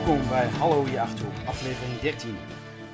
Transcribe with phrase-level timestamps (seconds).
[0.00, 2.36] Welkom bij Hallo je Achterhoek, aflevering 13.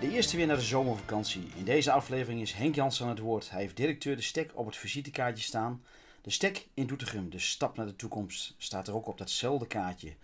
[0.01, 1.49] De eerste weer naar de zomervakantie.
[1.57, 3.51] In deze aflevering is Henk Jansen aan het woord.
[3.51, 5.83] Hij heeft directeur de Stek op het visitekaartje staan.
[6.23, 10.15] De Stek in Doetinchem, de stap naar de toekomst, staat er ook op datzelfde kaartje.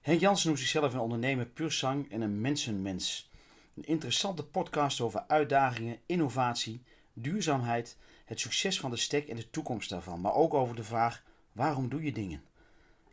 [0.00, 3.30] Henk Jansen noemt zichzelf een ondernemer puur zang en een mensenmens.
[3.76, 6.82] Een interessante podcast over uitdagingen, innovatie,
[7.12, 10.20] duurzaamheid, het succes van de Stek en de toekomst daarvan.
[10.20, 11.22] Maar ook over de vraag,
[11.52, 12.42] waarom doe je dingen?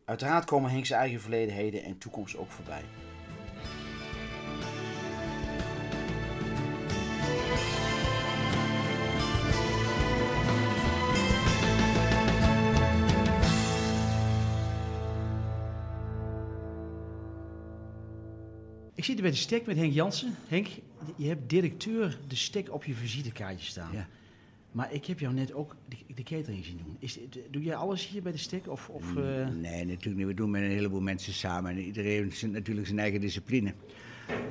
[0.09, 2.83] Uiteraard komen Henk zijn eigen verledenheden en toekomst ook voorbij.
[18.95, 20.35] Ik zit hier bij de stek met Henk Jansen.
[20.47, 20.67] Henk,
[21.15, 23.91] je hebt directeur de stek op je visitekaartje staan.
[23.93, 24.07] Ja.
[24.71, 26.95] Maar ik heb jou net ook de, de catering zien doen.
[26.99, 27.19] Is,
[27.51, 28.67] doe jij alles hier bij de stek?
[28.67, 29.47] Of, of, eh?
[29.47, 30.25] Nee, natuurlijk niet.
[30.25, 31.71] We doen met een heleboel mensen samen.
[31.71, 33.73] En iedereen heeft natuurlijk zijn eigen discipline.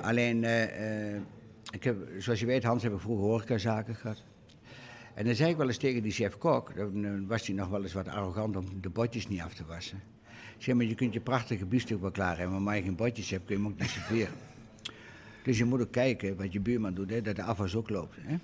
[0.00, 1.20] Alleen, eh, eh,
[1.70, 4.22] ik heb, zoals je weet, Hans, heb ik vroeger horecazaken gehad.
[5.14, 7.92] En dan zei ik wel eens tegen die chef-kok, dan was hij nog wel eens
[7.92, 10.02] wat arrogant om de botjes niet af te wassen.
[10.56, 12.96] Ik zei, maar je kunt je prachtige biefstuk wel klaar hebben, maar als je geen
[12.96, 14.34] botjes hebt, kun je hem ook niet serveren.
[15.44, 18.16] Dus je moet ook kijken wat je buurman doet, hè, dat de afwas ook loopt.
[18.20, 18.36] Hè.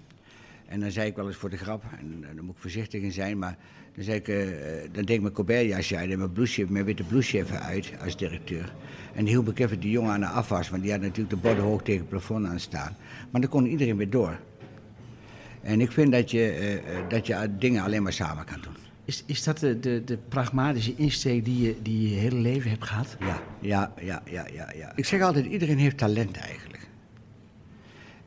[0.67, 3.13] En dan zei ik wel eens voor de grap, en daar moet ik voorzichtig in
[3.13, 3.57] zijn, maar
[3.95, 4.47] dan, zei ik, uh,
[4.93, 8.17] dan deed ik mijn Colbertjasje uit en mijn, blouseje, mijn witte blouseje even uit als
[8.17, 8.73] directeur.
[9.15, 11.65] En hielp ik even die jongen aan de afwas, want die had natuurlijk de borden
[11.65, 12.97] hoog tegen het plafond aan staan.
[13.31, 14.39] Maar dan kon iedereen weer door.
[15.63, 18.75] En ik vind dat je, uh, dat je dingen alleen maar samen kan doen.
[19.05, 22.85] Is, is dat de, de, de pragmatische insteek die je, die je hele leven hebt
[22.85, 23.17] gehad?
[23.21, 24.93] Ja, ja, ja, ja, ja, ja.
[24.97, 26.89] Ik zeg altijd, iedereen heeft talent eigenlijk.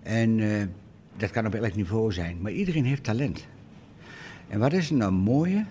[0.03, 0.38] En...
[0.38, 0.63] Uh,
[1.17, 3.45] dat kan op elk niveau zijn, maar iedereen heeft talent.
[4.47, 5.65] En wat is er nou mooie?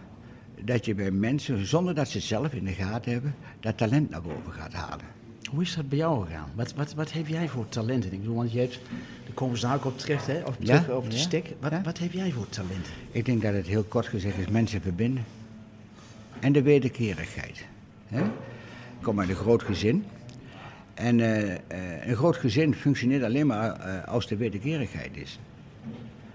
[0.61, 4.11] Dat je bij mensen, zonder dat ze het zelf in de gaten hebben, dat talent
[4.11, 5.05] naar boven gaat halen.
[5.50, 6.50] Hoe is dat bij jou gegaan?
[6.54, 8.12] Wat, wat, wat heb jij voor talenten?
[8.12, 8.81] Ik bedoel, want je hebt,
[9.26, 10.43] de komen op terecht, hè?
[10.43, 11.22] Of terug over de ja?
[11.22, 11.54] stek.
[11.60, 11.82] Wat, ja?
[11.82, 12.92] wat heb jij voor talenten?
[13.10, 15.25] Ik denk dat het heel kort gezegd is mensen verbinden.
[16.41, 17.65] En de wederkerigheid.
[18.06, 18.22] Hè?
[18.22, 20.04] Ik kom uit een groot gezin.
[20.97, 21.57] En uh, uh,
[22.07, 25.39] een groot gezin functioneert alleen maar uh, als er wederkerigheid is.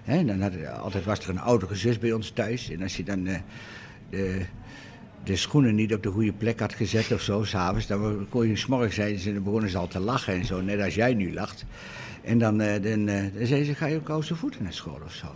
[0.02, 2.70] Hè, dan had, altijd was er een oudere zus bij ons thuis.
[2.70, 4.44] En als je dan de,
[5.24, 8.56] de, schoenen niet op de goede plek had gezet of zo, s'avonds, dan kon je
[8.56, 11.32] s'morgens zeiden ze, dan begonnen ze al te lachen en zo, net als jij nu
[11.32, 11.64] lacht.
[12.24, 15.26] En dan, dan, dan zei ze, ga je ook koude voeten naar school of zo.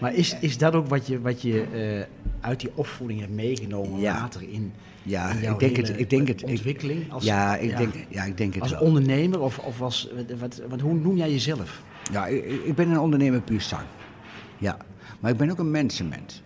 [0.00, 2.06] Maar is, is dat ook wat je, wat je
[2.40, 4.14] uit die opvoeding hebt meegenomen ja.
[4.14, 4.72] later in,
[5.04, 7.12] ja, ik denk het, ik denk het, ontwikkeling?
[7.12, 8.80] Als, ja, ik Denk, ja, ik denk het Als wel.
[8.80, 11.82] ondernemer of, of als, wat, wat, hoe noem jij jezelf?
[12.12, 13.86] Ja, ik, ik ben een ondernemer puur zang.
[14.58, 14.76] Ja,
[15.20, 16.42] maar ik ben ook een mensenmens.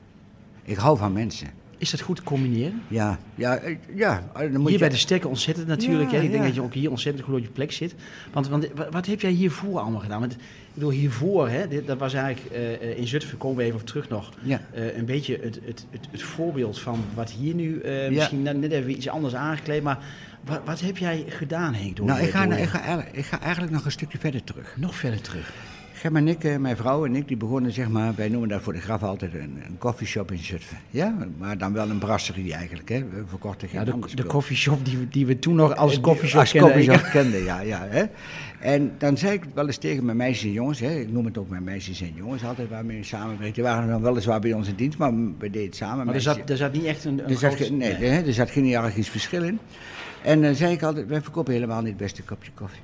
[0.65, 1.49] Ik hou van mensen.
[1.79, 2.83] Is dat goed te combineren?
[2.89, 3.61] Ja, ja,
[3.95, 4.31] ja.
[4.35, 4.79] Dan moet hier je...
[4.79, 6.11] bij de stekken ontzettend natuurlijk.
[6.11, 6.23] Ja, hè?
[6.23, 7.95] Ik denk dat je ook hier ontzettend goed op je plek zit.
[8.33, 10.21] Want, want wat, heb jij hiervoor allemaal gedaan?
[10.21, 10.39] Want, ik
[10.75, 14.09] bedoel, hiervoor, hè, dit, dat was eigenlijk uh, in Zutphen, komen we even op terug
[14.09, 14.61] nog, Ja.
[14.75, 18.71] uh, een beetje het, het, het, het, voorbeeld van wat hier nu, uh, misschien net
[18.71, 19.99] even iets anders aangekleed, maar
[20.45, 21.97] wat, wat heb jij gedaan, Henk?
[21.97, 24.75] Door, Nou, ik ga, door, ik, ga, ik ga eigenlijk nog een stukje verder terug.
[24.77, 25.53] Nog verder terug.
[26.01, 28.63] Gem en ik, eh, mijn vrouw en ik, die begonnen zeg maar, wij noemen dat
[28.63, 30.77] voor de graf altijd een, een koffieshop in Zutphen.
[30.91, 32.99] Ja, maar dan wel een brasserie eigenlijk, hè.
[33.09, 34.29] We verkochten geen Ja, de, de koop.
[34.33, 37.11] koffieshop die, we- die we toen nog als Die- koffieshop als kenden.
[37.11, 37.87] kenden, ja, ja.
[37.89, 38.05] Hè.
[38.61, 41.39] En dan zei ik wel eens tegen mijn meisjes en jongens, hè, ik noem het
[41.39, 43.53] ook mijn meisjes en jongens altijd waarmee we samenwerken.
[43.55, 46.07] Die waren dan weliswaar bij ons in dienst, maar we deden het samen.
[46.07, 48.33] Maar er zat, er zat niet echt een, een er zat, groot- nee, Hè, er
[48.33, 49.59] zat geen hiërarchisch verschil in.
[50.23, 52.81] En dan zei ik altijd, wij verkopen helemaal niet het beste kopje koffie.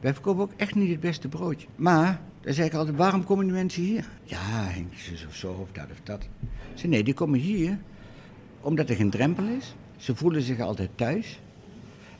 [0.00, 1.66] Wij verkopen ook echt niet het beste broodje.
[1.76, 4.08] Maar, dan zei ik altijd, waarom komen die mensen hier?
[4.24, 4.92] Ja, Henk,
[5.28, 6.26] of zo, of dat of dat.
[6.74, 7.78] Zei, nee, die komen hier
[8.60, 9.74] omdat er geen drempel is.
[9.96, 11.40] Ze voelen zich altijd thuis.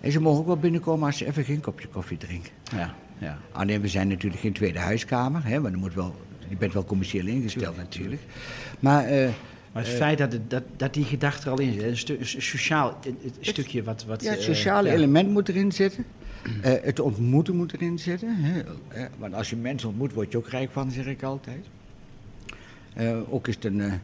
[0.01, 2.51] En ze mogen ook wel binnenkomen als ze even geen kopje koffie drinken.
[2.73, 3.39] Ja, ja.
[3.53, 6.15] Alleen, we zijn natuurlijk geen tweede huiskamer, hè, want er moet wel,
[6.49, 8.23] je bent wel commercieel ingesteld natuurlijk.
[8.81, 9.05] Maar...
[9.05, 9.29] eh,
[9.73, 12.17] Maar het feit dat, het- dat, dat die gedachte er al in zit, een, stu-
[12.19, 14.05] een sociaal een- een stukje wat...
[14.05, 16.05] wat Ja, het eh, sociale element moet erin zitten.
[16.63, 18.35] Eh, het ontmoeten moet erin zitten.
[18.37, 18.61] Hè.
[18.89, 21.67] Eh, want als je mensen ontmoet, word je ook rijk van, zeg ik altijd.
[22.95, 24.01] Eh, ook is het een,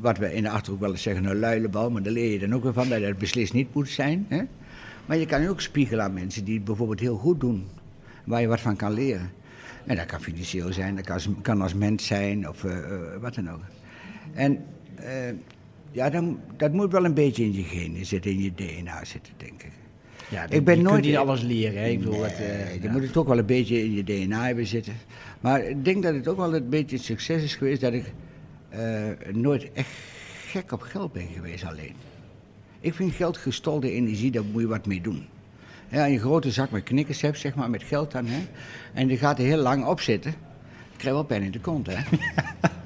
[0.00, 1.90] wat we in de Achterhoek wel eens zeggen, een luilenbal.
[1.90, 4.26] Maar daar leer je dan ook weer van dat het beslist niet moet zijn.
[4.28, 4.42] Hè.
[5.06, 7.66] Maar je kan ook spiegelen aan mensen die het bijvoorbeeld heel goed doen.
[8.24, 9.30] Waar je wat van kan leren.
[9.84, 12.64] En dat kan financieel zijn, dat kan als, kan als mens zijn of
[13.20, 13.60] wat dan ook.
[14.34, 14.64] En
[15.90, 19.32] ja, dan, dat moet wel een beetje in je genen zitten, in je DNA zitten,
[19.36, 19.72] denk ik.
[20.30, 21.82] Ja, Ik ben je nooit- kunt niet alles leren.
[21.82, 21.88] Hè?
[21.88, 22.90] Ik bedoel, eh, je ja.
[22.92, 24.92] moet het ook wel een beetje in je DNA hebben zitten.
[25.40, 28.12] Maar ik denk dat het ook wel een beetje een succes is geweest dat ik
[28.68, 29.88] eh, nooit echt
[30.46, 31.94] gek op geld ben geweest alleen.
[32.80, 35.26] Ik vind geld gestolde energie, daar moet je wat mee doen.
[35.88, 38.26] Ja, een grote zak met knikkers hebt, zeg maar, met geld dan.
[38.26, 38.38] Hè.
[38.94, 40.34] En die gaat er heel lang op zitten.
[40.96, 41.94] Je krijgt wel pijn in de kont, hè.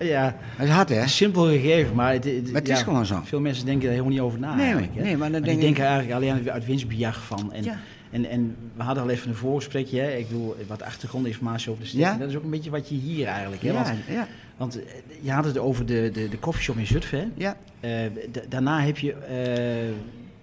[0.07, 1.07] Ja, Dat is hard, hè.
[1.09, 3.21] simpel gegeven, maar het, het- Maar het ja, is gewoon zo.
[3.25, 4.55] Veel mensen denken daar helemaal niet over na.
[4.55, 5.03] Nee, eigenlijk, hè.
[5.03, 7.53] nee, maar dan denk ik- denken eigenlijk alleen uit winstbejag van.
[7.53, 7.79] En, Ja.
[8.11, 10.11] en, en we hadden al even een voorgesprekje, hè.
[10.17, 12.13] ik bedoel, wat achtergrondinformatie over de stichting.
[12.15, 12.21] Ja.
[12.21, 13.69] Dat is ook een beetje wat je hier eigenlijk, hè.
[13.69, 14.85] Ja, Want, ja, want eh,
[15.21, 17.27] je had het over de, de, de koffieshop in Zutphen, hè.
[17.35, 17.57] ja.
[17.81, 17.91] Eh,
[18.33, 19.13] da- daarna heb je...
[19.15, 19.93] eh,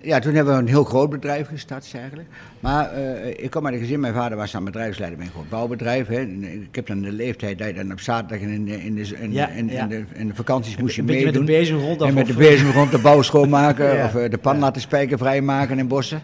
[0.02, 2.28] Ja, toen hebben we een heel groot bedrijf gestart eigenlijk.
[2.60, 5.50] Maar eh, ik kom uit een gezin, mijn vader was dan bedrijfsleider bij een groot
[5.50, 6.08] bouwbedrijf.
[6.08, 6.16] Hè.
[6.20, 9.18] En Ik heb dan de leeftijd dat je dan op zaterdag in de, in de,
[9.20, 9.88] in, Ja, in, ja.
[9.88, 11.60] de, in de vakanties moest je beetje met de meedoen.
[11.60, 14.06] bezem rond En met de bezem rond de bouw schoonmaken Ja.
[14.06, 16.22] of eh, de pan laten spijken vrijmaken in bossen.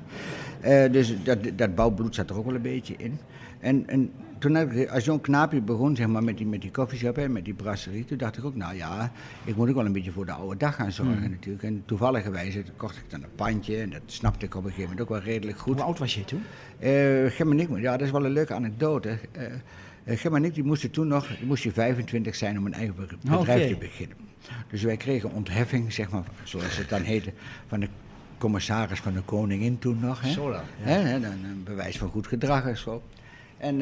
[0.62, 3.20] Eh, dus dat, dat bouwbloed zat er ook wel een beetje in.
[3.60, 4.12] En, en
[4.44, 7.31] toen heb ik, als jong knaapje begon zeg maar, met die, met die koffieshop en
[7.31, 9.12] met die brasserie, toen dacht ik ook, nou ja,
[9.44, 11.30] ik moet ook wel een beetje voor de oude dag gaan zorgen Hmm.
[11.31, 11.63] natuurlijk.
[11.63, 15.01] En toevalligerwijs kocht ik dan een pandje en dat snapte ik op een gegeven moment
[15.01, 15.74] ook wel redelijk goed.
[15.75, 16.42] hoe oud was je toen?
[16.80, 16.92] Eh
[17.31, 19.18] Gem en ik, ja, dat is wel een leuke anekdote.
[19.31, 22.96] Eh, Gem en ik die moesten toen nog, moest je 25 zijn om een eigen
[22.96, 23.07] be-
[23.38, 24.18] bedrijf te beginnen.
[24.68, 27.34] Dus wij kregen ontheffing, zeg maar, zoals het dan heette,
[27.68, 27.88] van de
[28.38, 30.22] commissaris van de koningin toen nog.
[30.22, 30.31] Hè?
[30.31, 31.13] Zo dan, ja.
[31.16, 33.01] Een bewijs van goed gedrag en zo.
[33.57, 33.81] En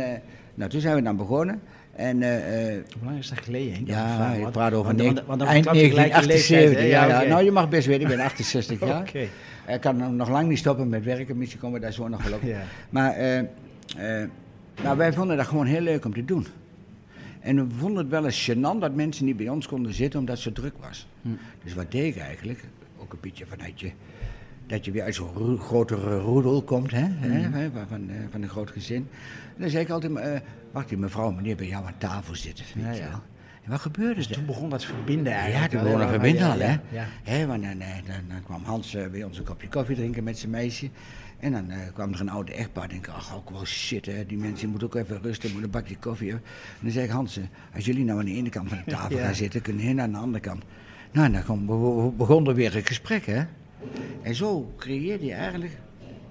[0.56, 1.62] nou, toen zijn we dan begonnen.
[1.96, 3.74] En eh, Hoe lang is dat geleden?
[3.74, 3.88] Henk?
[3.88, 6.80] ja, ik praat over want- want- eind verklap je gelijk je leeftijd, 1978.
[6.80, 7.24] hè?
[7.24, 7.28] Ja.
[7.28, 9.02] Nou, je mag best weten, ik ben 68 jaar.
[9.02, 9.28] Oké.
[9.68, 12.34] Ik kan nog lang niet stoppen met werken, misschien komen we daar zo nog wel
[12.34, 12.42] op.
[12.44, 12.62] Ja.
[12.90, 13.44] Maar eh,
[14.84, 16.46] nou, wij vonden dat gewoon heel leuk om te doen.
[17.40, 20.36] En we vonden het wel eens gênant dat mensen niet bij ons konden zitten omdat
[20.36, 21.08] het zo druk was.
[21.22, 21.30] Hm.
[21.64, 22.64] Dus wat deed ik eigenlijk?
[23.02, 23.92] Ook een beetje vanuit je...
[24.68, 27.04] Dat je weer uit zo'n ro- grotere roedel komt, hè?
[27.22, 27.52] Hm.
[27.52, 29.08] hè, van, van, van een groot gezin.
[29.62, 30.40] Dan zei ik altijd, eh,
[30.72, 32.66] wacht mevrouw, meneer bij jou aan tafel zitten.
[32.76, 33.10] Weet Ja, je ja.
[33.10, 33.22] wel.
[33.64, 34.28] En wat gebeurde er?
[34.32, 35.72] Toen begon dat verbinden Ja, eigenlijk.
[35.72, 36.78] toen wel, begon een verbinden Ja, al, ja, hè?
[36.98, 37.06] Ja.
[37.24, 40.24] Hè, want dan, eh, dan, dan kwam Hans eh, bij ons een kopje koffie drinken
[40.24, 40.90] met zijn meisje.
[41.40, 42.90] En dan kwam er een oude echtpaar.
[42.90, 44.26] En ik ach, ook wel shit, hè.
[44.26, 46.48] Die mensen moeten ook even rusten, moeten een bakje koffie hebben.
[46.50, 47.40] En dan zei ik, Hans,
[47.76, 49.24] als jullie nou aan de ene kant van de tafel Ja.
[49.26, 50.64] gaan zitten, kunnen hen aan de andere kant.
[51.12, 51.66] Nou, en dan
[52.18, 53.42] begon er weer een gesprek, hè.
[54.22, 55.78] En zo creëerde je eigenlijk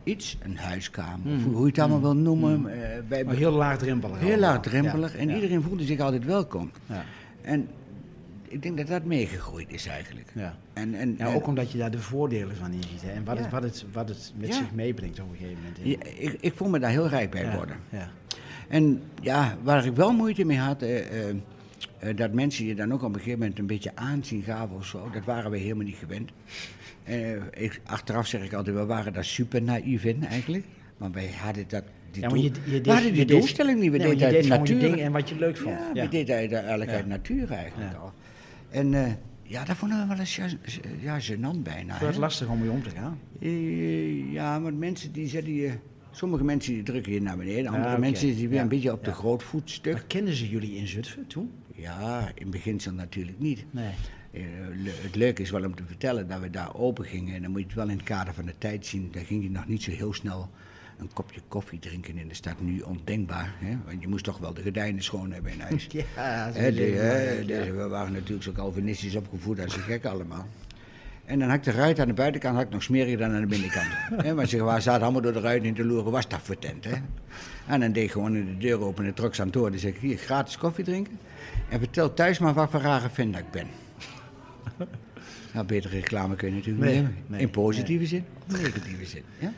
[0.04, 2.66] iets, een huiskamer, of hoe je het allemaal wil noemen.
[2.66, 4.18] eh, wij- Maar heel laagdrempelig.
[4.18, 4.50] heel allemaal.
[4.50, 5.12] laagdrempelig.
[5.12, 5.34] Ja, En ja.
[5.34, 6.70] iedereen voelde zich altijd welkom.
[6.86, 7.04] Ja.
[7.42, 7.68] En
[8.48, 10.32] ik denk dat dat meegegroeid is eigenlijk.
[10.34, 10.56] Ja.
[10.72, 13.02] En, en, Ja, en- ook omdat je daar de voordelen van in ziet.
[13.02, 13.10] Hè?
[13.10, 16.02] En wat, het, wat, het, wat het met zich meebrengt op een gegeven moment.
[16.20, 17.76] ik, ik voel me daar heel rijk bij worden.
[17.88, 18.08] Ja.
[18.68, 20.98] En ja, waar ik wel moeite mee had, eh,
[21.28, 21.34] eh,
[21.98, 24.86] eh, dat mensen je dan ook op een gegeven moment een beetje aanzien gaven of
[24.86, 26.30] zo, dat waren we helemaal niet gewend.
[27.04, 27.30] Eh,
[27.64, 30.64] ik, achteraf zeg ik altijd, we waren daar super naïef in eigenlijk.
[30.98, 31.82] Maar wij hadden dat.
[32.10, 33.90] Die Ja, maar je, deed, hadden je die deed- doelstelling niet.
[33.90, 34.80] We Nee, maar deden uit gewoon natuur.
[34.80, 35.78] ding en wat je leuk vond.
[35.78, 36.02] Ja, Ja.
[36.02, 36.96] we deden eigenlijk Ja.
[36.96, 38.12] uit natuur eigenlijk al.
[38.70, 39.12] En eh,
[39.42, 40.46] ja, daar vonden we wel eens ja,
[41.00, 41.92] ja, gênant bijna.
[41.92, 43.18] Het was lastig om mee om te gaan.
[43.40, 45.72] Eh, ja, want mensen die zetten je...
[46.12, 49.12] Sommige mensen die drukken je naar beneden, andere mensen die weer een beetje op de
[49.12, 49.92] grootvoetstuk.
[49.92, 51.50] Maar kenden ze jullie in Zutphen toen?
[51.74, 53.64] Ja, in beginsel natuurlijk niet.
[53.70, 53.90] Nee.
[54.32, 54.42] Eh,
[55.02, 57.34] het leuke is wel om te vertellen dat we daar open gingen.
[57.34, 59.08] En dan moet je het wel in het kader van de tijd zien.
[59.12, 60.50] Daar ging je nog niet zo heel snel
[60.98, 62.60] een kopje koffie drinken in de stad.
[62.60, 63.54] Nu ondenkbaar.
[63.58, 63.76] Hè?
[63.86, 65.86] Want je moest toch wel de gordijnen schoon hebben in huis.
[66.16, 66.50] Ja,
[67.38, 70.46] de- de- we waren natuurlijk zo Calvinistisch opgevoed als ze gek allemaal.
[71.24, 73.40] En dan had ik de ruit aan de buitenkant had ik nog smeriger dan aan
[73.40, 73.86] de binnenkant.
[74.26, 76.84] Hè, want ze zaten allemaal door de ruit in te loeren, was dat voor tent.
[76.84, 76.94] Hè?
[77.66, 79.70] En dan deed ik gewoon de deur open en trok ze aan het door.
[79.70, 81.18] Dan zei ik, hier, gratis koffie drinken.
[81.68, 83.66] En vertel thuis maar wat voor rare dat ik ben.
[85.54, 87.24] Nou, betere reclame kun je natuurlijk Nee, niet hebben.
[87.26, 89.22] nee, in positieve zin of negatieve zin.
[89.38, 89.52] Ja?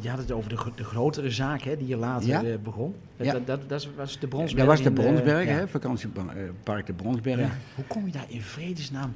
[0.00, 2.42] Je had het over de, de grotere zaak hè, die je later Ja.
[2.42, 2.94] eh, begon.
[3.16, 3.32] Dat, Ja.
[3.32, 4.66] dat, dat, dat was de Bronsberg.
[4.66, 7.52] Dat was de in, eh, Bronsberg, hè, vakantiepark de Bronsberg.
[7.74, 9.14] Hoe kom je daar in vredesnaam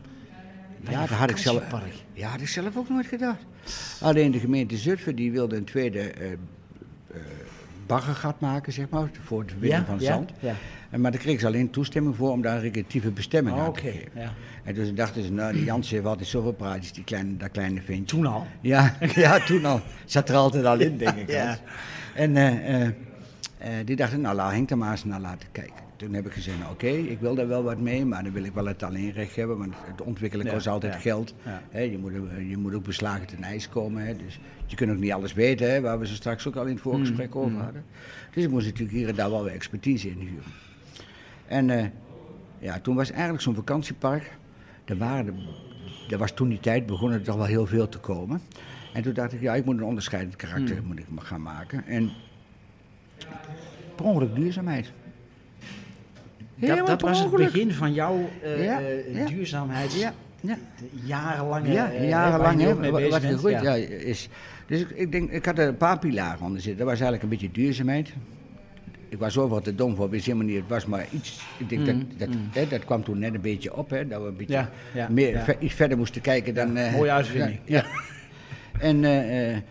[0.85, 1.63] bij Ja, dat had ik zelf.
[2.13, 3.43] Ja, had ik zelf ook nooit gedacht.
[4.01, 6.37] Alleen de gemeente Zutphen die wilde een tweede eh, eh,
[7.87, 10.31] baggergat maken, zeg maar, voor het winnen van ja, zand.
[10.41, 10.55] ja.
[10.91, 13.73] En, maar daar kreeg ze alleen toestemming voor om daar een recreatieve bestemming Oh, aan
[13.73, 14.11] te geven.
[14.15, 14.33] ja.
[14.65, 17.81] En dus dachten ze, nou, die Jansen heeft altijd zoveel praatjes, die kleine, dat kleine
[17.83, 18.05] ventje.
[18.17, 18.47] Toen al?
[18.61, 19.81] Ja, ja, toen al.
[20.05, 21.31] Zat er altijd al in, denk ik.
[21.31, 21.59] Ja.
[22.15, 22.87] En eh, eh,
[23.59, 25.75] eh, die dachten, nou, laat Henk er maar eens naar laten kijken.
[25.97, 28.45] Toen heb ik gezegd, nou, oké, ik wil daar wel wat mee, maar dan wil
[28.45, 31.35] ik wel het alleenrecht hebben, want het ontwikkelen kost altijd geld.
[31.45, 31.63] ja.
[31.71, 32.13] Hè, je, moet,
[32.49, 35.71] je moet ook beslagen ten ijs komen, hè, dus je kunt ook niet alles weten,
[35.71, 37.85] hè, waar we ze straks ook al in het voorgesprek Mm, over hadden.
[38.35, 40.43] Dus ik moest natuurlijk hier en daar wel weer expertise in huren.
[41.51, 41.85] En eh,
[42.59, 44.31] ja, toen was eigenlijk zo'n vakantiepark,
[44.85, 45.39] er waren
[46.09, 48.41] er was toen die tijd begonnen er toch wel heel veel te komen.
[48.93, 50.87] En toen dacht ik, ja, ik moet een onderscheidend karakter Hmm.
[50.87, 51.87] moet ik gaan maken.
[51.87, 52.11] En
[53.95, 54.93] per ongeluk duurzaamheid.
[56.55, 59.27] Dat, dat was het begin van jouw eh, Ja, eh, ja.
[59.27, 59.99] duurzaamheids...
[59.99, 60.57] Ja, Ja.
[61.05, 61.73] jarenlange...
[61.73, 63.33] Ja, jarenlang, mee bezig wat bent.
[63.33, 63.75] gegroeid Ja.
[63.75, 63.87] ja.
[63.87, 64.29] is.
[64.67, 66.79] Dus ik, ik denk, ik had er een paar pilaren onder zitten.
[66.79, 68.13] Dat was eigenlijk een beetje duurzaamheid.
[69.11, 71.41] Ik was overal te dom voor, ik wist helemaal niet, het was maar iets.
[71.59, 74.29] Ik denk dat, dat, hè, dat kwam toen net een beetje op, hè, dat we
[74.29, 75.45] een beetje Mm, Ja, ja, meer, ja.
[75.45, 76.77] ver- iets verder moesten kijken dan...
[76.77, 77.59] eh, Mooie uitvinding.
[77.65, 77.85] Ja.
[78.79, 79.63] En, eh, eh,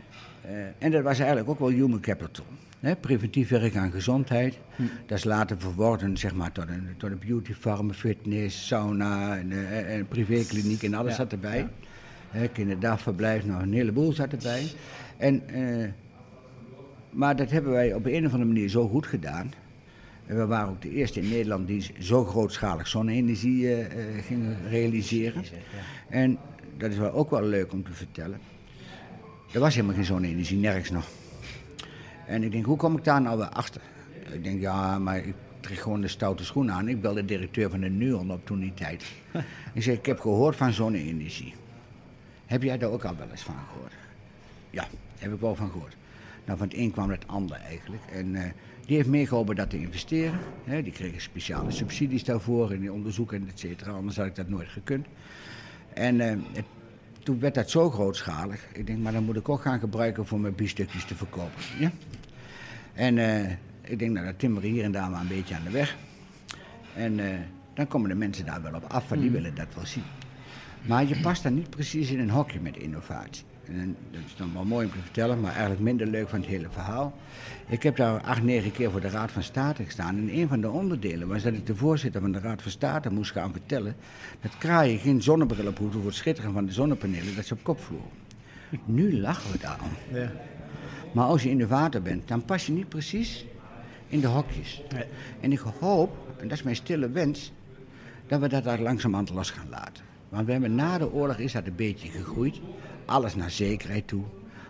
[0.77, 2.45] en dat was eigenlijk ook wel human capital.
[2.79, 2.95] Hè?
[2.95, 4.57] Preventief werk aan gezondheid.
[4.75, 4.83] Hm.
[5.05, 9.51] Dat is later verworden zeg maar, tot, een, tot een beauty farm, fitness, sauna, en,
[9.87, 11.67] en privékliniek en alles zat erbij.
[12.29, 14.63] Hè, kinderdagverblijf, nou een heleboel zat erbij.
[15.17, 15.41] En,
[17.09, 19.51] maar dat hebben wij op een of andere manier zo goed gedaan.
[20.25, 25.43] En we waren ook de eerste in Nederland die zo grootschalig zonne-energie eh, gingen realiseren.
[26.09, 26.37] En
[26.77, 28.39] dat is wel ook wel leuk om te vertellen.
[29.51, 31.07] Er was helemaal geen zonne-energie, nergens nog.
[32.27, 33.81] En ik denk, hoe kom ik daar nou weer achter?
[34.31, 36.87] Ik denk, ja, maar ik trek gewoon de stoute schoen aan.
[36.87, 39.03] Ik belde de directeur van de NUON op toen die tijd.
[39.73, 41.53] Ik zei, ik heb gehoord van zonne-energie.
[42.45, 43.93] Heb jij daar ook al wel eens van gehoord?
[44.69, 44.87] Ja,
[45.17, 45.95] heb ik wel van gehoord.
[46.49, 48.01] Nou, van het een kwam het ander eigenlijk.
[48.13, 48.43] En eh,
[48.85, 50.39] die heeft meegeholpen dat te investeren.
[50.63, 53.91] Hè, die kregen speciale subsidies daarvoor en die onderzoeken, et cetera.
[53.91, 55.05] Anders had ik dat nooit gekund.
[55.93, 56.65] En eh, het-
[57.23, 58.65] toen werd dat zo grootschalig.
[58.73, 61.61] Ik denk, maar dan moet ik ook gaan gebruiken voor mijn biefstukjes te verkopen.
[61.79, 61.91] Ja?
[62.93, 63.51] En eh,
[63.81, 65.95] ik denk, nou, dat timmeren hier en daar maar een beetje aan de weg.
[66.95, 67.19] En
[67.73, 70.03] dan komen de mensen daar wel op af, want die willen dat wel zien.
[70.87, 73.43] Maar je past dan niet precies in een hokje met innovatie.
[73.71, 76.49] En dat is dan wel mooi om te vertellen, maar eigenlijk minder leuk van het
[76.49, 77.13] hele verhaal.
[77.67, 80.17] Ik heb daar acht, negen keer voor de Raad van State gestaan.
[80.17, 83.09] En een van de onderdelen was dat ik de voorzitter van de Raad van State
[83.09, 83.95] moest gaan vertellen...
[84.41, 87.63] dat kraaien geen zonnebril op hoefden voor het schitteren van de zonnepanelen, dat ze op
[87.63, 88.09] kop vlogen.
[88.85, 90.15] Nu lachen we daar om.
[90.17, 90.31] Ja.
[91.11, 93.45] Maar als je innovator bent, dan pas je niet precies
[94.07, 94.81] in de hokjes.
[94.93, 95.03] Nee.
[95.39, 97.51] En ik hoop, en dat is mijn stille wens,
[98.27, 100.03] dat we dat daar langzamerhand los gaan laten.
[100.29, 102.59] Want we hebben na de oorlog is dat een beetje gegroeid.
[103.09, 104.23] Alles naar zekerheid toe.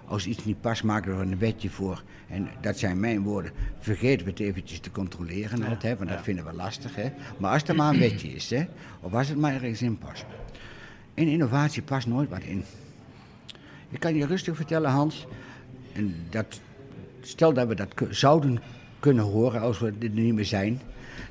[0.05, 2.03] Als iets niet past, maken we er een wetje voor.
[2.27, 3.51] En dat zijn mijn woorden.
[3.79, 6.95] Vergeten we het eventjes te controleren hè, want dat vinden we lastig.
[6.95, 7.11] Hè.
[7.37, 8.65] Maar als er maar een wetje is, hè,
[8.99, 10.25] of als het maar ergens in past.
[11.13, 12.63] In innovatie past nooit wat in.
[13.89, 15.27] Ik kan je rustig vertellen, Hans,
[15.93, 16.61] en dat,
[17.21, 18.61] stel dat we dat zouden
[18.99, 20.81] kunnen horen als we dit niet meer zijn,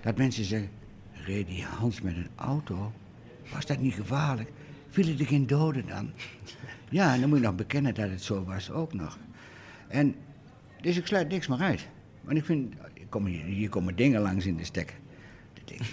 [0.02, 0.70] dat mensen zeggen,
[1.12, 2.92] reed die Hans met een auto?
[3.52, 4.50] Was dat niet gevaarlijk?
[4.88, 6.10] Vielen er geen doden dan?
[6.90, 9.18] Ja, en dan moet je nog bekennen dat het zo was ook nog.
[9.88, 10.14] En,
[10.80, 11.86] dus ik sluit niks meer uit.
[12.20, 14.94] Want ik vind, ik kom hier, hier komen dingen langs in de stek.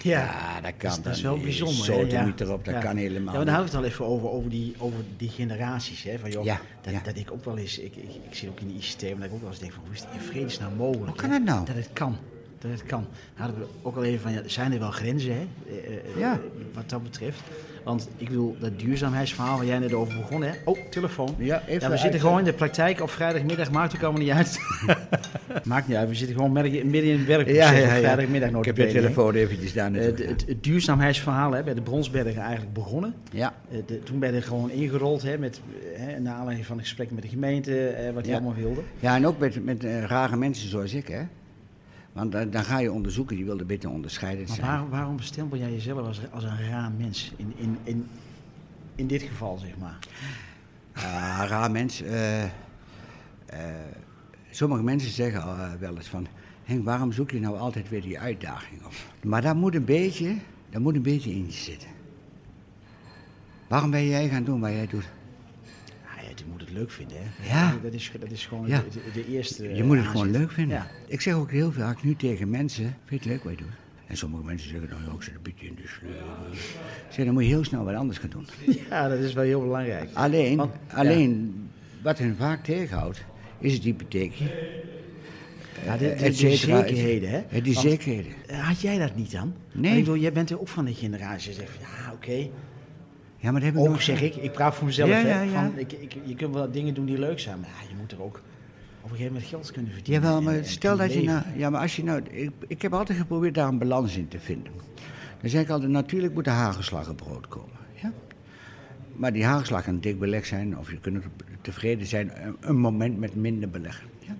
[0.02, 0.20] Ja.
[0.22, 1.84] ja, dat kan Dat is wel bijzonder.
[1.84, 2.24] Zo Ja.
[2.24, 2.80] niet erop, dat Ja.
[2.80, 6.02] kan helemaal Ja, maar hadden we het al even over, over, die, over die generaties.
[6.02, 6.18] Hè?
[6.18, 7.00] Van, joh, Ja, dat, ja.
[7.02, 9.32] dat ik ook wel eens, ik, ik, ik zit ook in die systeem, dat ik
[9.34, 11.06] ook wel eens denk van, hoe is het in vredesnaam mogelijk?
[11.08, 11.36] Hoe kan hè?
[11.38, 11.66] dat nou?
[11.66, 12.16] Dat het kan.
[12.58, 13.00] Dat het kan.
[13.02, 13.10] Dan
[13.46, 15.46] hadden we ook al even van, ja, zijn er wel grenzen, hè?
[15.68, 16.32] Eh, eh, Ja.
[16.32, 16.38] eh,
[16.74, 17.40] wat dat betreft.
[17.86, 20.50] Want ik bedoel, dat duurzaamheidsverhaal waar jij net over begon, hè?
[20.64, 21.34] Oh, telefoon.
[21.38, 24.58] Ja, even we zitten gewoon in de praktijk op vrijdagmiddag, maakt ook allemaal niet uit.
[25.64, 26.72] maakt niet uit, we zitten gewoon midden
[27.04, 30.14] in het werkproces op vrijdagmiddag Ik heb je telefoon eventjes daar Eh, naartoe.
[30.16, 33.14] de- het, het duurzaamheidsverhaal hè, bij de Bronsbergen eigenlijk begonnen.
[33.32, 33.54] ja.
[33.70, 35.60] Eh, de- toen ben je er gewoon ingerold, hè, met,
[35.96, 38.38] eh, hè, naar aanleiding van de gesprekken met de gemeente, eh, wat die Ja.
[38.38, 38.84] allemaal wilden.
[39.00, 41.20] ja, en ook met, met eh, rare mensen zoals ik, hè.
[42.16, 44.66] Want dan, dan ga je onderzoeken, je wilde beter onderscheiden Maar zijn.
[44.66, 47.32] waar, waarom bestempel jij jezelf als, als een raar mens?
[47.36, 48.08] In, in, in,
[48.94, 49.98] in dit geval, zeg maar.
[50.92, 52.02] Ah, raar mens.
[52.02, 52.50] eh, eh,
[54.50, 56.26] sommige mensen zeggen eh, wel eens van...
[56.64, 58.92] Henk, waarom zoek je nou altijd weer die uitdaging op?
[59.24, 60.36] Maar daar moet een beetje,
[60.70, 61.88] daar moet een beetje in zitten.
[63.68, 65.08] Waarom ben jij gaan doen wat jij doet?
[66.06, 67.48] Ah, ja, je moet het leuk vinden, hè?
[67.58, 67.74] Ja.
[67.82, 68.84] Dat is, dat is gewoon Ja.
[69.12, 69.74] de, eerste.
[69.74, 70.76] Je moet het eh, gewoon leuk vinden.
[70.76, 70.90] Ja.
[71.06, 73.74] Ik zeg ook heel vaak nu tegen mensen, vind je het leuk wat je doet?
[74.06, 76.12] En sommige mensen zeggen, nou ja, ik zit een beetje in de sleur.
[77.10, 78.46] Zeg, dan moet je heel snel wat anders gaan doen.
[78.90, 80.10] ja, dat is wel heel belangrijk.
[80.12, 81.54] Alleen, Want- alleen
[82.02, 83.24] wat hen vaak tegenhoudt,
[83.58, 84.44] is het hypotheekje.
[85.84, 87.36] Ja, de, de, et de zekerheden, hè?
[87.50, 88.32] Ja, die Want, zekerheden.
[88.46, 89.54] eh, Had jij dat niet dan?
[89.72, 89.82] Nee.
[89.82, 91.50] Want Ik bedoel, jij bent er ook van de generatie.
[91.50, 92.48] Je zegt ja, oké.
[93.46, 95.08] Ja, maar dat Ook nog zeg ik, ik praat voor mezelf.
[95.08, 95.50] Ja, hè, ja, ja.
[95.50, 98.12] Van, ik, ik, je kunt wel dingen doen die leuk zijn, maar ja, je moet
[98.12, 98.42] er ook op
[99.02, 100.22] een gegeven moment geld kunnen verdienen.
[100.22, 101.42] Jawel, maar en stel dat je nou...
[101.56, 102.22] Ja, maar als je nou...
[102.30, 104.72] Ik, ik heb altijd geprobeerd daar een balans in te vinden.
[105.40, 107.76] Dan zeg ik altijd, natuurlijk moet de hagelslag op brood komen.
[108.02, 108.12] Ja?
[109.12, 111.24] Maar die hagelslag kan dik beleg zijn, of je kunt
[111.60, 114.04] tevreden zijn een, een moment met minder beleg.
[114.18, 114.36] Ja?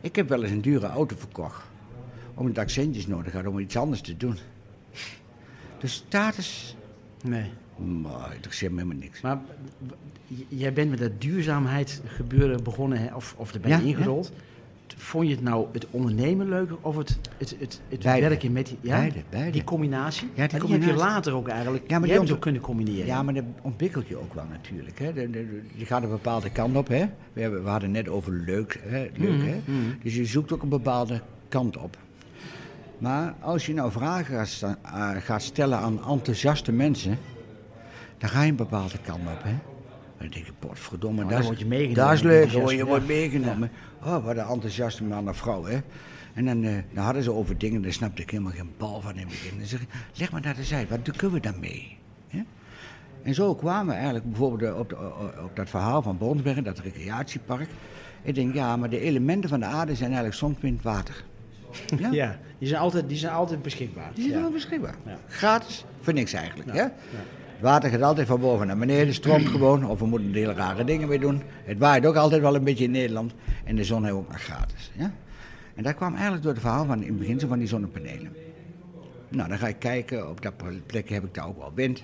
[0.00, 1.62] Ik heb wel eens een dure auto verkocht,
[2.34, 4.36] omdat ik centjes nodig had om iets anders te doen.
[5.78, 6.76] De status,
[7.24, 7.50] Nee.
[7.76, 9.20] Maar interesseert me helemaal niks.
[9.20, 9.38] Maar
[10.48, 14.32] jij bent met dat duurzaamheid gebeuren begonnen, hè, of, of er ben je Ja, ingerold.
[14.96, 18.78] vond je het nou het ondernemen leuker of het, het, het, het werken met die,
[18.80, 18.96] ja?
[18.96, 19.50] beide, beide.
[19.50, 20.28] die combinatie?
[20.34, 20.88] Ja, die, combinatie.
[20.88, 23.06] heb je later ook eigenlijk ja, maar je hebt ook kunnen combineren.
[23.06, 24.98] Ja, maar dat ontwikkelt je ook wel natuurlijk.
[24.98, 25.08] Hè.
[25.74, 26.88] je gaat een bepaalde kant op.
[26.88, 27.06] Hè.
[27.32, 28.80] We, hebben, we hadden net over leuk.
[28.82, 29.60] Hè, leuk mhm, hè.
[29.64, 29.80] Mhm.
[30.02, 31.96] Dus je zoekt ook een bepaalde kant op.
[32.98, 34.76] Maar als je nou vragen gaat,
[35.22, 37.18] gaat stellen aan enthousiaste mensen,
[38.24, 39.42] dan ga je een bepaalde kant op.
[39.42, 39.54] Hè.
[40.18, 42.04] Dan denk je, potverdomme, oh, dat, word je meegenomen.
[42.04, 43.70] dat is leuk hoor, je wordt meegenomen.
[44.02, 45.78] Oh, wat een enthousiaste man of vrouw, hè.
[46.34, 49.12] En dan, uh, dan, hadden ze over dingen, daar snapte ik helemaal geen bal van
[49.12, 49.58] in het begin.
[49.58, 51.96] Dan zeg ik, leg maar naar de zijde, wat kunnen we daarmee?
[53.22, 54.96] En zo kwamen we eigenlijk bijvoorbeeld op, de,
[55.44, 57.68] op dat verhaal van Bronsberg, dat recreatiepark.
[58.22, 61.24] Ik denk, ja, maar de elementen van de aarde zijn eigenlijk zon, wind, water.
[61.98, 62.08] Ja?
[62.22, 64.10] ja, die, zijn altijd, die zijn altijd beschikbaar.
[64.14, 64.94] Die zijn wel beschikbaar.
[65.28, 66.74] Gratis, voor niks eigenlijk.
[66.74, 66.92] Ja.
[67.54, 69.86] Het water gaat altijd van boven naar beneden, stroomt gewoon.
[69.86, 71.42] Of we moeten hele rare dingen mee doen.
[71.64, 73.34] Het waait ook altijd wel een beetje in Nederland.
[73.64, 74.90] En de zon heeft ook nog gratis.
[74.96, 75.14] Ja?
[75.74, 78.32] En dat kwam eigenlijk door het verhaal van in het begin van die zonnepanelen.
[79.28, 80.30] Nou, dan ga ik kijken.
[80.30, 80.54] Op dat
[80.86, 82.02] plekje heb ik daar ook wel wind.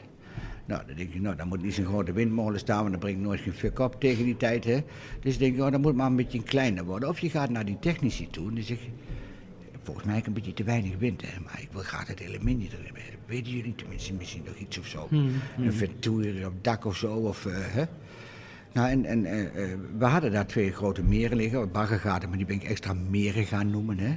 [0.64, 3.20] Nou, dan denk je, nou, dan moet niet zo'n grote windmolen staan, want dan brengt
[3.20, 4.64] nooit geen fuck op tegen die tijd.
[4.64, 4.78] Hè.
[5.20, 7.08] Dus denk je, oh, dan moet maar een beetje kleiner worden.
[7.08, 8.76] Of je gaat naar die technici toe en je,
[9.82, 12.20] volgens mij heb ik een beetje te weinig wind, hè, maar ik wil graag het
[12.20, 13.02] elementje erin hebben.
[13.26, 15.06] Weten jullie tenminste misschien nog iets of zo?
[15.08, 15.66] Hmm, hmm.
[15.66, 17.44] Een ventour op dak of zo, of...
[17.44, 17.84] Uh, hè?
[18.72, 22.56] Nou, en, en uh, we hadden daar twee grote meren liggen, baggergaten, maar die ben
[22.56, 24.16] ik extra meren gaan noemen, hè,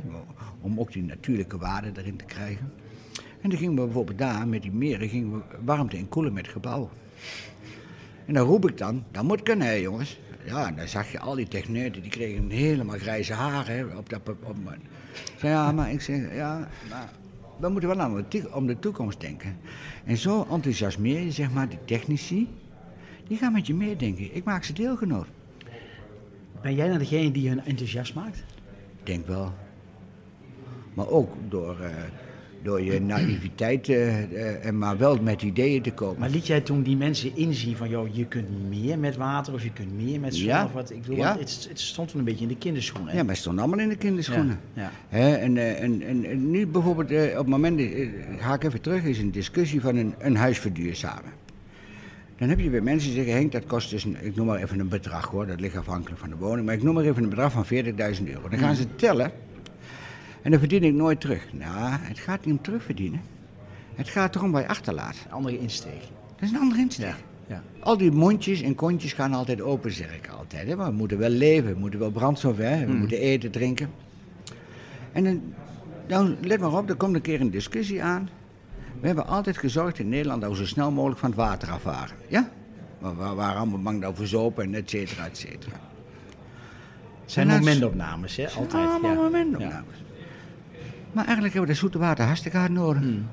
[0.61, 2.71] om ook die natuurlijke waarde erin te krijgen.
[3.41, 6.47] En dan gingen we bijvoorbeeld daar, met die meren, gingen we warmte en koelen met
[6.47, 6.89] gebouwen.
[8.25, 10.19] En dan roep ik dan, dat moet kunnen hè jongens.
[10.45, 14.19] Ja, dan zag je al die techneuten, die kregen helemaal grijze haren op dat...
[14.25, 14.55] Op,
[15.41, 17.09] ja, maar ik zeg, ja, maar
[17.57, 19.57] we moeten wel aan de, om de toekomst denken.
[20.05, 22.49] En zo enthousiasmeer je, zeg maar, die technici,
[23.27, 24.35] die gaan met je meedenken.
[24.35, 25.27] Ik maak ze deelgenoot.
[26.61, 28.43] Ben jij dan degene die hun enthousiast maakt?
[28.99, 29.53] Ik denk wel.
[30.93, 31.77] Maar ook door...
[31.81, 31.87] Uh,
[32.63, 34.13] door je naïviteit, uh,
[34.73, 36.19] maar wel met ideeën te komen.
[36.19, 39.63] Maar liet jij toen die mensen inzien van, joh, je kunt meer met water of
[39.63, 40.65] je kunt meer met zon ja.
[40.65, 40.91] of wat?
[40.91, 41.37] Ik bedoel, ja.
[41.37, 43.15] het, het, stond toen een beetje in de kinderschoenen.
[43.15, 44.59] Ja, maar het stond allemaal in de kinderschoenen.
[44.73, 44.91] Ja.
[45.09, 45.17] ja.
[45.19, 47.81] En, en, en, en, nu bijvoorbeeld, op het moment,
[48.37, 51.31] ga ik even terug, is een discussie van een, een huis verduurzamen.
[52.37, 54.61] Dan heb je weer mensen die zeggen, Henk, dat kost dus, een, ik noem maar
[54.61, 57.23] even een bedrag hoor, dat ligt afhankelijk van de woning, maar ik noem maar even
[57.23, 58.49] een bedrag van 40.000 euro.
[58.49, 58.75] Dan gaan mm.
[58.75, 59.31] ze tellen
[60.43, 61.53] en dan verdien ik nooit terug.
[61.53, 63.21] Nou, het gaat niet om terugverdienen.
[63.95, 65.15] Het gaat erom waar je achterlaat.
[65.25, 66.01] Een andere insteek.
[66.35, 67.15] Dat is een andere insteek.
[67.47, 67.63] Ja.
[67.79, 70.67] Al die mondjes en kontjes gaan altijd open, zeg ik altijd.
[70.67, 70.75] Hè?
[70.75, 72.99] Maar we moeten wel leven, we moeten wel brandstof hebben, we mm.
[72.99, 73.89] moeten eten, drinken.
[75.11, 75.41] En dan,
[76.07, 78.29] dan, let maar op, er komt een keer een discussie aan.
[78.99, 81.83] We hebben altijd gezorgd in Nederland dat we zo snel mogelijk van het water af
[81.83, 82.15] waren.
[82.27, 82.49] Ja?
[82.99, 85.79] We waren allemaal bang dat we zopen en et cetera, et cetera.
[87.21, 88.49] Het zijn momentopnames, hè?
[88.49, 89.01] Altijd.
[89.01, 90.02] Ja, momentopnames.
[91.13, 93.01] Maar eigenlijk hebben we de zoete water hartstikke hard nodig.
[93.01, 93.27] Hmm.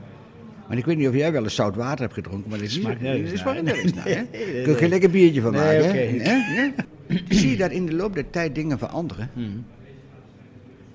[0.69, 2.75] Maar ik weet niet of jij wel eens zout water hebt gedronken, maar dat is
[2.75, 4.05] smaakt nergens smaakt nergens naar.
[4.65, 6.71] Kun je geen lekker biertje van maken, nee, hè?
[7.29, 9.31] Zie je dat in de loop der tijd dingen veranderen.
[9.33, 9.65] Hmm.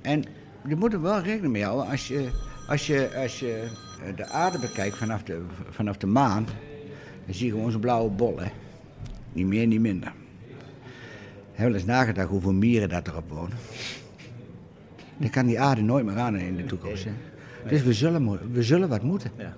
[0.01, 0.23] En
[0.67, 1.87] je moet er wel rekening mee houden.
[1.87, 2.29] Als je,
[2.67, 3.67] als je, als je
[4.05, 6.45] eh, de aarde bekijkt vanaf de, vanaf de maan,
[7.25, 8.47] dan zie je gewoon zo'n blauwe bol, hè.
[9.33, 10.13] Niet meer, niet minder.
[11.51, 13.57] Heb je wel eens nagedacht hoeveel mieren dat erop wonen?
[15.17, 17.04] Dan kan die aarde nooit meer aan in de toekomst.
[17.04, 17.12] Hè.
[17.69, 19.32] Dus we zullen, we zullen wat moeten.
[19.38, 19.56] Ja.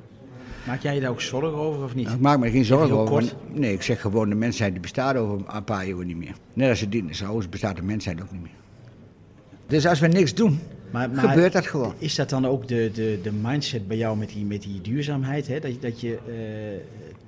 [0.68, 2.04] Maak jij je daar ook zorgen over of niet?
[2.06, 3.24] Nou, ik maak me geen zorgen over.
[3.52, 6.36] Nee, ik zeg gewoon, de mensheid bestaat over een paar eeuwen niet meer.
[6.54, 8.52] Net als de dinosaurus bestaat de mensheid ook niet meer.
[9.68, 10.60] Dus als we niks doen,
[10.92, 11.94] maar, maar gebeurt dat gewoon.
[11.98, 15.48] Is dat dan ook de, de, de mindset bij jou met die, met die duurzaamheid?
[15.48, 15.60] Hè?
[15.60, 16.36] Dat, dat je uh,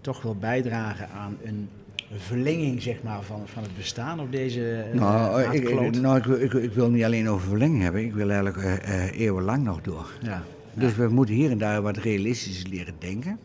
[0.01, 1.69] toch wil bijdragen aan een
[2.17, 6.71] verlenging zeg maar, van, van het bestaan op deze uh, nou, ik, nou ik, ik,
[6.71, 10.11] wil niet alleen over verlenging hebben, ik wil eigenlijk uh, eeuwenlang nog door.
[10.21, 10.43] Ja.
[10.73, 13.39] Dus we moeten hier en daar wat realistisch leren denken.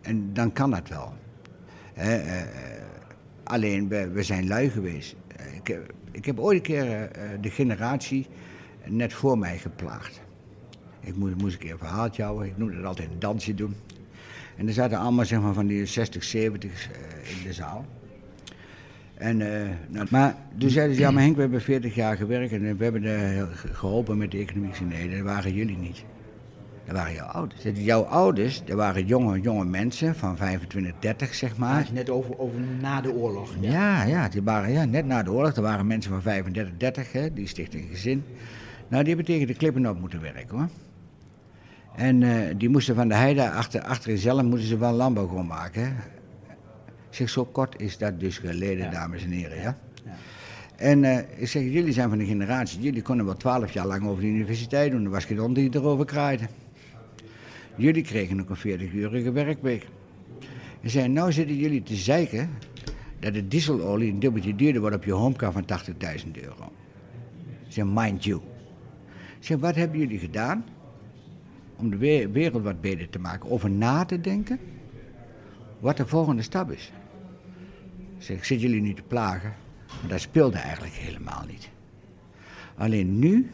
[0.00, 1.12] en dan kan dat wel.
[3.44, 5.16] alleen, we, we zijn lui geweest.
[5.62, 5.80] ik,
[6.10, 8.26] ik heb ooit een keer de generatie
[8.84, 10.20] net voor mij geplaagd.
[11.00, 12.46] Ik moest, moest een keer een verhaaltje houden.
[12.46, 13.74] Ik noemde het altijd een dansje doen.
[14.56, 17.84] En er zaten allemaal zeg maar, van die 60, 70 uh, in de zaal.
[19.14, 19.48] En, uh,
[19.88, 22.84] nou, maar toen zeiden ze, ja maar Henk, we hebben 40 jaar gewerkt en we
[22.84, 23.42] hebben uh,
[23.72, 24.72] geholpen met de economie.
[24.88, 26.04] Nee, dat waren jullie niet.
[26.84, 27.62] Dat waren jouw ouders.
[27.74, 31.88] Jouw ouders, dat waren jonge, jonge mensen van 25, 30 zeg maar.
[31.92, 33.54] net over, over na de oorlog.
[33.60, 35.56] Ja, ja, ja, die waren ja, net na de oorlog.
[35.56, 38.24] Er waren mensen van 35, 30, hè, die stichten een gezin.
[38.88, 40.68] Nou, die hebben tegen de klippen op moeten werken hoor.
[41.96, 45.84] En uh, die moesten van de heide achter, achter zelf moeten ze wel landbouwgrond maken.
[45.84, 45.92] Hè?
[47.10, 49.56] Zeg, zo kort is dat dus geleden, dames en heren.
[49.56, 49.78] Ja?
[50.04, 50.12] ja?
[50.76, 54.06] En eh, ik zeg, jullie zijn van de generatie, jullie konden wel twaalf jaar lang
[54.06, 55.04] over de universiteit doen.
[55.04, 56.46] Er was geen hond die erover kraaide.
[57.76, 59.86] Jullie kregen ook een 40-urige werkweek.
[60.82, 62.50] En zei, nou zitten jullie te zeiken
[63.20, 66.72] dat de dieselolie een dubbeltje duurder wordt op je homecar van 80.000 euro.
[67.68, 68.40] Zeg, mind you.
[69.38, 70.64] Zeg, wat hebben jullie gedaan
[71.76, 73.50] om de we- wereld wat beter te maken?
[73.50, 74.58] Over na te denken
[75.80, 76.92] wat de volgende stap is.
[78.18, 79.54] Zeg, ik zit jullie nu te plagen,
[80.00, 81.68] maar dat speelde eigenlijk helemaal niet.
[82.76, 83.50] Alleen nu,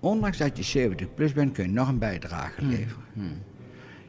[0.00, 3.02] ondanks dat je 70 plus bent, kun je nog een bijdrage leveren.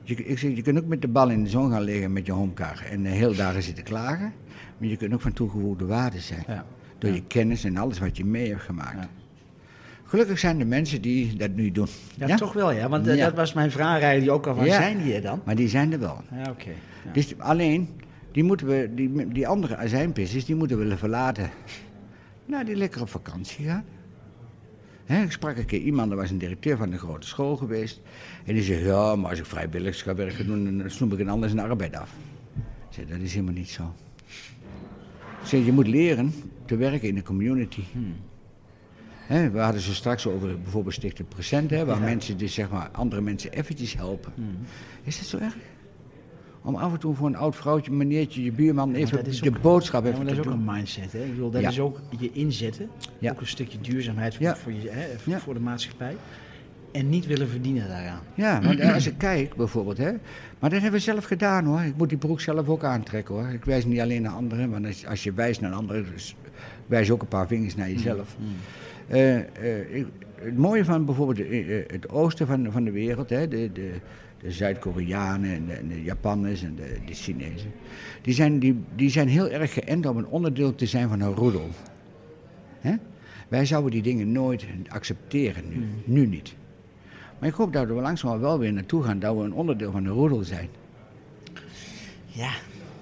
[0.04, 2.26] Je, ik zeg, je kunt ook met de bal in de zon gaan liggen met
[2.26, 4.34] je homecar en de hele dagen zitten klagen.
[4.78, 6.44] Maar je kunt ook van toegevoegde waarde zijn.
[6.48, 6.66] Ja.
[6.98, 8.98] Door je kennis en alles wat je mee hebt gemaakt.
[9.00, 9.10] Ja.
[10.12, 11.88] Gelukkig zijn er mensen die dat nu doen.
[12.16, 12.90] Ja, toch wel, ja.
[12.90, 13.26] Want eh, Ja.
[13.26, 14.74] dat was mijn vraag eigenlijk ook al van, Ja.
[14.82, 15.42] zijn die er dan?
[15.46, 16.22] Maar die zijn er wel.
[16.32, 16.70] Ja, oké.
[17.14, 17.90] Dus alleen,
[18.32, 21.50] die, moeten we, die, die andere azijnpissers, die moeten we verlaten.
[22.46, 23.84] Nou, die lekker op vakantie gaan.
[25.24, 28.02] Ik sprak een keer iemand, dat was een directeur van een grote school geweest.
[28.46, 31.50] En die zei, ja, maar als ik vrijwilligerswerk ga doen, dan snoep ik een ander
[31.50, 32.14] zijn arbeid af.
[32.56, 33.94] Ik zei, dat is helemaal niet zo.
[35.42, 36.34] Ik zei, je moet leren
[36.66, 37.82] te werken in de community.
[39.32, 42.90] Hè, we hadden ze straks over bijvoorbeeld Stichting Present, hè, waar mensen dus zeg maar
[42.92, 44.34] andere mensen eventjes helpen.
[45.04, 45.56] Is dat zo erg?
[46.64, 50.04] Om af en toe voor een oud vrouwtje, meneertje, je buurman even de ook- boodschap
[50.04, 51.24] Ja, even maar dat te is ook een mindset, hè?
[51.24, 51.70] Ik bedoel, dat Ja.
[51.70, 52.90] is ook je inzetten.
[53.20, 53.32] Ja.
[53.32, 54.56] Ook een stukje duurzaamheid voor, Ja.
[54.56, 55.54] voor, je, hè, voor, Ja.
[55.54, 56.16] de maatschappij.
[56.92, 58.20] En niet willen verdienen daaraan.
[58.34, 60.12] Ja, want als ik kijk bijvoorbeeld, hè,
[60.60, 61.82] maar dat hebben we zelf gedaan hoor.
[61.82, 63.48] Ik moet die broek zelf ook aantrekken hoor.
[63.48, 66.36] Ik wijs niet alleen naar anderen, want als, als je wijst naar anderen, dus
[66.86, 68.36] wijs ook een paar vingers naar jezelf.
[68.40, 68.46] Eh,
[69.08, 73.48] eh, ik- het mooie van bijvoorbeeld eh, eh, het oosten van, van de wereld, hè,
[73.48, 73.92] de, de,
[74.42, 77.72] de Zuid-Koreanen en de, de Japanners en de, de Chinezen,
[78.22, 81.34] die zijn, die, die zijn heel erg geënt om een onderdeel te zijn van een
[81.36, 81.70] roedel.
[82.80, 82.94] Hè?
[83.48, 86.54] Wij zouden die dingen nooit accepteren nu, nu niet.
[87.40, 90.04] Maar ik hoop dat we langzaam wel weer naartoe gaan dat we een onderdeel van
[90.04, 90.68] de roedel zijn.
[92.28, 92.52] Ja.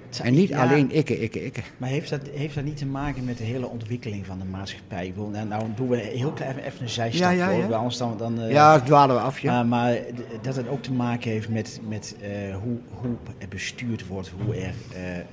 [0.10, 1.62] Het- En niet ja, alleen ikke, ikke, ikke.
[1.78, 5.08] Maar heeft dat, heeft dat niet te maken met de hele ontwikkeling van de maatschappij?
[5.08, 7.90] Ik nou, nou doen we heel klein even, even een zijstap Ja, ja, voor, ja.
[7.98, 8.18] dan...
[8.18, 9.54] dan eh, Ja, dwalen we af, ja.
[9.54, 10.00] Maar, maar
[10.42, 14.56] dat het ook te maken heeft met, met eh, hoe, hoe er bestuurd wordt, hoe
[14.56, 15.24] er eh, eh,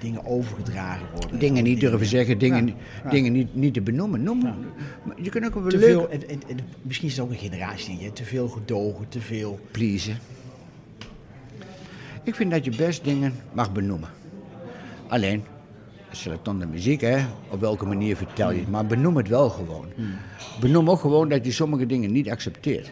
[0.00, 1.38] dingen overgedragen worden.
[1.38, 3.10] dingen niet durven zeggen, dingen, Ja, niet- ja.
[3.10, 4.22] dingen niet, niet te benoemen.
[4.22, 4.54] Noem, Ja.
[5.16, 7.36] Je kunt ook wel Te leuk veel, en, en, en misschien is het ook een
[7.38, 8.10] generatieding, hè?
[8.10, 9.58] te veel gedogen, te veel...
[9.70, 10.18] pleasen.
[12.22, 14.08] Ik vind dat je best dingen mag benoemen.
[15.08, 15.42] Alleen,
[16.10, 17.18] selecton de muziek, hè,
[17.50, 19.86] op welke manier vertel je het, maar benoem het wel gewoon.
[20.60, 22.90] Benoem ook gewoon dat je sommige dingen niet accepteert.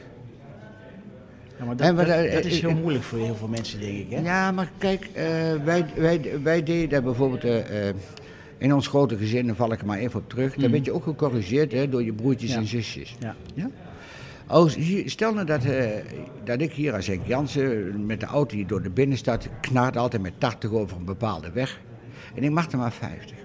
[1.58, 3.34] Ja, maar En dat, wat, dat, eh, dat is eh, heel eh, moeilijk voor heel
[3.34, 4.10] veel mensen, denk ik.
[4.10, 4.20] Hè?
[4.20, 5.10] Ja, maar kijk,
[5.64, 7.64] wij, wij, wij deden dat bijvoorbeeld
[8.58, 10.54] in ons grote gezin, daar val ik er maar even op terug.
[10.54, 12.56] Daar werd je ook gecorrigeerd hè, door je broertjes Ja.
[12.56, 13.16] en zusjes.
[13.18, 13.36] Ja.
[13.54, 13.70] Ja?
[14.48, 15.87] Als, hier, stel nou dat, eh,
[16.44, 20.22] dat ik hier als Henk Jansen met de auto hier door de binnenstad knart altijd
[20.22, 21.80] met 80 over een bepaalde weg.
[22.34, 23.37] En ik mag er maar 50.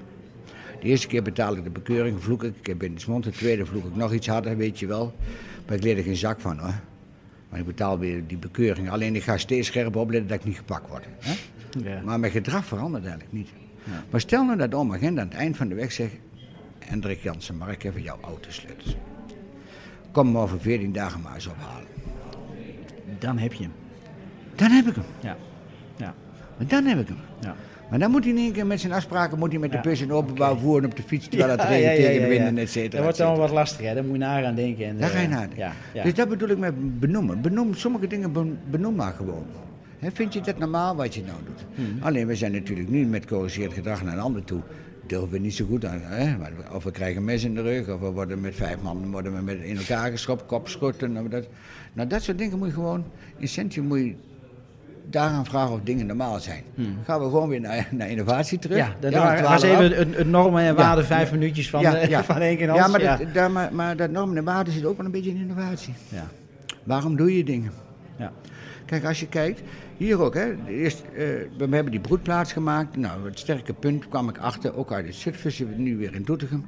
[0.81, 3.23] De eerste keer betaal ik de bekeuring, vloek ik, ik heb in de mond.
[3.23, 5.13] De tweede vloek ik nog iets harder, weet je wel.
[5.67, 6.79] Maar ik leer er geen zak van hoor.
[7.49, 8.89] Maar ik betaal weer die bekeuring.
[8.89, 11.05] Alleen ik ga steeds scherp opletten dat ik niet gepakt word.
[11.19, 11.33] Hè?
[11.83, 12.01] Ja.
[12.01, 13.49] Maar mijn gedrag verandert eigenlijk niet.
[14.09, 16.13] Maar stel nou dat oma Gent aan het eind van de weg zegt...
[16.79, 18.95] Hendrik Jansen, mag ik even jouw autosleutels?
[20.13, 21.87] Kom me over 14 dagen maar eens ophalen.
[23.19, 23.71] Dan heb je hem.
[24.55, 25.03] Dan heb ik hem.
[25.19, 25.37] Ja.
[25.95, 26.13] Ja.
[26.57, 27.17] Maar dan heb ik hem.
[27.39, 27.55] Ja.
[27.89, 30.01] Maar dan moet hij in één keer met zijn afspraken moet hij met de bus
[30.01, 31.27] in openbaar voeren op de fiets...
[31.27, 32.91] terwijl het regent tegen de wind et cetera.
[32.91, 33.93] Dat wordt dan wat lastiger, hè?
[33.93, 34.85] daar moet je naar gaan denken.
[34.85, 35.57] En, Daar ga je eh, nadenken.
[35.57, 36.03] Ja, ja.
[36.03, 37.41] Dus dat bedoel ik met benoemen.
[37.41, 39.45] Benoem, sommige dingen ben- benoem maar gewoon.
[40.13, 41.65] Vind je dat normaal wat je nou doet?
[41.75, 42.03] Hmm.
[42.03, 44.61] Alleen we zijn natuurlijk nu met corrigeerd gedrag naar een ander toe.
[45.07, 45.99] Durven we niet zo goed aan.
[46.03, 46.35] Hè?
[46.73, 49.41] Of we krijgen mes in de rug, of we worden met vijf man worden we
[49.41, 51.29] met in elkaar geschopt, kopschotten.
[51.29, 51.47] Dat.
[51.93, 53.03] Nou, dat soort dingen moet je gewoon,
[53.37, 54.15] in Centrum moet je
[55.09, 56.63] daaraan vragen of dingen normaal zijn.
[57.05, 58.85] Gaan we gewoon weer naar, naar innovatie terug.
[58.99, 59.09] Hmm.
[59.09, 59.79] Ja, was we af.
[59.81, 61.07] even het, het normen en waarde Ja.
[61.07, 62.23] vijf minuutjes van, Ja, eh, ja.
[62.33, 63.17] van Henk en Ja, maar, ja.
[63.17, 65.93] Dat, daar- maar, maar dat normen en waarden zit ook wel een beetje in innovatie.
[66.09, 66.27] Ja.
[66.83, 67.71] Waarom doe je dingen?
[68.17, 68.31] Ja.
[68.85, 69.61] Kijk, als je kijkt,
[69.97, 71.25] hier ook, hè, eerst, eh,
[71.57, 72.97] we hebben die broedplaats gemaakt.
[72.97, 76.65] Nou, het sterke punt kwam ik achter, ook uit het Zutphen, nu weer in Doetinchem.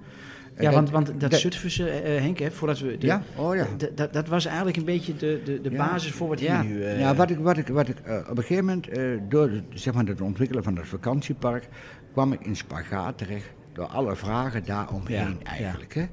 [0.56, 2.98] Eh, Ja, want, want dat dat- Zutphense, eh, Henk, hè, voordat we...
[2.98, 3.68] de- Ja, oh ja.
[3.96, 5.78] dat- dat was eigenlijk een beetje de, de, de Ja.
[5.78, 6.62] basis voor wat ja.
[6.62, 6.86] hier nu...
[6.86, 7.98] ja, wat ik, wat ik, wat ik
[8.30, 8.88] op een gegeven moment,
[9.32, 11.68] door het, zeg maar, het ontwikkelen van het vakantiepark,
[12.12, 15.94] kwam ik in spagaat terecht door alle vragen daaromheen Ja, eigenlijk.
[15.94, 16.06] Hè?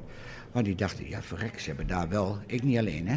[0.53, 3.17] Want die dachten, ja verrek, ze hebben daar wel, ik niet alleen hè,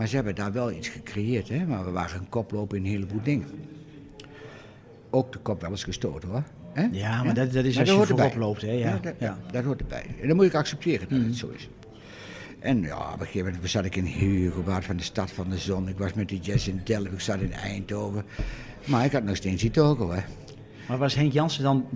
[0.00, 2.90] maar ze hebben daar wel iets gecreëerd hè, maar we waren een koploper in een
[2.90, 3.46] heleboel dingen.
[5.10, 6.42] Ook de kop wel eens gestoten hoor.
[6.72, 6.86] Hè?
[6.92, 8.70] Ja, maar dat, dat is Maar als dat je voorop loopt, hè?
[8.70, 9.38] Ja, dat, ja.
[9.50, 10.04] dat hoort erbij.
[10.20, 11.24] En dan moet ik accepteren dat Mm.
[11.24, 11.68] het zo is.
[12.58, 15.58] En ja, op een gegeven moment zat ik in Hugo, van de stad van de
[15.58, 15.88] zon.
[15.88, 18.24] Ik was met die jazz in Delft, ik zat in Eindhoven.
[18.84, 20.20] Maar ik had nog steeds die togo, hè.
[20.88, 21.86] Maar was Henk Jansen dan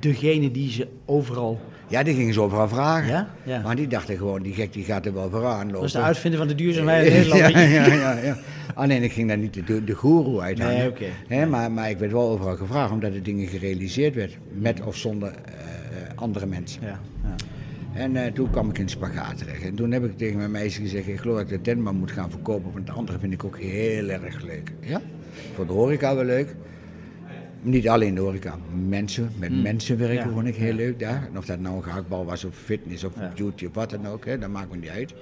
[0.00, 1.60] degene die ze overal...
[1.88, 3.08] Ja, die gingen ze overal vragen.
[3.08, 3.28] Ja?
[3.42, 3.60] Ja.
[3.60, 5.72] Maar die dachten gewoon, die gek die gaat er wel vooraan lopen.
[5.72, 7.52] Dat is de uitvinder van de duurzaamheid in Nederland.
[7.52, 8.36] Ja, ja, ja, ja.
[8.74, 10.94] Alleen ik ging daar niet de, de goeroe uit hangen.
[11.28, 14.36] Nee, maar, maar ik werd wel overal gevraagd omdat de dingen gerealiseerd werd.
[14.52, 15.54] Met of zonder eh,
[16.14, 16.82] andere mensen.
[16.82, 17.34] Ja, ja.
[17.94, 19.62] En eh, toen kwam ik in spagaat terecht.
[19.62, 22.12] En toen heb ik tegen mijn meisje gezegd, ik geloof dat ik de Denman moet
[22.12, 22.72] gaan verkopen.
[22.72, 24.72] Want de andere vind ik ook heel erg leuk.
[24.80, 25.00] Ja?
[25.54, 26.54] Voor de horeca wel leuk.
[27.62, 28.54] Niet alleen de horeca,
[28.88, 30.28] mensen, met mensen werken Hmm.
[30.28, 30.34] Ja.
[30.34, 31.26] vond ik heel leuk daar.
[31.26, 33.32] En of dat nou een gehaktbal was of fitness of Ja.
[33.36, 35.14] beauty of wat dan ook, hè, dat maakt me niet uit.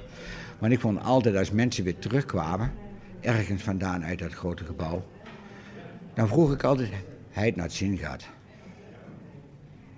[0.58, 2.72] Maar ik vond altijd als mensen weer terugkwamen,
[3.20, 5.04] ergens vandaan uit dat grote gebouw,
[6.14, 6.88] dan vroeg ik altijd,
[7.30, 8.28] hij het naar het zin gaat.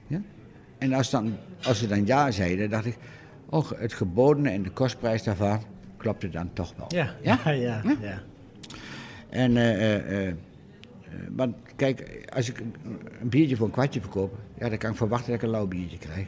[0.07, 0.21] Ja?
[0.79, 2.97] En als, dan, als ze dan ja zeiden, dacht ik,
[3.49, 5.63] oh, het gebodene en de kostprijs daarvan
[5.97, 6.87] klopte dan toch wel.
[6.89, 7.53] Ja, ja, ja.
[7.85, 8.23] ja, ja.
[9.29, 10.29] En, eh,
[11.37, 12.61] want kijk, als ik
[13.21, 15.67] een, biertje voor een kwartje verkoop, ja, dan kan ik verwachten dat ik een lauw
[15.67, 16.27] biertje krijg.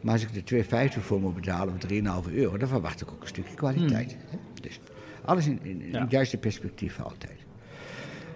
[0.00, 3.20] Maar als ik er 2,50 voor moet betalen of 3,5 euro, dan verwacht ik ook
[3.20, 4.16] een stukje kwaliteit.
[4.30, 4.38] hè.
[4.62, 4.80] Dus
[5.24, 6.00] alles in, in, in Ja.
[6.00, 7.38] het juiste perspectief altijd.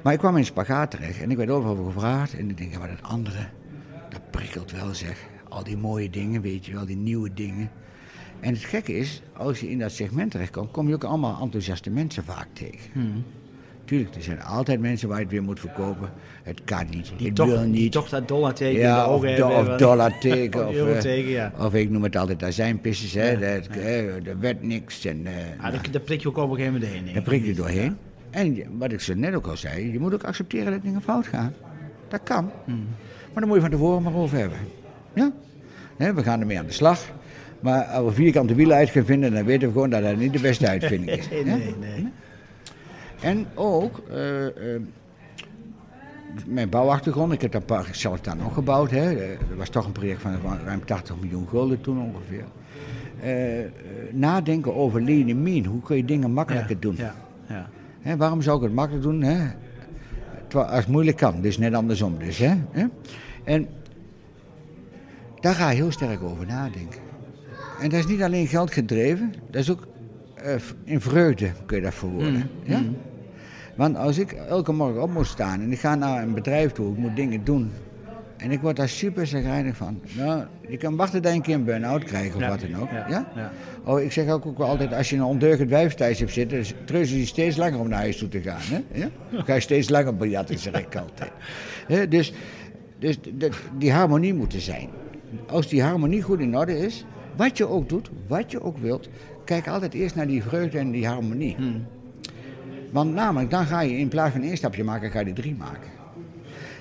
[0.03, 2.35] Maar ik kwam in spagaat terecht en ik werd overal gevraagd.
[2.35, 3.47] En ik denk, ja, maar dat andere,
[4.09, 5.27] dat prikkelt wel zeg.
[5.49, 7.71] Al die mooie dingen, weet je wel, die nieuwe dingen.
[8.41, 11.91] En het gekke is, als je in dat segment terechtkomt, kom je ook allemaal enthousiaste
[11.91, 12.91] mensen vaak tegen.
[12.93, 13.25] Hmm.
[13.89, 16.11] Tuurlijk, er zijn altijd mensen waar je het weer moet verkopen.
[16.43, 17.93] Het kan niet, Die, het toch, wil die niet.
[17.93, 20.67] toch dat dollarteken ja, of, do- of dollarteken.
[20.69, 21.53] Of eh, ja.
[21.59, 23.31] of ik noem het altijd azijnpissers, hè.
[23.31, 25.05] Ja, Dat, eh, Er werd niks.
[25.05, 25.33] En, eh,
[25.65, 27.03] Ah, nou, daar, prik je ook op een gegeven moment heen.
[27.05, 27.41] denk daar ik.
[27.41, 27.97] prik je doorheen.
[28.31, 31.27] En wat ik zo net ook al zei, je moet ook accepteren dat dingen fout
[31.27, 31.55] gaan.
[32.09, 32.51] Dat kan.
[32.65, 32.87] Hmm.
[33.33, 34.59] Maar daar moet je van tevoren maar over hebben.
[35.15, 35.33] Ja?
[35.97, 37.01] Hè, we gaan ermee aan de slag.
[37.61, 40.33] Maar als we vierkante wielen uit gaan vinden, dan weten we gewoon dat dat niet
[40.33, 41.29] de beste uitvinding is.
[41.31, 41.57] Nee, hè?
[41.57, 42.07] nee, nee.
[43.21, 44.83] En ook, eh, eh,
[46.47, 48.91] mijn bouwachtergrond, ik heb dat park zelf dan ook gebouwd.
[48.91, 49.13] Hè.
[49.13, 52.45] Eh, Dat was toch een project van ruim 80 miljoen gulden toen ongeveer.
[54.13, 56.95] Nadenken over lean mean, hoe kun je dingen makkelijker Ja, doen?
[56.97, 57.15] Ja,
[57.49, 57.69] ja.
[58.01, 59.23] Hè, waarom zou ik het makkelijk doen?
[59.23, 59.47] Hè?
[60.53, 62.19] Als het moeilijk kan, dus net andersom.
[62.19, 62.55] Dus, hè?
[63.45, 63.67] En
[65.41, 67.01] daar ga je heel sterk over nadenken.
[67.81, 69.87] En dat is niet alleen geld gedreven, dat is ook
[70.85, 72.51] in vreugde kun je dat verwoorden.
[72.63, 72.83] Ja?
[73.77, 76.93] Want als ik elke morgen op moet staan en ik ga naar een bedrijf toe,
[76.93, 77.71] ik moet dingen doen.
[78.37, 80.01] En ik word daar super zagrijnig van.
[80.17, 82.77] Nou, je kan wachten dat je een keer een burn-out krijgt of Ja, wat dan
[82.77, 82.91] ook.
[82.91, 83.29] ja, Ja?
[83.37, 83.53] ja.
[83.85, 86.63] Oh, ik zeg ook, ook wel altijd, als je een ondeugend wijf thuis hebt zitten,
[86.63, 88.61] dan treuzen je steeds langer om naar huis toe te gaan.
[88.61, 88.83] Hè?
[89.01, 89.09] Ja?
[89.31, 91.31] Dan ga je steeds langer biljarten, zeg ik altijd.
[91.89, 92.33] Hè, dus
[92.99, 93.19] dus
[93.79, 94.89] die harmonie moet er zijn.
[95.47, 97.05] Als die harmonie goed in orde is,
[97.37, 99.09] wat je ook doet, wat je ook wilt,
[99.49, 101.57] kijk altijd eerst naar die vreugde en die harmonie.
[102.91, 105.55] Want namelijk, dan ga je in plaats van één stapje maken, ga je er drie
[105.55, 105.91] maken.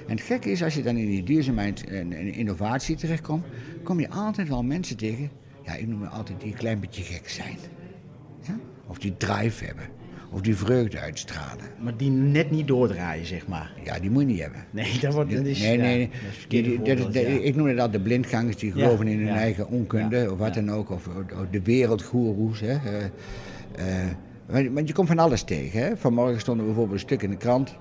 [0.07, 3.45] En het gekke is, als je dan in die duurzaamheid en, innovatie terechtkomt,
[3.83, 5.29] kom je altijd wel mensen tegen,
[5.63, 7.57] ja, ik noem het altijd die een klein beetje gek zijn.
[8.41, 8.57] Ja?
[8.87, 9.85] Of die drive hebben,
[10.31, 11.65] of die vreugde uitstralen.
[11.79, 13.71] Maar die net niet doordraaien, zeg maar.
[13.83, 14.65] Ja, die moet je niet hebben.
[14.69, 15.59] Nee, dat, wordt, dat is...
[15.59, 17.19] nee, ja, nee, dat die- het ja.
[17.21, 20.89] ik noem het de blindgangers die geloven in hun eigen onkunde of wat dan ook.
[20.89, 22.59] Of, of de wereldgoeroes.
[22.59, 22.67] Hè.
[22.73, 23.05] Eh,
[23.75, 24.11] eh,
[24.45, 25.79] want- want je komt van alles tegen.
[25.79, 25.97] Hè.
[25.97, 27.75] Vanmorgen stond er bijvoorbeeld een stuk in de krant.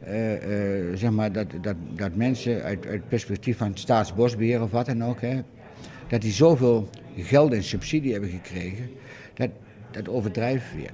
[0.00, 0.34] eh,
[0.88, 4.86] eh, zeg maar dat, dat, dat mensen uit, uit het perspectief van staatsbosbeheer of wat
[4.86, 5.40] dan ook, hè,
[6.08, 8.90] dat die zoveel geld en subsidie hebben gekregen,
[9.34, 9.48] dat,
[9.94, 10.92] dat overdrijft weer.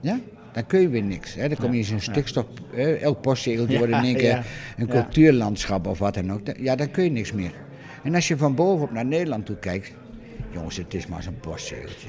[0.00, 0.20] Ja?
[0.52, 1.34] Dan kun je weer niks.
[1.34, 1.48] Hè?
[1.48, 2.94] Dan kom je in zo'n stikstof, hè?
[2.94, 6.40] elk postzegeltje wordt in één keer een cultuurlandschap of wat dan ook.
[6.58, 7.52] Ja, dan kun je niks meer.
[8.02, 9.92] En als je van bovenop naar Nederland toe kijkt,
[10.50, 12.08] jongens, het is maar zo'n postzegeltje.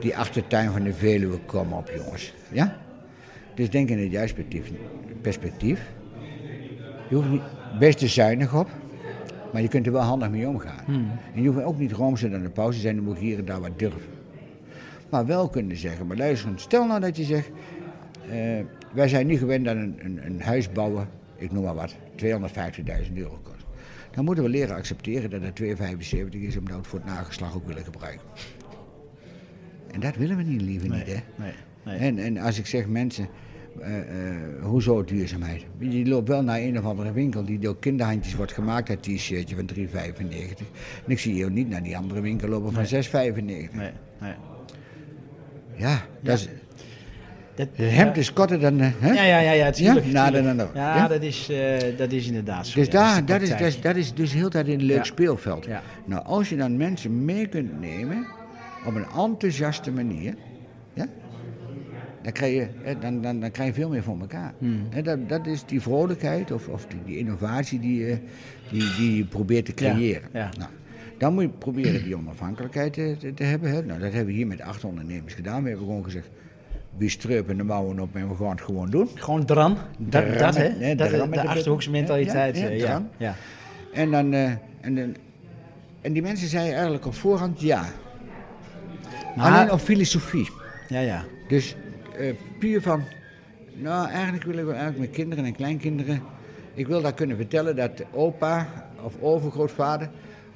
[0.00, 2.34] Die achtertuin van de Veluwe, kom op jongens.
[2.52, 2.76] Ja?
[3.54, 4.78] Dus denk in het juiste perspectief.
[5.20, 5.80] perspectief.
[7.08, 7.42] Je hoeft niet
[7.78, 8.68] best te zuinig op,
[9.52, 10.84] maar je kunt er wel handig mee omgaan.
[11.34, 13.44] En je hoeft ook niet roomser dan de pauze zijn, dan moet je hier en
[13.44, 14.17] daar wat durven.
[15.10, 17.50] Maar wel kunnen zeggen, maar luister, stel nou dat je zegt,
[18.30, 21.94] eh, wij zijn nu gewend aan een, een, een huis bouwen, ik noem maar wat,
[22.24, 23.64] 250.000 euro kost.
[24.10, 27.54] Dan moeten we leren accepteren dat het 275 is, omdat we het voor het nageslag
[27.54, 28.26] ook willen gebruiken.
[29.92, 31.20] En dat willen we niet, liever Nee, niet, hè?
[31.36, 31.52] nee,
[31.84, 31.98] nee.
[31.98, 33.28] En, en als ik zeg mensen,
[33.80, 35.64] eh, eh, hoezo duurzaamheid?
[35.78, 39.56] Je loopt wel naar een of andere winkel die door kinderhandjes wordt gemaakt, dat t-shirtje
[39.56, 40.66] van 3,95.
[41.04, 43.42] En ik zie je niet naar die andere winkel lopen van 6,95.
[43.44, 43.68] Nee,
[44.20, 44.34] nee.
[45.78, 46.48] Ja, dat is...
[47.54, 48.80] Dat, Het hemd is korter dan...
[48.80, 49.12] eh, hè?
[49.12, 50.06] Ja, ja, ja, ja, tuurlijk.
[50.06, 50.12] Ja?
[50.30, 51.08] Nou, dan- dan- ja, ja?
[51.08, 52.78] Dat, is, eh, dat is inderdaad zo.
[52.78, 55.66] Dus ja, daar, dat, is, dat, is, dat is dus heel tijd een leuk speelveld.
[56.04, 58.26] Nou, als je dan mensen mee kunt nemen
[58.86, 60.34] op een enthousiaste manier,
[60.94, 61.06] ja,
[62.22, 64.52] dan, krijg je, dan, dan, dan krijg je veel meer voor elkaar.
[64.58, 64.88] Hmm.
[65.02, 68.18] Dat, dat is die vrolijkheid of, of die, die innovatie die, je-
[68.70, 70.28] die, die je probeert te creëren.
[70.32, 70.50] ja.
[70.58, 70.70] Nou,
[71.18, 73.70] dan moet je proberen die onafhankelijkheid te, te, te hebben.
[73.70, 73.82] Hè.
[73.82, 75.62] Nou, dat hebben we hier met acht ondernemers gedaan.
[75.62, 76.28] We hebben gewoon gezegd,
[76.96, 79.08] wie streupen de mouwen op en we gaan het gewoon doen.
[79.14, 79.76] Gewoon dran.
[79.98, 80.68] Dat, Dran dat hè?
[80.68, 82.06] nee, dat, dran met de de Achterhoekse button.
[82.16, 82.56] mentaliteit.
[82.56, 83.34] Ja, ja, eh, ja.
[83.92, 84.50] En, dan, eh,
[84.80, 85.16] en, dan,
[86.00, 87.84] en die mensen zeiden eigenlijk op voorhand ja.
[89.36, 90.50] Maar- Alleen op filosofie.
[90.88, 91.24] ja, ja.
[91.48, 91.76] Dus
[92.18, 93.02] eh, puur van,
[93.74, 96.22] nou eigenlijk wil ik wel eigenlijk mijn kinderen en kleinkinderen,
[96.74, 98.66] ik wil daar kunnen vertellen dat opa
[99.02, 100.10] of overgrootvader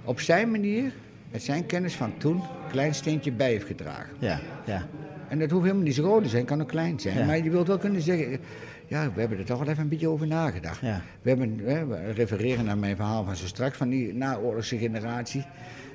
[0.04, 0.92] op zijn manier,
[1.30, 4.14] met zijn kennis van toen, een klein steentje bij heeft gedragen.
[4.18, 4.86] ja, ja.
[5.28, 7.18] En dat hoeft helemaal niet zo groot te zijn, kan ook klein zijn.
[7.18, 7.24] Ja.
[7.24, 8.38] Maar je wilt wel kunnen zeggen,
[8.86, 10.80] ja, we hebben er toch wel even een beetje over nagedacht.
[10.80, 11.02] Ja.
[11.22, 11.56] We, hebben,
[11.88, 15.44] we refereren naar mijn verhaal van zo straks, van die naoorlogse generatie.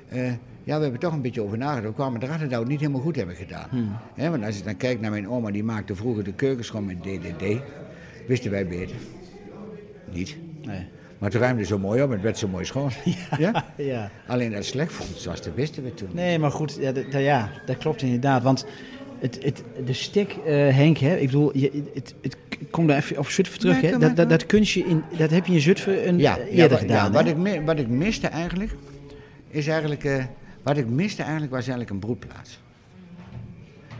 [0.08, 0.26] Eh,
[0.64, 1.86] ja, we hebben toch een beetje over nagedacht.
[1.86, 3.68] We kwamen erachter dat we het niet helemaal goed hebben gedaan.
[3.70, 3.96] Hmm.
[4.14, 6.86] Hè, want als je dan kijkt naar mijn oma, die maakte vroeger de keukens gewoon
[6.86, 7.62] met DDD.
[8.26, 8.96] Wisten wij beter.
[10.12, 10.36] Niet.
[10.62, 10.86] Nee.
[11.18, 12.90] Maar het ruimde zo mooi op het werd zo mooi schoon.
[13.38, 13.64] Ja.
[13.76, 14.10] ja.
[14.26, 16.08] Alleen dat het slecht vond, zoals dat wisten we toen.
[16.12, 18.42] Nee, maar goed, ja, dat, ja, dat klopt inderdaad.
[18.42, 18.66] Want
[19.18, 22.36] het, het, de stek, eh, Henk, hè, ik bedoel, je, het, het,
[22.70, 23.80] kom daar even op Zutphen terug.
[23.80, 26.62] Hè, dat, dat, dat kunstje, in, dat heb je in Zutphen een, Ja, eh, ja,
[26.62, 27.04] eerder gedaan.
[27.04, 28.74] ja, wat, ik, wat ik miste eigenlijk,
[29.48, 30.24] is eigenlijk, eh,
[30.62, 32.60] wat ik miste eigenlijk was eigenlijk een broedplaats.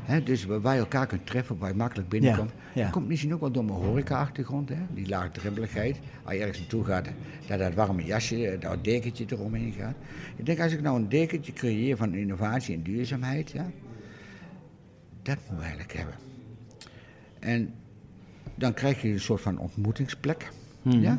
[0.09, 2.51] Hè, dus waar je elkaar kunt treffen, waar je makkelijk binnenkomt.
[2.75, 2.83] ja.
[2.83, 4.77] Dat komt misschien ook wel door mijn horeca-achtergrond, hè?
[4.95, 5.99] die laagdrempeligheid.
[6.25, 7.09] Als je ergens naartoe gaat,
[7.47, 9.95] dat dat warme jasje, eh, dat dekentje eromheen gaat.
[10.37, 13.71] Ik denk, als ik nou een dekentje creëer van innovatie en duurzaamheid, ja,
[15.23, 16.15] dat moeten we eigenlijk hebben.
[17.39, 17.75] En
[18.55, 20.49] dan krijg je een soort van ontmoetingsplek.
[20.83, 21.01] Mhm.
[21.01, 21.19] Ja?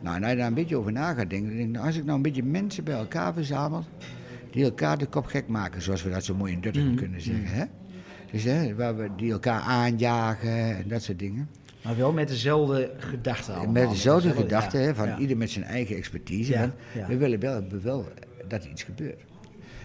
[0.00, 1.86] Nou, en als je daar een beetje over na gaat denken, dan denk ik, nou,
[1.86, 3.84] als ik nou een beetje mensen bij elkaar verzamel,
[4.50, 6.96] die elkaar de kop gek maken, zoals we dat zo mooi in Dutteren Mhm.
[6.98, 7.46] kunnen zeggen.
[7.46, 7.64] Hè?
[8.30, 11.48] Dus hè, waar we die elkaar aanjagen en dat soort dingen.
[11.82, 13.72] Maar wel met dezelfde gedachten allemaal.
[13.72, 15.18] met dezelfde gedachten, hè, van ja.
[15.18, 16.52] ieder met zijn eigen expertise.
[16.52, 17.06] Ja.
[17.06, 18.08] We willen wel, we wel
[18.48, 19.20] dat er iets gebeurt.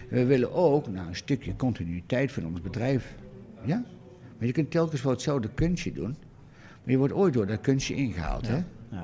[0.08, 3.14] We willen ook nou, een stukje continuïteit van ons bedrijf.
[3.64, 3.84] Ja?
[4.38, 6.16] Maar je kunt telkens wel hetzelfde kunstje doen.
[6.82, 8.48] Maar je wordt ooit door dat kunstje ingehaald.
[8.48, 8.62] Hè?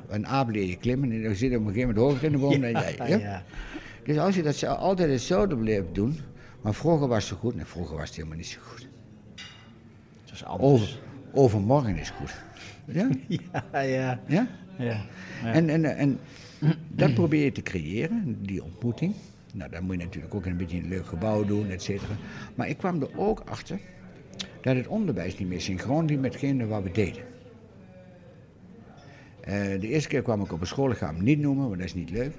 [0.09, 2.33] Een aap leer je klimmen en dan zit je op een gegeven moment hoger in
[2.33, 3.42] de boom dan jij.
[4.05, 6.18] Dus als je dat altijd hetzelfde blijft doen,
[6.61, 8.88] maar vroeger was het goed, nee, vroeger was het helemaal niet zo goed.
[10.44, 10.72] Anders.
[10.72, 10.98] Over,
[11.32, 12.34] overmorgen is goed.
[12.84, 13.08] Ja?
[13.72, 14.20] Ja, ja.
[14.26, 14.48] ja?
[14.78, 15.06] ja.
[15.42, 15.52] Ja.
[15.52, 16.18] En, en, en
[16.88, 19.14] dat probeer je te creëren, die ontmoeting.
[19.54, 22.14] Nou, dat moet je natuurlijk ook een beetje een leuk gebouw doen, et cetera.
[22.54, 23.78] Maar ik kwam er ook achter
[24.60, 27.22] dat het onderwijs niet meer synchroon liep met hetgene wat we deden.
[29.40, 31.76] Eh, de eerste keer kwam ik op een school, ik ga hem niet noemen, want
[31.76, 32.34] dat is niet leuk.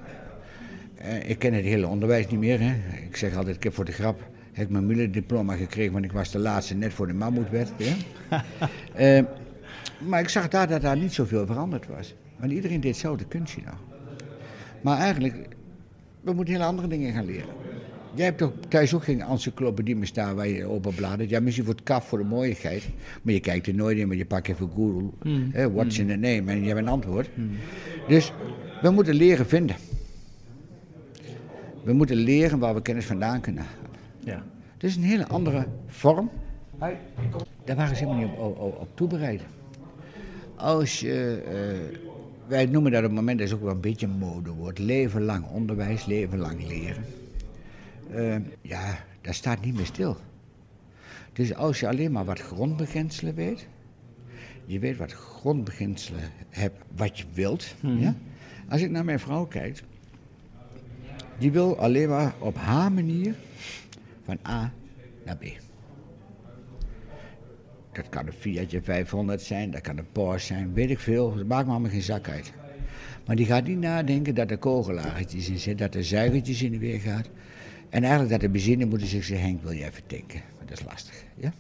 [0.96, 2.60] Eh, ik ken het hele onderwijs niet meer.
[2.60, 2.74] Hè.
[3.08, 6.12] Ik zeg altijd, ik heb voor de grap heb ik mijn Müller-diploma gekregen, want ik
[6.12, 7.72] was de laatste net voor de mammoetwet.
[7.78, 7.96] Ja.
[8.94, 9.24] Eh,
[10.08, 12.16] maar ik zag daar dat daar niet zoveel veranderd was.
[12.40, 13.84] Want iedereen deed hetzelfde kunstje nog.
[14.82, 15.48] Maar eigenlijk,
[16.22, 17.50] we moeten hele andere dingen gaan leren.
[18.14, 21.30] Jij hebt toch thuis ook geen encyclopedie meer staan waar je open bladert.
[21.30, 22.90] Ja, misschien voor het kaf, voor de mooiigheid.
[23.22, 25.10] Maar je kijkt er nooit in, maar je pakt even Google.
[25.52, 26.52] hè, what's in the name?
[26.52, 27.30] En je hebt een antwoord.
[28.08, 28.34] Dus
[28.82, 29.76] we moeten leren vinden.
[31.84, 33.91] We moeten leren waar we kennis vandaan kunnen halen.
[34.24, 34.44] Ja.
[34.74, 36.30] Het is een hele andere vorm.
[37.64, 39.42] Daar waren ze helemaal niet op, op, op toebereid.
[40.56, 41.98] Als je, eh,
[42.48, 45.24] wij noemen dat op het moment, dat is ook wel een beetje een modewoord, leven
[45.24, 47.06] lang onderwijs, leven lang leren.
[48.14, 50.18] Eh, ja, dat staat niet meer stil.
[51.34, 53.68] Dus als je alleen maar wat grondbeginselen weet,
[54.66, 57.76] je weet wat grondbeginselen hebt, wat je wilt.
[57.82, 58.16] ja?
[58.70, 59.84] Als ik naar mijn vrouw kijk,
[61.38, 63.36] die wil alleen maar op haar manier
[64.24, 64.74] van A
[65.26, 65.44] naar B.
[67.92, 71.36] Dat kan een Fiatje 500 zijn, dat kan een Porsche zijn, weet ik veel.
[71.36, 72.54] Dat maakt me allemaal geen zak uit.
[73.26, 76.78] Maar die gaat niet nadenken dat er kogelagertjes in zitten, dat er zuigertjes in de
[76.78, 77.30] weer gaat.
[77.90, 80.42] En eigenlijk dat de benzine moeten zich zeggen, Henk, wil je even tanken?
[80.58, 81.54] Maar dat is lastig, ja?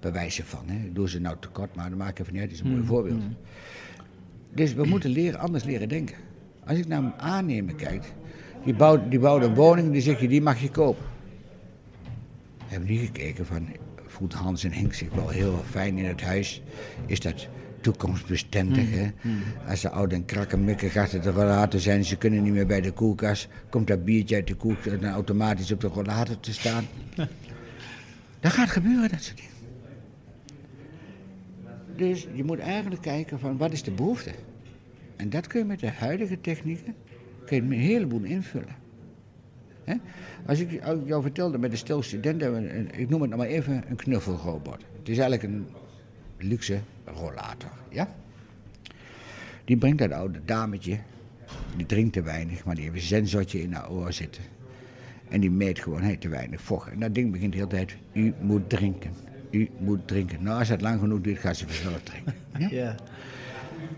[0.00, 0.92] Bij wijze van, hè.
[0.92, 3.22] Doen ze nou tekort, maar dat maakt even niet uit, dat is een mooi voorbeeld.
[4.54, 6.16] Dus we moeten leren, anders leren denken.
[6.64, 8.12] Als ik naar een aannemer kijk,
[8.64, 11.04] die bouwt, die bouwt een woning en die zeg je, die mag je kopen.
[12.68, 13.68] Hebben niet gekeken van,
[14.06, 16.62] voelt Hans en Henk zich wel heel fijn in het huis?
[17.06, 17.48] Is dat
[17.80, 18.90] toekomstbestendig?
[18.90, 19.10] Hè?
[19.68, 22.92] Als ze oud en krakkemikkig achter de rollator zijn, ze kunnen niet meer bij de
[22.92, 26.84] koelkast, komt dat biertje uit de koelkast dan automatisch op de rollator te staan.
[28.40, 29.52] Dat gaat gebeuren, dat soort dingen.
[31.96, 34.30] Dus je moet eigenlijk kijken van wat is de behoefte.
[35.16, 36.94] En dat kun je met de huidige technieken
[37.46, 38.76] kun je een heleboel invullen.
[39.88, 39.94] Hè?
[40.46, 43.96] Als ik jou vertelde met de stel studenten, ik noem het nou maar even een
[43.96, 44.84] knuffelrobot.
[44.98, 45.66] Het is eigenlijk een
[46.38, 47.70] luxe rollator.
[47.90, 48.14] Ja?
[49.64, 50.98] Die brengt dat oude dametje,
[51.76, 54.42] die drinkt te weinig, maar die heeft een sensortje in haar oor zitten.
[55.28, 56.90] En die meet gewoon, heeft te weinig vocht.
[56.90, 59.10] En dat ding begint de hele tijd, u moet drinken.
[59.50, 60.42] U moet drinken.
[60.42, 62.34] Nou, als het lang genoeg duurt, gaat ze vanzelf drinken.
[62.58, 62.68] Ja?
[62.70, 62.94] Ja.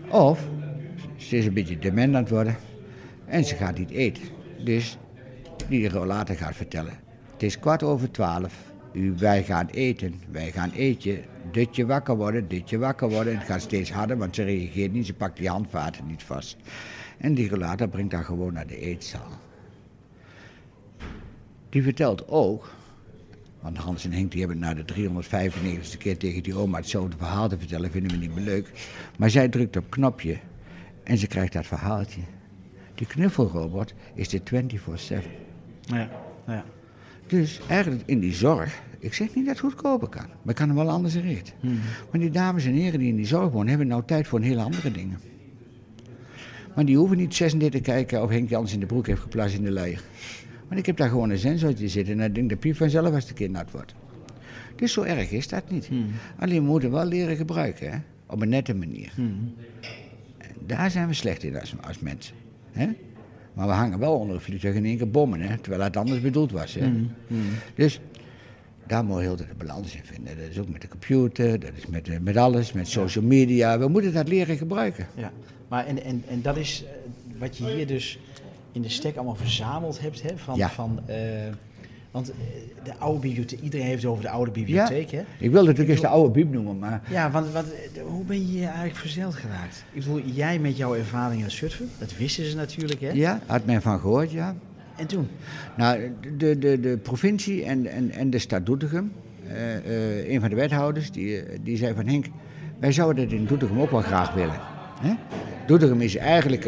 [0.09, 0.47] Of
[1.15, 2.55] ze is een beetje dement aan het worden
[3.25, 4.23] en ze gaat niet eten.
[4.63, 4.97] Dus
[5.67, 6.93] die rollator gaat vertellen.
[7.31, 8.53] Het is kwart over twaalf.
[8.93, 10.21] U, wij gaan eten.
[10.31, 11.23] Wij gaan eten.
[11.51, 13.33] Dutje wakker worden, dutje wakker worden.
[13.33, 15.05] En het gaat steeds harder, want ze reageert niet.
[15.05, 16.57] Ze pakt die handvaten niet vast.
[17.17, 19.29] En die rollator brengt haar gewoon naar de eetzaal.
[21.69, 22.73] Die vertelt ook,
[23.59, 27.49] want Hans en Henk die hebben na de 395ste keer tegen die oma hetzelfde verhaal
[27.49, 28.71] te vertellen, vinden we niet meer leuk.
[29.17, 30.37] Maar zij drukt op knopje
[31.03, 32.21] en ze krijgt dat verhaaltje.
[32.95, 35.50] Die knuffelrobot is de 24-7.
[35.91, 36.09] Ja.
[36.47, 36.63] ja.
[37.27, 40.67] Dus eigenlijk in die zorg, ik zeg niet dat het goedkoper kan, maar ik kan
[40.67, 41.53] hem wel anders inrichten.
[42.11, 44.45] Maar die dames en heren die in die zorg wonen, hebben nou tijd voor een
[44.45, 45.19] hele andere dingen.
[46.75, 49.57] Maar die hoeven niet 36 te kijken of Henk Jans in de broek heeft geplaatst
[49.57, 50.01] in de luier.
[50.67, 53.27] Want ik heb daar gewoon een sensortje zitten en dan denkt de piep vanzelf als
[53.27, 53.93] de kind nat wordt.
[54.75, 55.89] Dus zo erg is dat niet.
[56.39, 57.97] Alleen we moeten wel leren gebruiken, hè?
[58.25, 59.11] op een nette manier.
[60.37, 62.35] En daar zijn we slecht in als, als mensen.
[62.71, 62.87] Hè?
[63.53, 65.57] Maar we hangen wel onder het vliegtuig in één keer bommen, hè?
[65.57, 66.73] terwijl het anders bedoeld was.
[66.73, 66.91] Hè?
[67.75, 67.99] Dus
[68.87, 70.37] daar moet je heel de balans in vinden.
[70.37, 73.79] Dat is ook met de computer, dat is met, eh, met alles, met social media.
[73.79, 75.07] We moeten dat leren gebruiken.
[75.15, 75.31] Ja,
[75.67, 76.91] maar en, en, en dat is eh,
[77.39, 78.19] wat je hier dus
[78.71, 80.37] in de stek allemaal verzameld hebt, hè?
[80.37, 80.69] Van, Ja.
[80.69, 81.17] van, eh,
[82.11, 82.35] want eh,
[82.83, 85.23] de oude bibliotheek, iedereen heeft het over de oude bibliotheek, hè?
[85.37, 87.61] Ik wilde natuurlijk eerst de oude bieb noemen, maar Ja, want, eh,
[88.03, 89.83] hoe ben je hier eigenlijk verzeild geraakt?
[89.91, 93.11] Ik bedoel, jij met jouw ervaring in Zutphen, dat wisten ze natuurlijk, hè?
[93.11, 94.55] ja, had men van gehoord, ja.
[94.95, 95.27] En toen?
[95.77, 99.11] Nou, de, de, de provincie en, en, en de stad Doetinchem,
[99.47, 102.25] eh, eh, een van de wethouders, die, die zei van Henk,
[102.79, 104.59] wij zouden dat in Doetinchem ook wel graag willen.
[105.01, 105.13] Hè?
[105.67, 106.65] Doetinchem is eigenlijk,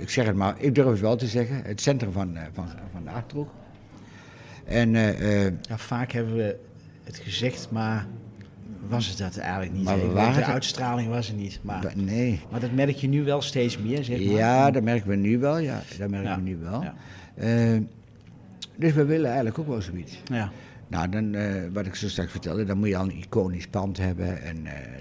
[0.00, 3.04] ik zeg het maar, ik durf het wel te zeggen, het centrum van, van, van
[3.04, 3.48] de Achterhoek.
[4.70, 6.56] En eh, eh, Ja, vaak hebben we
[7.04, 8.06] het gezegd, maar
[8.88, 9.84] was het dat eigenlijk niet?
[9.84, 10.12] Maar we hè?
[10.12, 11.58] waren de het- uitstraling was er niet.
[11.62, 14.34] Maar, nee, maar dat merk je nu wel steeds meer, zeg maar.
[14.34, 16.82] ja, dat merken we nu wel, ja, dat merken Ja, we nu wel.
[16.82, 16.94] ja.
[17.34, 17.78] Eh,
[18.76, 20.22] dus we willen eigenlijk ook wel zoiets.
[20.24, 20.50] Ja.
[20.88, 21.36] Nou, dan,
[21.72, 24.42] wat ik zo straks vertelde, dan moet je al een iconisch pand hebben.
[24.42, 24.56] En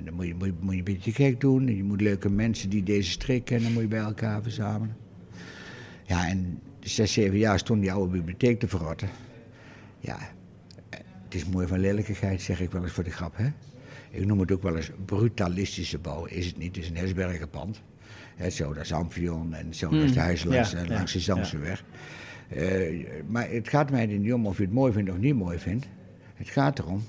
[0.06, 1.68] dan moet je, moet, je, moet je een beetje gek doen.
[1.68, 4.96] En je moet leuke mensen die deze strik kennen, moet je bij elkaar verzamelen.
[6.06, 9.10] Ja, en zes, zeven jaar stond die oude bibliotheek te verrotten.
[10.00, 10.18] Ja,
[11.24, 13.48] het is mooi van lelijkigheid, zeg ik wel eens voor de grap, hè.
[14.12, 16.26] Ik noem het ook wel eens brutalistische bouw.
[16.26, 17.82] Is het niet, het is een Hesberger pand.
[18.36, 20.94] Hè, zo, dat is Amphion en zo, dat is de huis langs, ja, eh, ja,
[20.94, 21.84] langs de Zamseweg.
[22.50, 25.58] Eh, maar het gaat mij niet om of je het mooi vindt of niet mooi
[25.58, 25.88] vindt.
[26.36, 27.04] Het gaat erom,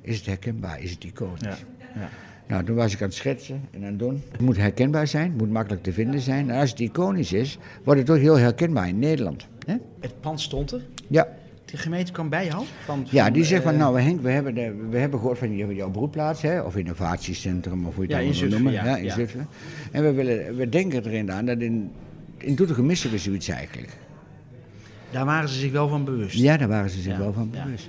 [0.00, 1.40] is het herkenbaar, is het iconisch?
[1.40, 1.56] Ja.
[1.94, 2.08] ja.
[2.46, 4.22] Nou, toen was ik aan het schetsen en aan het doen.
[4.30, 6.50] Het moet herkenbaar zijn, het moet makkelijk te vinden zijn.
[6.50, 9.46] En als het iconisch is, wordt het ook heel herkenbaar in Nederland.
[9.66, 9.76] Hè?
[10.00, 10.82] Het pand stond er.
[11.08, 11.28] Ja.
[11.72, 12.64] De gemeente kwam bij jou?
[12.84, 15.56] Van, ja, die zegt van, eh, nou Henk, we hebben, de, we hebben gehoord van
[15.56, 18.84] jou- jouw broedplaats, hè, of innovatiecentrum, of hoe je het Ja, in Zutphen, noemen.
[18.84, 19.14] ja, in ja.
[19.14, 19.46] Zutphen.
[19.92, 21.90] En we, willen, we denken erin aan dat in,
[22.38, 23.92] in Doetinchem missen we zoiets eigenlijk.
[25.10, 26.38] Daar waren ze zich wel van bewust.
[26.38, 27.88] Ja, daar waren ze zich wel van bewust.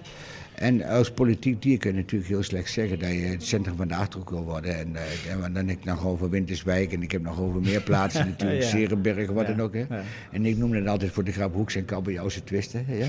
[0.56, 3.88] En als politiek dier kun je natuurlijk heel slecht zeggen dat je het centrum van
[3.88, 4.78] de Achterhoek wil worden.
[4.78, 8.28] En, eh, dan heb ik nog over Winterswijk en ik heb nog over meer plaatsen
[8.30, 8.68] natuurlijk, Ja.
[8.68, 9.74] Serenberg, wat dan ook.
[9.74, 9.86] Hè.
[10.32, 12.86] En ik noemde het altijd voor de grap Hoeks en Kabeljauwse twisten.
[12.88, 13.08] Ja?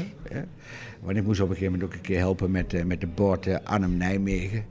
[1.00, 3.06] Want ik moest op een gegeven moment ook een keer helpen met, eh, met de
[3.06, 4.64] boord eh, Arnhem-Nijmegen.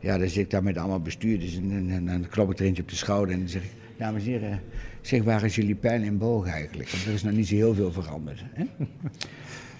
[0.00, 2.64] Ja, dan zit ik daar met allemaal bestuurders en, en, en dan klop ik er
[2.64, 3.70] eentje op de schouder en dan zeg ik...
[3.96, 4.60] Dames en heren,
[5.00, 6.88] zeg waar is jullie pijl en boog eigenlijk?
[6.88, 8.42] Want er is nog niet zo heel veel veranderd.
[8.52, 8.64] Hè?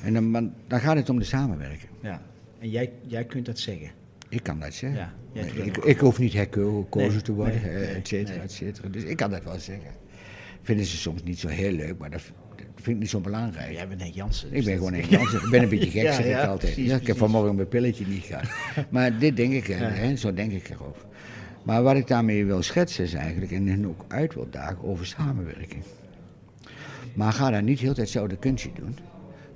[0.03, 1.90] En dan, dan gaat het om de samenwerking.
[2.01, 2.22] Ja.
[2.62, 3.90] En jij, jij kunt dat zeggen.
[4.28, 4.98] Ik kan dat zeggen.
[4.98, 8.52] Ja, jij Nee, ik, ik hoef niet herkozen Nee, te worden, nee, et cetera, et
[8.52, 8.88] cetera.
[8.88, 9.90] Dus ik kan dat wel zeggen.
[10.62, 12.22] Vinden ze soms niet zo heel leuk, maar dat,
[12.74, 13.72] vind ik niet zo belangrijk.
[13.72, 14.48] Jij bent Henk Jansen.
[14.48, 15.44] Ik dus ben dat- gewoon een Jansen.
[15.44, 16.72] Ik ben een beetje gek, Ja, zeg ja, ik altijd.
[16.72, 18.44] precies, ja, ik heb vanmorgen mijn pilletje niet gehad.
[18.90, 21.04] Maar dit denk ik, hè, zo denk ik erover.
[21.62, 25.06] Maar wat ik daarmee wil schetsen is eigenlijk, en hen ook uit wil dagen, over
[25.06, 25.82] samenwerking.
[27.14, 28.96] Maar ga daar niet heel tijd hetzelfde kunstje doen.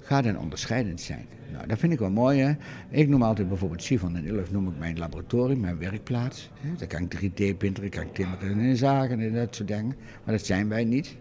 [0.07, 1.27] Ga dan onderscheidend zijn.
[1.53, 2.41] Nou, dat vind ik wel mooi.
[2.41, 2.53] Hè?
[2.89, 6.51] Ik noem altijd bijvoorbeeld Sivon en Ilf noem ik mijn laboratorium, mijn werkplaats.
[6.61, 6.69] Hè?
[6.79, 9.95] Daar kan ik 3D-printen, ik kan timmeren en zagen en dat soort dingen.
[10.25, 11.17] Maar dat zijn wij niet.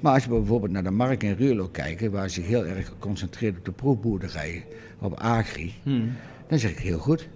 [0.00, 3.58] Maar als we bijvoorbeeld naar de Mark in Ruurlo kijken, waar zich heel erg geconcentreerd
[3.58, 4.62] op de proefboerderijen,
[4.98, 5.74] op agri,
[6.48, 7.28] dan zeg ik heel goed.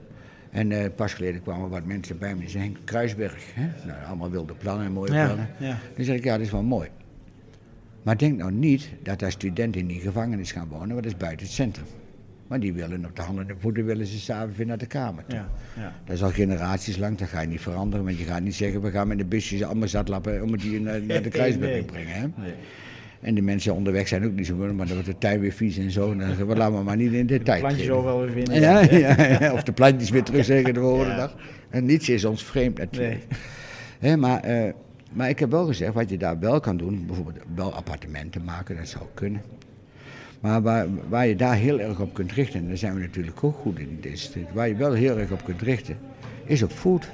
[0.51, 3.87] En eh, pas geleden kwamen wat mensen bij me die zeiden, Henk Kruisberg, hè?
[3.87, 5.49] Nou, allemaal wilde plannen en mooie Ja, plannen.
[5.59, 5.79] ja.
[5.97, 6.89] Dan zeg ik, ja, dat is wel mooi.
[8.09, 11.17] Maar denk nou niet dat daar studenten in die gevangenis gaan wonen, want dat is
[11.17, 11.87] buiten het centrum.
[12.47, 15.25] Maar die willen op de handen en voeten willen ze s'avonds weer naar de kamer
[15.27, 15.39] toe.
[15.39, 15.93] Ja, ja.
[16.05, 18.05] Dat is al generaties lang, dat ga je niet veranderen.
[18.05, 21.03] Want je gaat niet zeggen, we gaan met de busjes allemaal zatlappen om hier naar,
[21.03, 21.85] naar de kruisberg Nee.
[21.85, 22.13] te brengen.
[22.13, 22.21] Hè?
[22.21, 22.53] Nee.
[23.21, 25.53] En de mensen onderweg zijn ook niet zo goed, maar dan wordt de tuin weer
[25.53, 26.11] vies en zo.
[26.13, 27.61] En dan zeggen we, laten we maar niet in de tijd.
[27.61, 27.99] Plantjes treden.
[27.99, 28.61] overal weer vinden.
[28.61, 31.37] Ja, ja, ja, of de plantjes weer terugzeggen de volgende dag.
[31.71, 33.25] En niets is ons vreemd natuurlijk.
[33.99, 34.73] Hè, maar, eh,
[35.13, 38.77] maar ik heb wel gezegd, wat je daar wel kan doen, bijvoorbeeld wel appartementen maken,
[38.77, 39.43] dat zou kunnen.
[40.41, 43.45] Maar waar, waar je daar heel erg op kunt richten, en daar zijn we natuurlijk
[43.45, 45.97] ook goed in tijd, waar je wel heel erg op kunt richten,
[46.45, 47.09] is op food.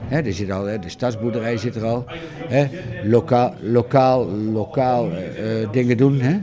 [0.00, 2.04] Hè, er zit al, de stadsboerderij zit er al.
[2.48, 2.66] Hè,
[3.04, 6.20] lokaal, lokaal, lokaal eh, eh, dingen doen.
[6.20, 6.40] Hè.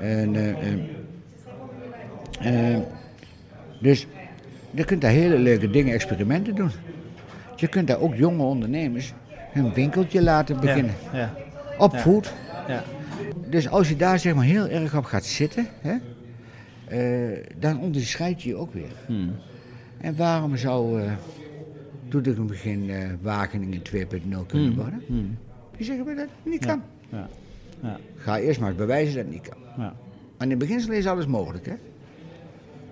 [0.00, 0.36] En,
[2.40, 2.78] eh,
[3.80, 4.06] dus
[4.70, 6.70] je kunt daar hele leuke dingen, experimenten doen.
[7.56, 9.14] Je kunt daar ook jonge ondernemers
[9.54, 10.94] hun winkeltje laten beginnen.
[11.12, 11.34] Ja,
[11.78, 11.94] Op
[12.68, 12.84] ja.
[13.48, 15.96] Dus als je daar zeg maar heel erg op gaat zitten, hè,
[16.88, 18.92] eh, dan onderscheid je je ook weer.
[19.06, 19.32] Hmm.
[19.98, 21.12] En waarom zou uh,
[22.08, 25.02] Doetinchem geen eh, Wageningen 2.0 kunnen worden?
[25.76, 26.82] Die zeggen dat het niet kan.
[27.08, 27.18] Hmm.
[27.18, 27.28] Ja,
[27.82, 29.58] ja, Ga eerst maar bewijzen dat het niet kan.
[29.76, 29.94] ja.
[30.38, 31.74] Maar in beginsel is alles mogelijk, hè?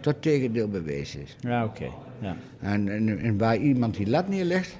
[0.00, 1.36] Tot tegendeel bewezen is.
[1.40, 1.88] ja oké.
[2.20, 2.36] Ja.
[2.60, 4.78] En, en, en waar iemand die lat neerlegt,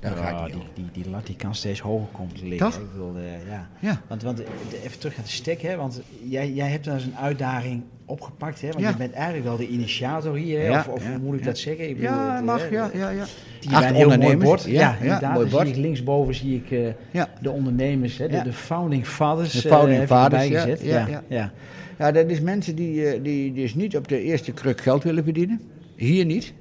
[0.00, 2.70] dan Ja, die, die, die lat die kan steeds hoger komen te liggen.
[2.70, 2.80] Toch?
[2.80, 3.68] Ik bedoel, eh, ja.
[3.80, 4.00] Ja.
[4.08, 4.48] Want, want eh,
[4.84, 5.76] even terug naar de stek, hè?
[5.76, 8.68] Want jij, jij hebt daar eens een uitdaging opgepakt, hè?
[8.68, 8.88] Want Ja.
[8.88, 10.78] je bent eigenlijk wel de initiator hier, hè?
[10.78, 11.88] Of, of hoe moet ik dat zeggen?
[11.88, 13.24] Ik bedoel, Ja, het, mag, eh, ja, ja, ja.
[13.60, 14.64] Die Acht heel mooi bord.
[14.64, 15.32] Ja, inderdaad.
[15.34, 15.66] mooi Dan bord.
[15.66, 16.70] zie ik linksboven zie ik
[17.12, 18.28] eh, de ondernemers, hè?
[18.28, 19.52] De, founding fathers.
[19.52, 20.80] De eh, founding je fathers, gezet.
[20.82, 21.52] ja, Ja,
[21.98, 22.12] ja.
[22.12, 25.60] dat is mensen die, eh, die dus niet op de eerste kruk geld willen verdienen.
[25.96, 26.52] Hier niet.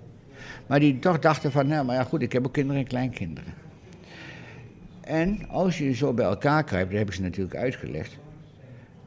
[0.67, 3.53] Maar die toch dachten van, nou maar ja goed, ik heb ook kinderen en kleinkinderen.
[5.01, 8.17] En als je zo bij elkaar krijgt, dat heb ik ze natuurlijk uitgelegd.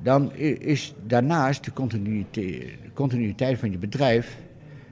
[0.02, 4.36] Dan is daarnaast de continuïteit, de continuïteit van je bedrijf.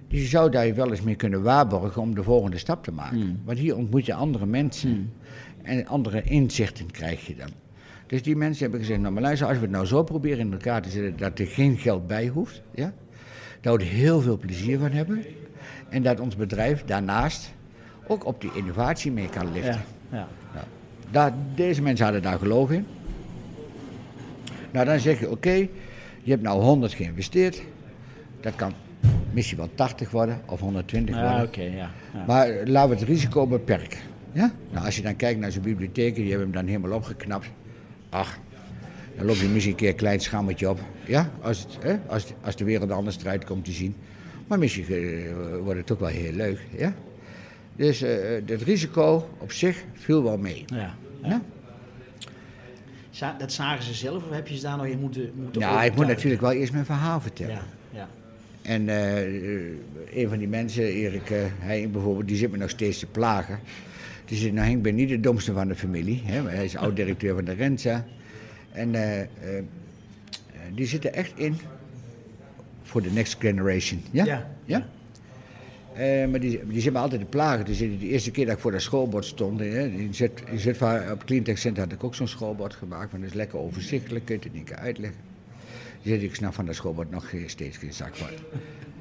[0.09, 3.41] Die zou daar wel eens mee kunnen waarborgen om de volgende stap te maken.
[3.45, 5.13] Want hier ontmoet je andere mensen.
[5.63, 7.51] En andere inzichten krijg je dan.
[8.07, 10.53] Dus die mensen hebben gezegd, nou maar luister, als we het nou zo proberen in
[10.53, 12.63] elkaar te zetten dat er geen geld bij hoeft.
[12.75, 12.93] Ja?
[13.61, 15.25] Dat we heel veel plezier van hebben.
[15.89, 17.53] En dat ons bedrijf daarnaast
[18.07, 19.81] ook op die innovatie mee kan liften.
[20.11, 20.27] Ja, ja.
[20.55, 20.67] Nou,
[21.11, 22.87] daar, deze mensen hadden daar geloof in.
[24.71, 25.53] Nou, dan zeg je, oké,
[26.23, 27.63] je hebt nou 100 geïnvesteerd.
[28.41, 28.73] Dat kan
[29.33, 31.47] misschien wel 80 worden of 120 Ja, worden.
[31.47, 31.91] oké, ja.
[32.15, 32.25] ja.
[32.27, 33.99] Maar laten we het risico beperken.
[34.33, 34.53] Ja?
[34.71, 37.47] Nou, als je dan kijkt naar zijn bibliotheken, die hebben hem dan helemaal opgeknapt.
[38.11, 38.39] Ach,
[39.17, 40.81] dan loop je misschien een keer een klein schammetje op.
[41.05, 41.99] Ja, als, het, hè?
[42.07, 43.95] Als, als de wereld anders eruit komt te zien.
[44.49, 45.33] Maar misschien eh,
[45.63, 46.61] wordt het ook wel heel leuk.
[46.77, 46.95] Ja?
[47.77, 50.65] Dus eh, het risico op zich viel wel mee.
[50.67, 50.95] ja.
[51.23, 51.43] Ja?
[53.39, 55.95] Dat zagen ze zelf of heb je ze daar nog in moeten, moeten Nou, ik
[55.95, 57.55] moet natuurlijk wel eerst mijn verhaal vertellen.
[57.55, 58.09] Ja, ja.
[58.63, 59.61] En eh, eh,
[60.15, 63.59] een van die mensen, Erik, eh, hij bijvoorbeeld, die zit me nog steeds te plagen.
[64.25, 66.23] Die zegt, nou Henk, ik ben niet de domste van de familie.
[66.25, 68.05] Hè, hij is oud-directeur van de Renza.
[68.73, 69.29] En eh, eh,
[69.59, 69.65] eh,
[70.75, 71.57] die zitten echt in
[72.89, 74.03] voor de next generation.
[74.11, 74.25] Ja?
[74.25, 74.47] Ja.
[74.65, 74.87] ja?
[75.95, 77.65] Eh, maar die, die zit me altijd te plagen.
[77.65, 80.59] Dus de eerste keer dat ik voor dat schoolbord stond, hè, in Zut- in
[81.13, 83.11] op Cleantech Center had ik ook zo'n schoolbord gemaakt.
[83.11, 85.21] Want dat is lekker overzichtelijk, kun je het keer uitleggen.
[86.03, 88.29] Die zei, ik snap van dat schoolbord nog steeds geen zak van.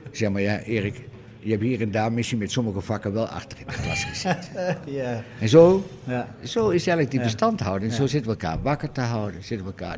[0.10, 1.02] Ik zeg maar, ja Erik,
[1.40, 4.78] je hebt hier en daar misschien met sommige vakken wel achter in de klas gezeten.
[5.02, 5.24] ja.
[5.40, 6.36] en zo, Ja.
[6.44, 7.26] zo is eigenlijk die Ja.
[7.26, 7.94] verstandhouding.
[7.94, 8.08] Zo Ja.
[8.10, 9.44] zitten we elkaar wakker te houden.
[9.44, 9.98] Zitten we elkaar...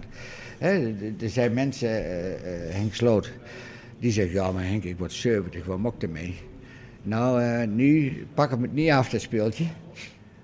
[0.58, 3.32] Hè, er zijn mensen, eh, Henk Sloot,
[4.00, 6.36] die zegt, ja maar Henk, ik word 70, wat mok ermee?
[7.04, 9.64] Nou, eh, nu pak hem het niet af, dat speeltje.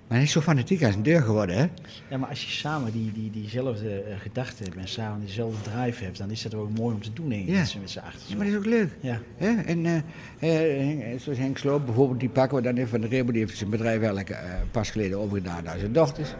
[0.08, 1.66] Maar hij is zo fanatiek als een deur geworden, hè?
[2.10, 6.04] Ja, maar als je samen die, die, diezelfde eh, gedachten hebt en samen diezelfde drive
[6.04, 7.58] hebt, dan is dat ook mooi om te doen, denk ik, Ja.
[7.80, 8.20] met z'n- achter.
[8.26, 8.88] Ja, maar dat is ook leuk.
[9.00, 9.20] Ja.
[9.36, 9.60] Hè?
[9.62, 9.92] En eh,
[10.38, 13.56] Henk- zoals Henk Sloop bijvoorbeeld, die pakken we dan even van de Rebo, die heeft
[13.56, 14.38] zijn bedrijf eigenlijk eh,
[14.70, 16.34] pas geleden overgedaan naar zijn dochters.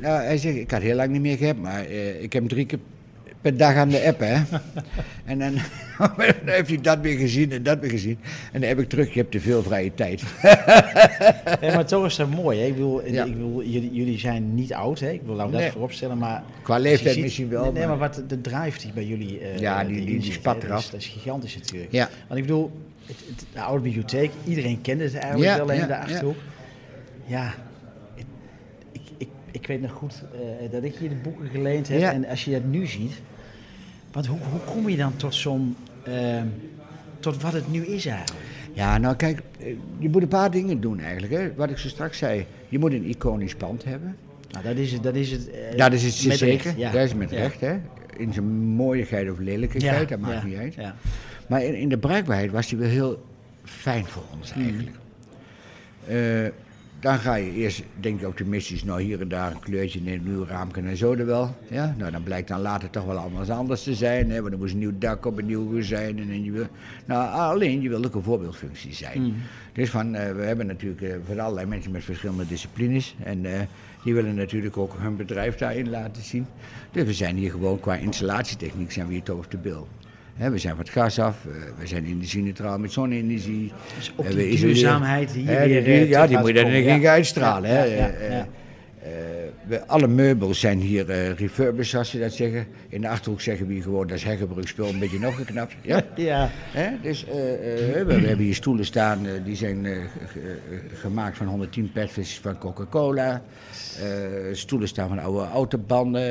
[0.00, 2.66] Nou, hij zegt, ik had heel lang niet meer gehad, maar ik heb hem drie
[2.66, 2.78] keer
[3.40, 4.34] per dag aan de app, hè.
[5.24, 5.52] en dan,
[5.98, 8.18] dan heeft hij dat weer gezien en dat weer gezien.
[8.52, 10.22] En dan heb ik terug, je hebt te veel vrije tijd.
[11.60, 12.58] Ja, maar toch is dat mooi.
[12.60, 12.66] Hè?
[12.66, 13.24] Ik bedoel, Ja.
[13.24, 15.10] ik bedoel jullie, jullie zijn niet oud, hè?
[15.10, 15.70] ik wil nou dat Nee.
[15.70, 16.42] vooropstellen, maar...
[16.62, 19.58] Qua leeftijd ziet- misschien wel, Nee, nee, maar wat de drive die bij jullie eh,
[19.58, 21.92] Ja, die- erin die- die spat dat is, dat is gigantisch natuurlijk.
[21.92, 22.08] Ja.
[22.28, 22.70] Want ik bedoel,
[23.06, 25.98] het, het- de oude bibliotheek, iedereen kende het eigenlijk Ja, wel, alleen ja, de ja.
[26.00, 26.36] Achterhoek.
[27.26, 27.54] Ja, ik,
[29.50, 32.12] ik, weet nog goed eh, dat ik hier de boeken geleend heb Ja.
[32.12, 33.12] en als je dat nu ziet...
[34.12, 35.76] Want hoe, hoe kom je dan tot zo'n...
[36.02, 36.46] ehm,
[37.20, 38.46] tot wat het nu is eigenlijk.
[38.72, 39.66] Ja, nou kijk, eh,
[39.98, 41.32] je moet een paar dingen doen eigenlijk.
[41.32, 41.54] Hè.
[41.54, 44.16] Wat ik zo straks zei, je moet een iconisch pand hebben.
[44.50, 45.02] Nou, dat is het.
[45.02, 46.90] Dat is het, eh, dat is het met zeker, recht, ja.
[46.92, 47.36] dat is met Ja.
[47.36, 47.60] recht.
[47.60, 47.76] Hè.
[48.16, 50.74] In zijn mooiigheid of lelijkheid, dat maakt niet uit.
[50.74, 50.94] Ja.
[51.46, 53.22] Maar in, in de bruikbaarheid was die wel heel
[53.64, 54.96] fijn voor ons eigenlijk.
[56.06, 56.16] Eh,
[57.00, 60.22] dan ga je eerst, denk je optimistisch, nou hier en daar een kleurtje in een
[60.24, 61.56] nieuw raamje en zo er wel.
[61.70, 61.94] Ja?
[61.98, 64.30] Nou, dan blijkt dan later toch wel allemaal anders te zijn.
[64.30, 64.40] Hè?
[64.40, 66.18] Want er moest een nieuw dak op, een nieuw gezijn.
[66.18, 66.66] En, en je wil,
[67.04, 69.34] nou, alleen je wil ook een voorbeeldfunctie zijn.
[69.72, 73.16] Dus van, eh, we hebben natuurlijk eh, voor allerlei mensen met verschillende disciplines.
[73.24, 73.60] En eh,
[74.04, 76.46] die willen natuurlijk ook hun bedrijf daarin laten zien.
[76.92, 79.88] Dus we zijn hier gewoon qua installatietechniek zijn we hier toch op de bil.
[80.38, 83.72] We zijn van het gas af, eh, we zijn energie-neutraal met zonne-energie.
[83.96, 86.66] Dus ook Eh, die duurzaamheid die Hè, weer, die- eh, ja, die moet je dan
[86.66, 87.10] ik Ja.
[87.10, 87.70] uitstralen.
[87.70, 88.46] Ja, ja,
[89.66, 92.66] we, alle meubels zijn hier eh refurbished, zoals ze dat zeggen.
[92.88, 95.74] In de Achterhoek zeggen we hier gewoon, dat is heggebruikspul een beetje opgeknapt.
[95.82, 96.02] Ja?
[96.16, 96.50] Ja.
[97.02, 100.58] Dus we, we hebben hier stoelen staan, die zijn ge-
[100.94, 103.42] gemaakt van 110 petflesjes van Coca-Cola.
[104.52, 106.22] Stoelen staan van oude autobanden.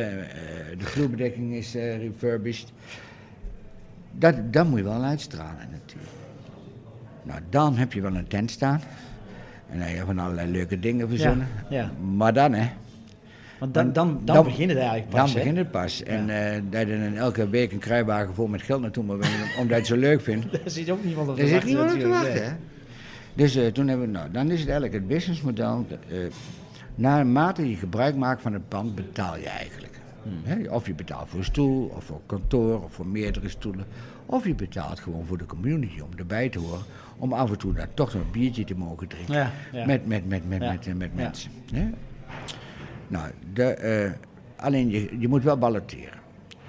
[0.78, 2.72] de vloerbedekking is refurbished.
[4.20, 6.12] Dat, dat moet je wel uitstralen natuurlijk.
[7.24, 8.82] Nou, dan heb je wel een tent staan.
[9.70, 11.48] En dan heb je van allerlei leuke dingen verzonnen.
[11.70, 11.92] ja.
[12.16, 12.68] Maar dan, hè.
[13.60, 15.20] Want dan, dan, dan, Dan- begint het eigenlijk pas.
[15.32, 16.04] Dan begint het pas.
[16.04, 16.28] En
[16.70, 19.76] dat je dan elke week een kruiwagen vol met geld naartoe moet brengen, omdat je
[19.76, 20.52] het zo leuk vindt.
[20.52, 21.68] Daar zit ook niemand op te wachten.
[21.68, 22.52] niemand op te wachten, hè.
[23.34, 25.86] Dus eh, toen hebben we, nou, dan is het eigenlijk het businessmodel.
[26.10, 26.18] eh
[26.96, 29.97] naarmate je gebruik maakt van het pand, betaal je eigenlijk.
[30.28, 30.42] Hmm.
[30.44, 33.86] Hè, of je betaalt voor een stoel, of voor kantoor, of voor meerdere stoelen.
[34.26, 36.82] Of je betaalt gewoon voor de community om erbij te horen.
[37.18, 39.34] Om af en toe daar toch een biertje te mogen drinken.
[39.34, 39.86] Ja, ja.
[39.86, 40.72] Met, met, met, met, Ja.
[40.72, 41.22] met, eh, met Ja.
[41.24, 41.52] mensen.
[41.74, 41.90] Hè?
[43.08, 44.12] Nou, de, eh,
[44.56, 46.20] alleen je, je moet wel balloteren.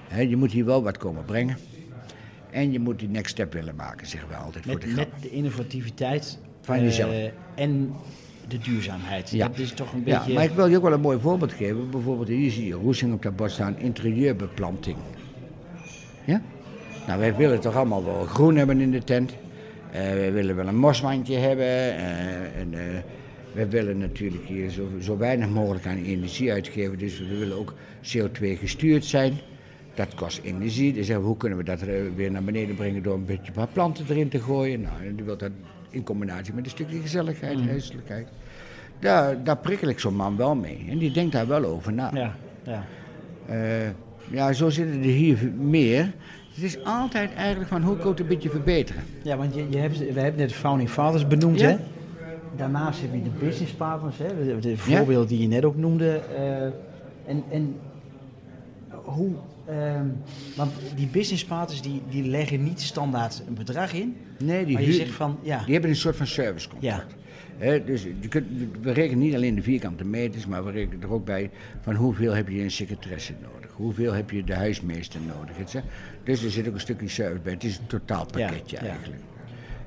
[0.08, 1.56] Hè, je moet hier wel wat komen brengen.
[2.50, 5.12] En je moet die next step willen maken, zeggen we altijd voor de Met, grap.
[5.12, 7.14] met de innovativiteit Van eh, jezelf.
[7.54, 7.92] en
[8.48, 9.30] de duurzaamheid.
[9.30, 9.48] Ja.
[9.48, 10.34] Dat is toch een Ja, beetje...
[10.34, 11.90] maar ik wil je ook wel een mooi voorbeeld geven.
[11.90, 14.96] Bijvoorbeeld hier zie je Roesing op dat bord staan, interieurbeplanting.
[16.24, 16.42] Ja?
[17.06, 19.32] Nou, wij willen toch allemaal wel groen hebben in de tent.
[19.92, 21.66] Eh wij willen wel een moswandje hebben.
[21.66, 22.74] eh, en,
[23.52, 26.98] wij willen natuurlijk hier zo, zo weinig mogelijk aan energie uitgeven.
[26.98, 29.32] Dus we willen ook CO2 gestuurd zijn.
[29.94, 30.92] Dat kost energie.
[30.92, 31.80] Dus hoe kunnen we dat
[32.16, 34.80] weer naar beneden brengen door een beetje een paar planten erin te gooien.
[34.80, 35.50] Nou, en die wil dat
[35.90, 38.28] in combinatie met een stukje gezelligheid, huiselijkheid.
[38.98, 40.86] Daar, daar prikkel ik zo'n man wel mee.
[40.90, 42.10] En die denkt daar wel over na.
[42.14, 42.84] Ja, ja.
[43.46, 43.88] Eh,
[44.30, 46.12] ja, zo zitten er hier meer.
[46.54, 49.02] Het is altijd eigenlijk van hoe kan ik het een beetje verbeteren.
[49.22, 51.68] ja, want je, je hebt, we hebben net de Founding Fathers benoemd, Ja.
[51.68, 51.76] hè?
[52.56, 54.44] Daarnaast heb je de business partners, hè?
[54.44, 56.20] De, de voorbeelden die je net ook noemde.
[56.36, 56.62] eh,
[57.26, 57.76] en, en
[59.08, 59.30] hoe...
[59.66, 60.06] ehm,
[60.56, 64.16] want die business partners die, die leggen niet standaard een bedrag in.
[64.38, 67.14] Nee, die, maar je zegt van, ja, die hebben een soort van servicecontract.
[67.58, 68.46] Hè, dus je kunt,
[68.80, 71.50] we rekenen niet alleen de vierkante meters, maar we rekenen er ook bij
[71.80, 75.58] van hoeveel heb je een secretaresse nodig, hoeveel heb je de huismeester nodig.
[75.58, 75.92] et cetera.
[76.24, 77.52] Dus er zit ook een stukje service bij.
[77.52, 78.90] Het is een totaalpakketje Ja, ja.
[78.90, 79.22] eigenlijk.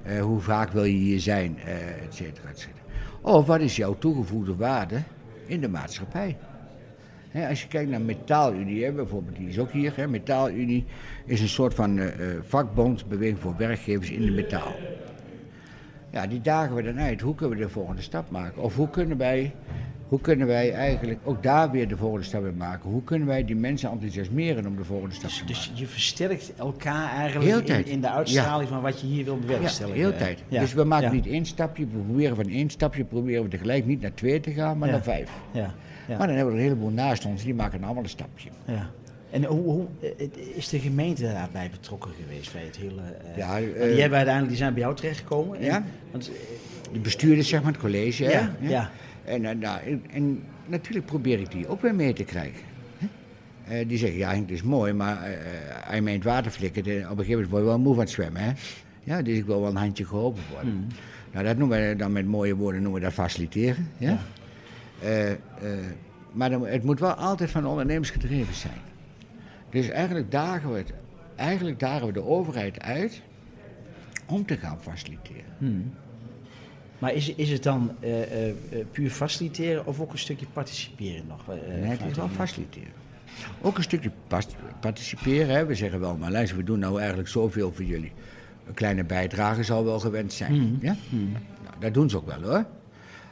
[0.03, 2.80] Eh, hoe vaak wil je hier zijn, eh et cetera, et cetera.
[3.22, 5.01] Of wat is jouw toegevoegde waarde
[5.45, 6.38] in de maatschappij?
[7.50, 9.94] Als je kijkt naar Metaalunie, hè, bijvoorbeeld, die is ook hier.
[9.96, 10.86] Hè, Metaalunie
[11.26, 14.76] is een soort van eh, eh, vakbondsbeweging voor werkgevers in de metaal.
[16.12, 17.22] Ja, die dagen we dan uit.
[17.22, 18.62] Hoe kunnen we de volgende stap maken?
[18.62, 19.54] Of hoe kunnen wij,
[20.08, 22.90] hoe kunnen wij eigenlijk ook daar weer de volgende stap in maken?
[22.90, 25.54] Hoe kunnen wij die mensen enthousiasmeren om de volgende stap te maken?
[25.54, 30.02] Dus je versterkt elkaar eigenlijk in, de uitstraling van wat je hier wil bewerkstelligen.
[30.02, 30.44] Ja, heel tijd.
[30.48, 30.60] Ja.
[30.60, 31.14] Dus we maken Ja.
[31.14, 34.52] niet één stapje, we proberen van één stapje, proberen we tegelijk niet naar twee te
[34.52, 35.30] gaan, maar naar vijf.
[35.52, 35.74] Ja,
[36.18, 38.49] Maar dan hebben we er een heleboel naast ons, die maken allemaal een stapje.
[38.66, 38.89] ja.
[39.32, 39.86] En hoe, hoe
[40.55, 43.01] is de gemeente daarbij betrokken geweest bij het hele...
[43.01, 45.57] eh, Ja, want eh, die hebben uiteindelijk die zijn bij jou terechtgekomen.
[45.59, 45.84] En- Ja.
[46.12, 48.24] Want, eh, De bestuurders, zeg maar, het college.
[48.24, 48.91] Ja, ja.
[49.26, 52.59] En, nou, en, en natuurlijk probeer ik die ook weer mee te krijgen.
[53.88, 55.18] die zeggen, ja het is mooi, maar
[55.86, 57.93] als je mij in het water flikkert, op een gegeven moment word je wel moe
[57.93, 58.41] van het zwemmen.
[58.41, 58.51] Hè?
[59.03, 60.72] Ja, dus ik wil wel een handje geholpen worden.
[60.72, 60.88] Hmm.
[61.32, 63.88] Nou, dat noemen we dan met mooie woorden noemen we dat faciliteren.
[63.97, 64.20] Ja?
[65.02, 65.38] Eh, eh,
[66.32, 68.82] maar het moet wel altijd van de ondernemers gedreven zijn.
[69.70, 70.93] Dus eigenlijk dagen we, het,
[71.36, 73.22] eigenlijk dagen we de overheid uit
[74.26, 75.54] om te gaan faciliteren.
[75.58, 75.93] hmm.
[76.99, 78.12] Maar is, is het dan eh,
[78.91, 81.47] puur faciliteren of ook een stukje participeren nog?
[81.47, 82.91] Nee, het is wel faciliteren.
[83.62, 84.12] Ook een stukje
[84.80, 85.56] participeren.
[85.56, 85.66] Hè.
[85.66, 88.12] We zeggen wel, maar luister, we doen nou eigenlijk zoveel voor jullie.
[88.68, 90.78] Een kleine bijdrage zal wel gewend zijn.
[90.82, 90.95] Ja?
[91.10, 92.66] Nou, dat doen ze ook wel hoor.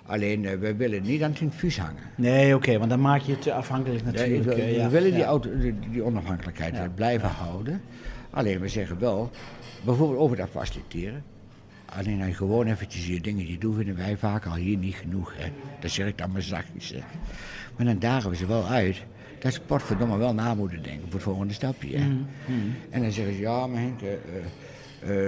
[0.10, 2.04] Alleen, eh, we willen niet aan het infuus hangen.
[2.16, 4.44] Nee, oké, want dan maak je het afhankelijk natuurlijk.
[4.44, 4.90] we, eh, we ja.
[4.90, 6.84] willen die, auto, die, die onafhankelijkheid Ja.
[6.84, 7.82] eh, blijven houden.
[8.30, 9.30] Alleen we zeggen wel,
[9.86, 11.24] bijvoorbeeld over dat faciliteren.
[11.86, 15.34] Alleen hij gewoon eventjes je dingetje doet, vinden wij vaak al hier niet genoeg.
[15.38, 15.52] Hè.
[15.80, 16.90] Dat zeg ik dan maar zachtjes.
[16.90, 17.00] Hè.
[17.78, 19.04] Maar dan dagen we ze wel uit
[19.40, 21.98] dat ze potverdomme wel na moeten denken voor het volgende stapje.
[21.98, 22.06] Hè.
[22.06, 22.76] Mm, mm.
[22.90, 24.00] En dan zeggen ze, ja maar Henk,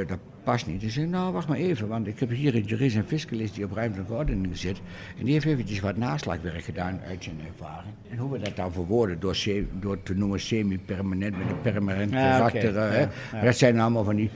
[0.07, 0.81] dat past niet.
[0.81, 3.65] Zeg ik, nou wacht maar even, want ik heb hier een jurist en fiscalist die
[3.65, 4.81] op ruimtelijke ordening zit.
[5.17, 7.93] En die heeft eventjes wat naslagwerk gedaan uit zijn ervaring.
[8.09, 9.37] En hoe we dat dan verwoorden, door,
[9.79, 12.77] door te noemen semi-permanent met een permanent Ja, karakter.
[12.77, 12.99] eh, hè.
[12.99, 13.09] Ja, ja.
[13.31, 14.29] Maar dat zijn allemaal van die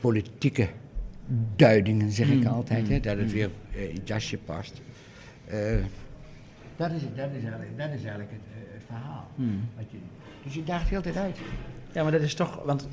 [0.00, 0.68] politieke
[1.56, 4.80] duidingen, zeg ik altijd, hè, dat het weer eh, in het jasje past.
[5.46, 5.56] Eh,
[6.76, 8.40] dat, is, dat, is eigenlijk, dat is eigenlijk het,
[8.72, 9.28] het verhaal.
[9.76, 9.96] Wat je,
[10.44, 11.36] dus je daagt de hele tijd uit.
[11.92, 12.88] Ja, maar dat is toch, want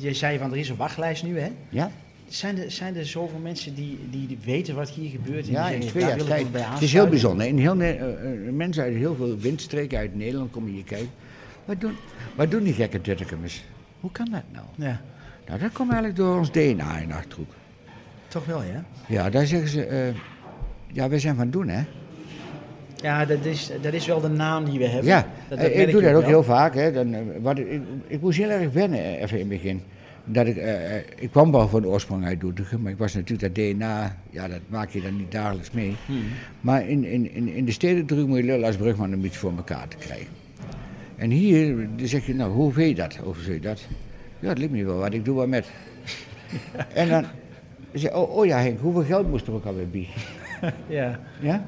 [0.00, 1.48] je zei van er is een wachtlijst nu, hè?
[1.68, 1.90] Ja?
[2.28, 5.46] Zijn er, zijn er zoveel mensen die, die weten wat hier gebeurt?
[5.46, 6.46] En Ja, die in twee jaar tijd.
[6.52, 7.46] Het is heel bijzonder.
[7.46, 11.10] In heel, eh, eh, mensen uit heel veel windstreken uit Nederland komen hier kijken.
[11.64, 11.92] Wat doen,
[12.34, 13.64] wat doen die gekke Tuttekemers?
[14.00, 14.66] Hoe kan dat nou?
[14.74, 15.00] Ja,
[15.46, 17.50] Nou, dat komt eigenlijk door ons DNA in de Achterhoek.
[18.28, 18.84] toch wel, ja?
[19.08, 19.84] Ja, daar zeggen ze...
[19.84, 20.14] eh,
[20.92, 21.82] ja, wij zijn van doen, hè?
[23.04, 25.10] Ja, dat is, dat is wel de naam die we hebben.
[25.10, 26.28] Ja, dat, eh, ik doe dat ook wel.
[26.28, 26.74] heel vaak.
[26.74, 26.92] Hè.
[26.92, 29.82] Dan, eh, wat, ik, ik moest heel erg wennen, eh, even in het begin.
[30.24, 33.64] Dat ik, eh, ik kwam wel van oorsprong uit Doetinchem, maar ik was natuurlijk dat
[33.64, 35.96] DNA, ja, dat maak je dan niet dagelijks mee.
[36.06, 36.22] Hmm.
[36.60, 39.36] Maar in, in, in, in de steden druk moet je lullen als brugman om iets
[39.36, 40.32] voor elkaar te krijgen.
[41.16, 43.16] En hier dan zeg je, nou, hoe weet je dat?
[43.16, 43.86] Hoe weet je dat?
[44.38, 45.66] Ja, het lukt me wel, wat ik doe wat met.
[46.94, 47.24] en dan
[47.92, 50.08] zeg je, oh, oh ja Henk, hoeveel geld moest er ook alweer bij?
[50.88, 51.20] Ja.
[51.40, 51.66] Ja?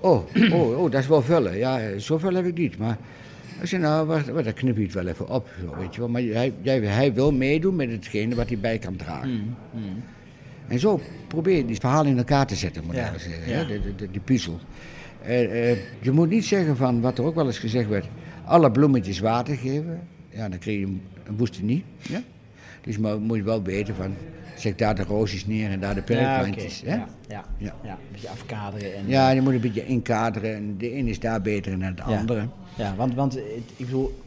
[0.00, 0.22] Oh,
[0.52, 1.56] oh, oh, dat is wel vullen.
[1.58, 2.78] Ja, eh, zoveel heb ik niet.
[2.78, 2.98] Maar
[3.60, 5.48] ik zei, nou, wacht, wacht, dan knip je het wel even op.
[5.60, 6.08] Zo, weet je wel.
[6.08, 9.56] Maar hij, hij wil meedoen met hetgene wat hij bij kan dragen.
[10.68, 13.52] En zo probeer je die verhaal in elkaar te zetten, moet ik Ja, zeggen.
[13.52, 13.64] ja.
[13.64, 14.58] De, de, de- die puzzel.
[15.22, 18.06] Eh, eh, je moet niet zeggen van, wat er ook wel eens gezegd werd,
[18.44, 20.00] alle bloemetjes water geven.
[20.28, 21.84] Ja, dan krijg je een, een woeste niet.
[22.08, 22.22] Ja?
[22.80, 24.14] Dus maar moet je wel weten van,
[24.60, 26.06] zeg daar de roosjes neer en daar de Ja,
[26.38, 26.82] perkplantjes.
[26.84, 26.94] hè?
[26.94, 27.74] ja, ja, Ja.
[27.82, 27.90] ja.
[27.92, 28.94] Een beetje afkaderen.
[28.94, 30.54] En, Ja, je moet een beetje inkaderen.
[30.54, 32.18] En de een is daar beter dan de Ja.
[32.18, 32.46] andere.
[32.76, 33.36] Ja, want, want
[33.76, 34.20] ik bedoel,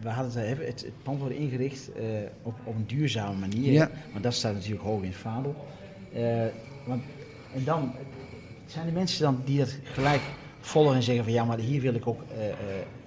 [0.00, 2.02] we hadden het, hebben, het, het pand wordt ingericht eh,
[2.42, 3.72] op, op een duurzame manier.
[3.72, 3.90] Ja.
[4.12, 5.54] Want dat staat natuurlijk hoog in het vaandel.
[6.14, 6.22] Eh,
[6.86, 7.02] want,
[7.54, 7.92] en dan
[8.66, 10.20] zijn er mensen dan die dat gelijk
[10.60, 12.44] volgen en zeggen van ja, maar hier wil ik ook eh,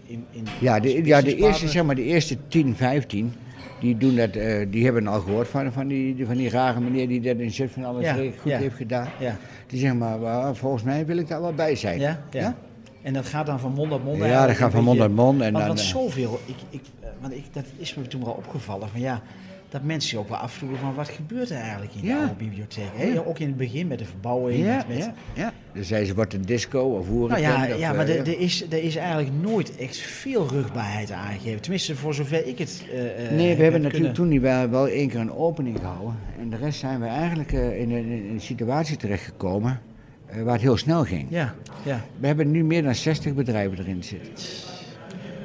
[0.05, 3.33] in, in Ja, de, ja, de eerste, zeg maar, de eerste 10, 15,
[3.81, 7.07] die, doen dat, eh, die hebben al gehoord van, van, die, van die rare meneer
[7.07, 8.57] die dat in zit van alles Ja, goed ja.
[8.57, 9.07] heeft gedaan.
[9.19, 11.99] Ja, Die zeggen maar, "Wel, volgens mij wil ik daar wel bij zijn.
[11.99, 12.55] ja, ja.
[13.01, 14.17] En dat gaat dan van mond tot mond.
[14.23, 15.41] Ja, dat gaat van mond tot mond.
[15.41, 18.23] En want, dan, want eh, zoveel, ik, ik, eh, want ik, dat is me toen
[18.23, 19.21] wel opgevallen van ja,
[19.69, 22.89] dat mensen zich ook wel afvroegen van wat gebeurt er eigenlijk in de oude bibliotheek.
[22.95, 23.25] Hè?
[23.25, 24.65] Ook in het begin met de verbouwing.
[24.65, 25.51] met, met- ja, ja.
[25.73, 28.65] Dan zei ze, wordt een disco of hoe Nou ja, ja maar er- er is,
[28.69, 31.61] er is eigenlijk nooit echt veel rugbaarheid aangegeven.
[31.61, 32.83] Tenminste, voor zover ik het.
[32.93, 35.77] eh, eh, Nee, we heb hebben natuurlijk toen niet wel, wel één keer een opening
[35.79, 36.15] gehouden.
[36.39, 39.79] En de rest zijn we eigenlijk eh, in, een, in een situatie terechtgekomen
[40.25, 41.25] eh, waar het heel snel ging.
[41.29, 41.53] Ja,
[41.83, 42.01] ja.
[42.19, 44.31] We hebben nu meer dan 60 bedrijven erin zitten.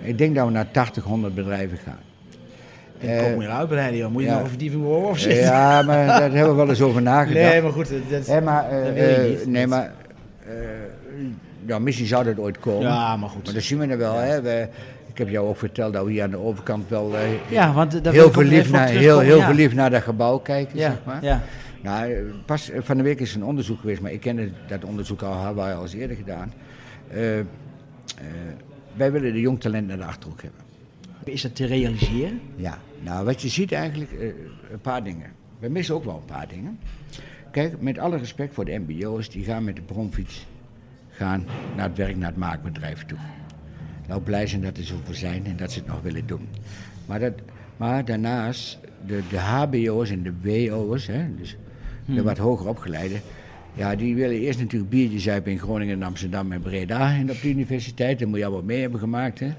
[0.02, 1.98] Ik denk dat we naar 80, 100 bedrijven gaan.
[3.00, 4.10] En kom je uitbreiden, joh.
[4.10, 4.34] Moet je ja.
[4.34, 5.42] nog een verdieping bovenop zitten?
[5.44, 7.50] Ja, maar daar hebben we wel eens over nagedacht.
[7.52, 9.46] Nee, maar goed, dat, Hè, maar, eh, dat wil je eh, niet.
[9.46, 9.90] Nee, maar eh,
[11.66, 12.88] ja, misschien zou dat ooit komen.
[12.88, 13.44] Ja, maar goed.
[13.44, 14.14] Maar dat zien we er wel.
[14.14, 14.42] Hè.
[14.42, 14.68] We,
[15.12, 18.00] ik heb jou ook verteld dat we hier aan de overkant wel eh, ja, want
[18.02, 19.46] heel, verliefd naar, heel, heel ja.
[19.46, 21.24] verliefd naar dat gebouw kijken, Ja, zeg maar.
[21.24, 21.42] ja.
[21.82, 24.84] Nou, eh, pas eh, van de week is een onderzoek geweest, maar ik kende dat
[24.84, 26.52] onderzoek al, hadden wij al eens eerder gedaan.
[27.08, 27.44] Eh, eh,
[28.94, 30.60] wij willen de jong talent naar de Achterhoek hebben.
[31.24, 32.40] Is dat te realiseren?
[32.56, 34.26] Ja, nou wat je ziet eigenlijk, eh,
[34.70, 35.32] een paar dingen.
[35.58, 36.78] We missen ook wel een paar dingen.
[37.56, 40.46] Kijk, met alle respect voor de mbo's, die gaan met de bromfiets
[41.10, 41.44] gaan
[41.76, 43.18] naar het werk, naar het maakbedrijf toe.
[44.08, 46.48] Nou, blij zijn dat er zoveel zijn en dat ze het nog willen doen.
[47.06, 47.32] Maar, dat,
[47.76, 50.32] maar daarnaast, de, de hbo's en de
[50.68, 51.56] wo's, hè, dus
[52.04, 53.20] de wat hoger opgeleiden,
[53.74, 57.40] ja, die willen eerst natuurlijk biertjes zuipen in Groningen, en Amsterdam en Breda en op
[57.40, 58.18] de universiteit.
[58.18, 59.52] Dat moet je allemaal mee hebben gemaakt, hè.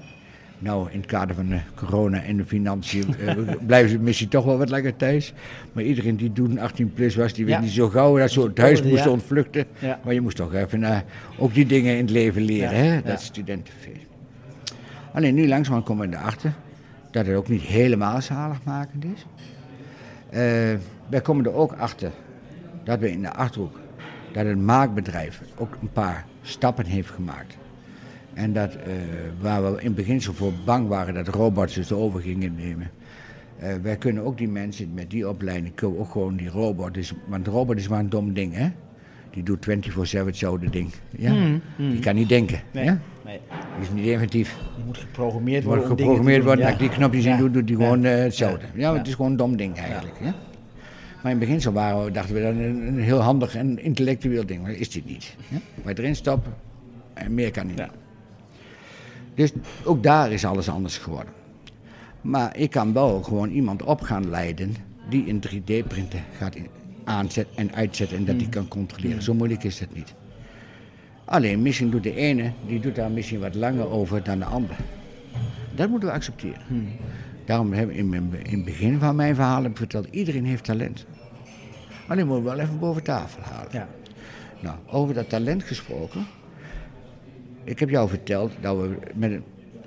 [0.60, 3.36] Nou, in het kader van de corona en de financiën eh,
[3.66, 5.32] blijven ze misschien toch wel wat lekker thuis.
[5.72, 7.52] Maar iedereen die toen 18 plus was, die Ja.
[7.52, 8.86] weet niet zo gauw dat ze het huis Ja.
[8.88, 9.64] moest ontvluchten.
[9.78, 10.00] Ja.
[10.04, 10.98] Maar je moest toch even eh,
[11.38, 13.02] ook die dingen in het leven leren, hè?
[13.02, 14.06] Dat studentenfeest.
[15.12, 16.52] Alleen nu langzamerhand komen we erachter
[17.10, 19.26] dat het ook niet helemaal zaligmakend is.
[20.30, 20.40] Eh,
[21.08, 22.10] wij komen er ook achter
[22.84, 23.78] dat we in de Achterhoek,
[24.32, 27.56] dat het maakbedrijf ook een paar stappen heeft gemaakt.
[28.38, 28.92] En dat eh,
[29.40, 32.90] waar we in beginsel voor bang waren dat robots het over gingen nemen.
[33.58, 36.96] eh, wij kunnen ook die mensen met die opleiding, kunnen we ook gewoon die robot,
[36.96, 38.68] is, want de robot is maar een dom ding hè.
[39.30, 40.90] Die doet 24-7 hetzelfde ding.
[41.16, 41.32] Ja?
[41.32, 42.60] Mm, Die kan niet denken.
[42.72, 42.84] Nee.
[42.84, 42.98] Ja?
[43.24, 43.40] nee.
[43.78, 44.56] Die is niet inventief.
[44.76, 45.90] Die moet geprogrammeerd Wordt worden.
[45.90, 47.36] om geprogrammeerd worden, als ik die knopjes in Ja.
[47.38, 47.84] doe, doet die Ja.
[47.84, 48.66] gewoon eh, hetzelfde.
[48.74, 48.96] Ja, Ja.
[48.98, 50.14] het is gewoon een dom ding eigenlijk.
[50.20, 50.34] Ja.
[51.22, 53.82] Maar in het begin zo waren we, dachten we dat een, een heel handig en
[53.82, 54.60] intellectueel ding.
[54.62, 55.36] Maar dat is dit niet.
[55.48, 55.58] Ja?
[55.84, 56.52] Wij erin stoppen
[57.14, 57.82] en meer kan niet.
[59.38, 59.52] Dus
[59.84, 61.32] ook daar is alles anders geworden.
[62.20, 64.74] Maar ik kan wel gewoon iemand op gaan leiden
[65.10, 66.66] die een 3D-printer gaat in-
[67.04, 69.22] aanzetten en uitzetten en dat die kan controleren.
[69.22, 70.14] Zo moeilijk is het niet.
[71.24, 74.76] Alleen misschien doet de ene, die doet daar misschien wat langer over dan de ander.
[75.74, 76.60] Dat moeten we accepteren.
[77.44, 81.06] Daarom heb ik in, mijn- in het begin van mijn verhaal verteld, iedereen heeft talent.
[82.08, 83.68] Alleen moeten we wel even boven tafel halen.
[83.72, 83.88] Ja.
[84.60, 86.26] Nou, over dat talent gesproken.
[87.68, 89.42] Ik heb jou verteld dat we met het,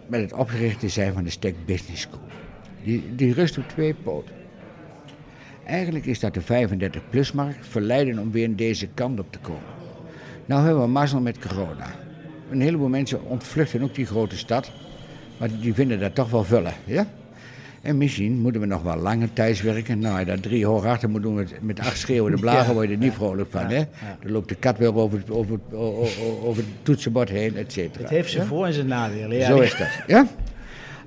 [0.07, 2.19] met het zijn van de Stek Business School.
[2.83, 4.35] Die, die rust op twee poten.
[5.65, 9.69] Eigenlijk is dat de 35-plus-markt verleiden om weer in deze kant op te komen.
[10.45, 11.95] Nou hebben we mazzel met corona.
[12.49, 14.71] Een heleboel mensen ontvluchten ook die grote stad,
[15.37, 16.73] maar die vinden dat toch wel vullen.
[16.85, 17.07] Ja?
[17.81, 19.99] En misschien moeten we nog wel langer thuis werken.
[19.99, 22.73] Nou, dat drie hoog achter moet doen met, met acht schreeuwende blagen, Ja.
[22.73, 23.65] word je er niet vrolijk van.
[23.65, 23.83] Hè?
[24.21, 25.77] Dan loopt de kat weer over, het- over, het-
[26.43, 28.01] over het toetsenbord heen, et cetera.
[28.01, 29.37] Het heeft zijn voor- en zijn nadelen.
[29.37, 29.87] Ja, Zo is dat.
[30.07, 30.27] Ja?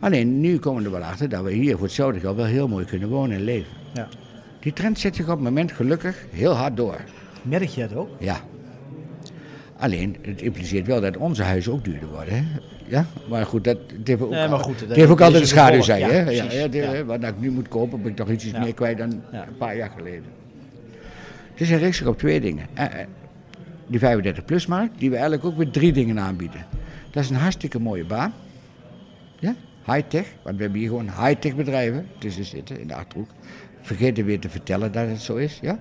[0.01, 2.69] Alleen nu komen we er wel achter dat we hier voor hetzelfde geld wel heel
[2.69, 3.73] mooi kunnen wonen en leven.
[3.95, 4.09] Ja.
[4.61, 7.01] Die trend zet zich op het moment gelukkig heel hard door.
[7.43, 8.09] Merk je dat ook?
[8.19, 8.41] Ja.
[9.79, 12.35] Alleen, het impliceert wel dat onze huizen ook duurder worden.
[12.35, 12.43] Hè?
[12.87, 13.07] Ja?
[13.29, 15.49] Maar goed, dat het heeft ook, Nee, maar goed, dat- het heeft ook altijd een
[15.49, 16.01] schaduwzij.
[16.03, 16.13] gevolg.
[16.25, 16.31] hè?
[16.31, 17.05] Ja, Ja, ja.
[17.05, 19.91] Wat ik nu moet kopen, ben ik toch iets meer kwijt dan een paar jaar
[19.97, 20.25] geleden.
[21.55, 22.67] Dus hij richt zich op twee dingen.
[22.75, 23.07] Eh, eh,
[23.87, 26.67] Die 35-plus-markt, die we eigenlijk ook weer drie dingen aanbieden.
[27.11, 28.33] Dat is een hartstikke mooie baan.
[29.39, 29.55] Ja?
[29.87, 33.29] High-tech, want we hebben hier gewoon high-tech bedrijven tussen zitten in de Achterhoek.
[33.81, 35.79] Vergeten weer te vertellen dat het zo is, ja?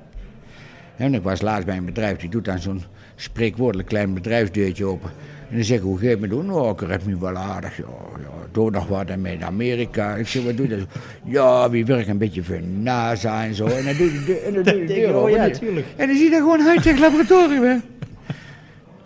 [0.97, 2.82] En ik was laatst bij een bedrijf, die doet dan zo'n
[3.16, 5.11] spreekwoordelijk klein bedrijfsdeurtje open.
[5.49, 6.51] En dan zeg ik, hoe het me doen?
[6.51, 7.78] Oh, ik red me wel aardig.
[7.78, 7.84] Ja,
[8.20, 10.16] ja, doe nog wat en mee naar Amerika.
[10.16, 10.88] Ik zeg, wat doe je dat?
[11.24, 13.66] Ja, wie werkt een beetje voor NASA en zo.
[13.66, 15.86] En dan doe je de en dan doe je de deur oh ja, tuurlijk.
[15.95, 17.78] En dan zie je daar gewoon high-tech laboratorium, hè?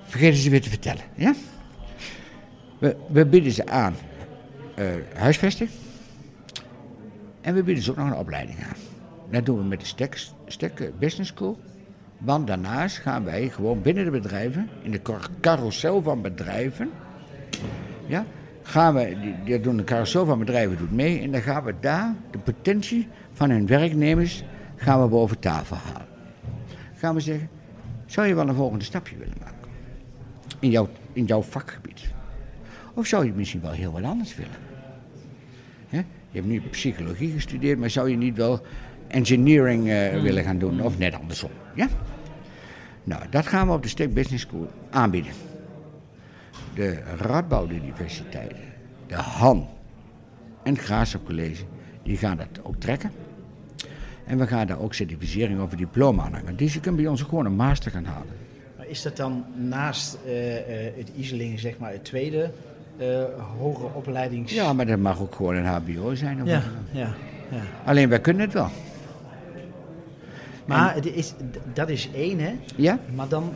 [0.05, 1.33] Vergeten ze weer te vertellen, ja?
[2.79, 3.95] We, we bieden ze aan
[4.75, 5.69] eh, huisvesting.
[7.41, 8.75] En we bieden ze ook nog een opleiding aan.
[9.31, 10.07] Dat doen we met de
[10.47, 11.59] Stek, Business School.
[12.17, 16.89] Want daarnaast gaan wij gewoon binnen de bedrijven, in de car- carousel van bedrijven,
[18.05, 18.25] ja,
[18.61, 22.15] gaan we, die, doen de carousel van bedrijven doet mee en dan gaan we daar
[22.31, 24.43] de potentie van hun werknemers
[24.75, 26.07] gaan we boven tafel halen.
[26.95, 27.49] Gaan we zeggen,
[28.05, 29.69] zou je wel een volgende stapje willen maken?
[30.59, 32.01] In jouw, in jouw vakgebied.
[32.93, 34.67] Of zou je misschien wel heel wat anders willen?
[36.37, 38.61] Je hebt nu psychologie gestudeerd, maar zou je niet wel
[39.07, 40.81] engineering eh, willen gaan doen?
[40.81, 41.87] Of net andersom, ja?
[43.07, 45.31] Nou, dat gaan we op de Stek Business School aanbieden.
[46.73, 48.55] De Radboud Universiteit,
[49.07, 49.67] de Han
[50.63, 51.63] en het Graafschap College,
[52.03, 53.11] die gaan dat ook trekken.
[54.25, 56.55] En we gaan daar ook certificering over diploma aan hangen.
[56.55, 58.33] Dus je kunt bij ons gewoon een master gaan halen.
[58.77, 60.31] Maar is dat dan naast eh,
[60.97, 62.51] het Iselingen, zeg maar, het tweede
[62.97, 63.23] eh
[63.59, 64.53] hogere opleidings...
[64.53, 66.41] Ja, maar dat mag ook gewoon een HBO zijn.
[66.41, 66.63] Of ja, wat.
[66.91, 67.13] ja,
[67.51, 67.61] ja.
[67.85, 68.69] Alleen wij kunnen het wel.
[70.67, 71.33] Maar het is,
[71.73, 72.51] dat is één, hè?
[72.75, 72.99] Ja?
[73.15, 73.53] Maar dan,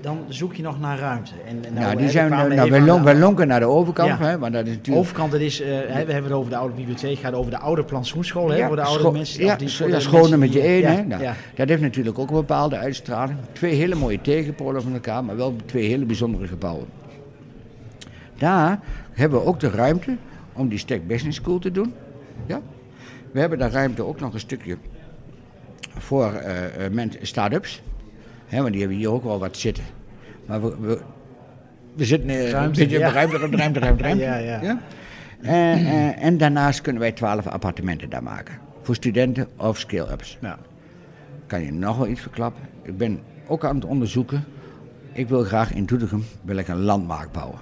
[0.00, 1.30] dan zoek je nog naar ruimte.
[1.46, 4.08] En, en Nou, hè, die we zijn, nou, lon, de wij lonken naar de overkant,
[4.08, 4.18] Ja.
[4.26, 4.96] hè, maar dat is natuurlijk...
[5.04, 5.32] overkant.
[5.32, 7.84] Dat is, eh, hè, we hebben het over de oude bibliotheek, gaat over de oude
[7.84, 8.56] plantsoenschool, hè?
[8.56, 9.44] Ja, voor de oude mensen.
[9.44, 11.02] Ja, die- ja, mensen met je één, ja, hè.
[11.02, 11.34] Nou, ja.
[11.54, 13.38] Dat heeft natuurlijk ook een bepaalde uitstraling.
[13.52, 16.86] Twee hele mooie tegenpolen van elkaar, maar wel twee hele bijzondere gebouwen.
[18.38, 18.80] Daar
[19.12, 20.16] hebben we ook de ruimte
[20.52, 21.94] om die Stack Business School te doen.
[22.46, 22.60] Ja?
[23.32, 24.76] We hebben daar ruimte ook nog een stukje
[25.96, 27.82] voor eh eh, start-ups.
[28.46, 29.84] Hè, want die hebben hier ook wel wat zitten.
[30.46, 31.00] Maar we, we,
[31.94, 33.12] we zitten eh, Ruimte, een beetje ja.
[33.12, 34.24] ruimte, ruimte, ruimte, ruimte, ruimte.
[34.24, 34.80] Ja, ja.
[35.42, 38.54] En, en daarnaast kunnen wij twaalf appartementen daar maken.
[38.82, 40.38] Voor studenten of scale-ups.
[40.40, 40.58] Ja.
[41.46, 42.62] Kan je nog wel iets verklappen?
[42.82, 44.44] Ik ben ook aan het onderzoeken.
[45.12, 47.58] Ik wil graag in Doetinchem wil ik een landmaak bouwen.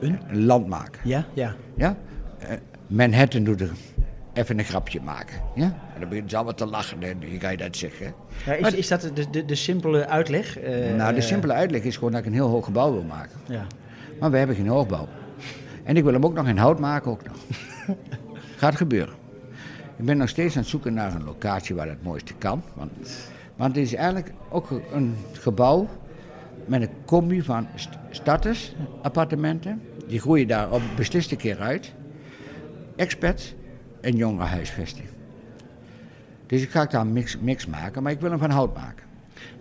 [0.00, 0.18] Een?
[0.28, 1.00] Een landmaak.
[1.04, 1.54] Ja, ja.
[1.76, 1.96] Ja?
[2.38, 2.48] Eh,
[2.86, 3.76] Manhattan Doetinchem.
[4.32, 5.40] Even een grapje maken.
[5.54, 5.64] Ja?
[5.64, 7.02] En dan begint ze allemaal te lachen.
[7.02, 8.14] En dan ga je dat zeggen.
[8.46, 10.58] ja is, is dat de, de, de simpele uitleg?
[10.58, 13.02] Eh, nou, de eh, simpele uitleg is gewoon dat ik een heel hoog gebouw wil
[13.02, 13.38] maken.
[13.48, 13.66] Ja.
[14.20, 15.08] Maar we hebben geen hoogbouw.
[15.84, 17.36] En ik wil hem ook nog in hout maken, ook nog.
[18.56, 19.14] Gaat gebeuren.
[19.96, 22.62] Ik ben nog steeds aan het zoeken naar een locatie waar het mooiste kan.
[22.74, 22.90] Want,
[23.56, 25.88] want het is eigenlijk ook een gebouw
[26.66, 29.82] met een combi van st- starters, appartementen.
[30.06, 31.92] Die groeien daar op beslist een keer uit.
[32.96, 33.54] Expats
[34.02, 35.06] en jongere huisvesting.
[36.46, 39.04] Dus ik ga daar een mix, mix maken, maar ik wil hem van hout maken.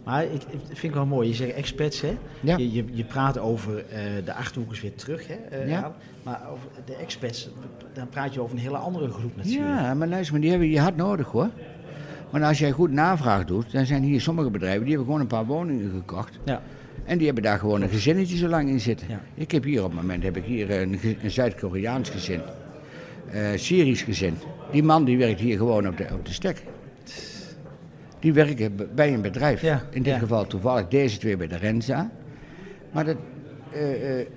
[0.04, 1.28] Maar ik, vind het wel mooi.
[1.28, 2.18] Je zegt expats, hè?
[2.40, 2.58] Ja.
[2.58, 5.34] Je, je, je praat over eh, de Achterhoekers weer terug, hè?
[5.34, 5.96] eh, Ja.
[6.24, 7.50] Maar over de expats,
[7.94, 9.66] dan praat je over een hele andere groep natuurlijk.
[9.80, 11.50] Ja, maar luister, maar die hebben je hard nodig hoor.
[12.30, 15.28] Maar als jij goed navraag doet, dan zijn hier sommige bedrijven die hebben gewoon een
[15.28, 16.40] paar woningen gekocht.
[16.46, 16.62] Ja.
[17.04, 19.08] En die hebben daar gewoon een gezinnetje zo lang in zitten.
[19.10, 19.20] Ja.
[19.34, 22.42] Ik heb hier op het moment heb ik hier een, een Zuid-Koreaans gezin.
[23.32, 24.38] Eh Syrisch gezin.
[24.72, 26.64] Die man die werkt hier gewoon op de, op de stek.
[28.20, 29.62] Die werken bij een bedrijf.
[29.62, 30.20] Ja, In dit ja.
[30.20, 32.12] geval toevallig deze twee bij de Renza.
[32.92, 33.18] Maar dat,
[33.74, 34.28] eh, eh,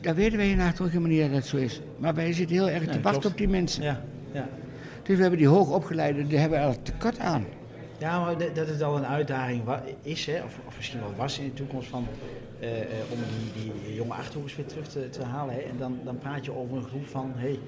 [0.00, 1.80] dat weten wij in Achterhoek helemaal niet dat dat zo is.
[1.98, 3.26] Maar wij zitten heel erg te wachten klopt.
[3.26, 3.82] op die mensen.
[3.82, 4.48] Ja, ja.
[5.02, 7.44] Dus we hebben die hoogopgeleiden, die hebben er tekort aan.
[7.98, 9.62] ja maar dat- het al een uitdaging
[10.02, 10.42] is, hè?
[10.44, 12.06] Of, of misschien wel was in de toekomst van,
[12.60, 12.68] eh,
[13.12, 13.18] om
[13.54, 15.54] die, die jonge Achterhoekers weer terug te, te halen.
[15.54, 15.60] Hè?
[15.60, 17.58] En dan, dan praat je over een groep van, hey,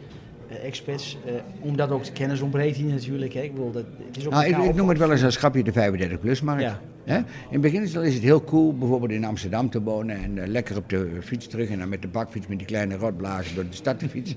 [0.49, 3.33] eh, expats, eh, omdat ook de kennis ontbreekt hier natuurlijk.
[3.33, 3.41] Hè?
[3.41, 5.73] Ik bedoel, dat, het is ook Nou, ik, noem het wel eens als grapje de
[5.73, 6.63] 35-plus-markt.
[6.63, 6.81] Ja.
[7.17, 10.89] In het begin is het heel cool bijvoorbeeld in Amsterdam te wonen en lekker op
[10.89, 13.99] de fiets terug en dan met de bakfiets met die kleine rotblazen door de stad
[13.99, 14.37] te fietsen.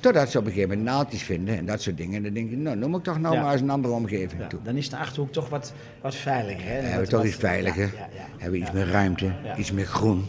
[0.00, 2.14] Totdat ze op een gegeven moment naaldjes vinden en dat soort dingen.
[2.16, 3.42] En dan denk je, nou, noem ik toch nou Ja.
[3.42, 4.60] maar eens een andere omgeving Ja, toe.
[4.62, 6.64] dan is de Achterhoek toch wat, wat veiliger.
[6.68, 6.74] Hè?
[6.74, 9.86] Dan hebben we toch wat- iets veiliger, Ja, hebben we iets meer ruimte, iets meer
[9.86, 10.24] groen.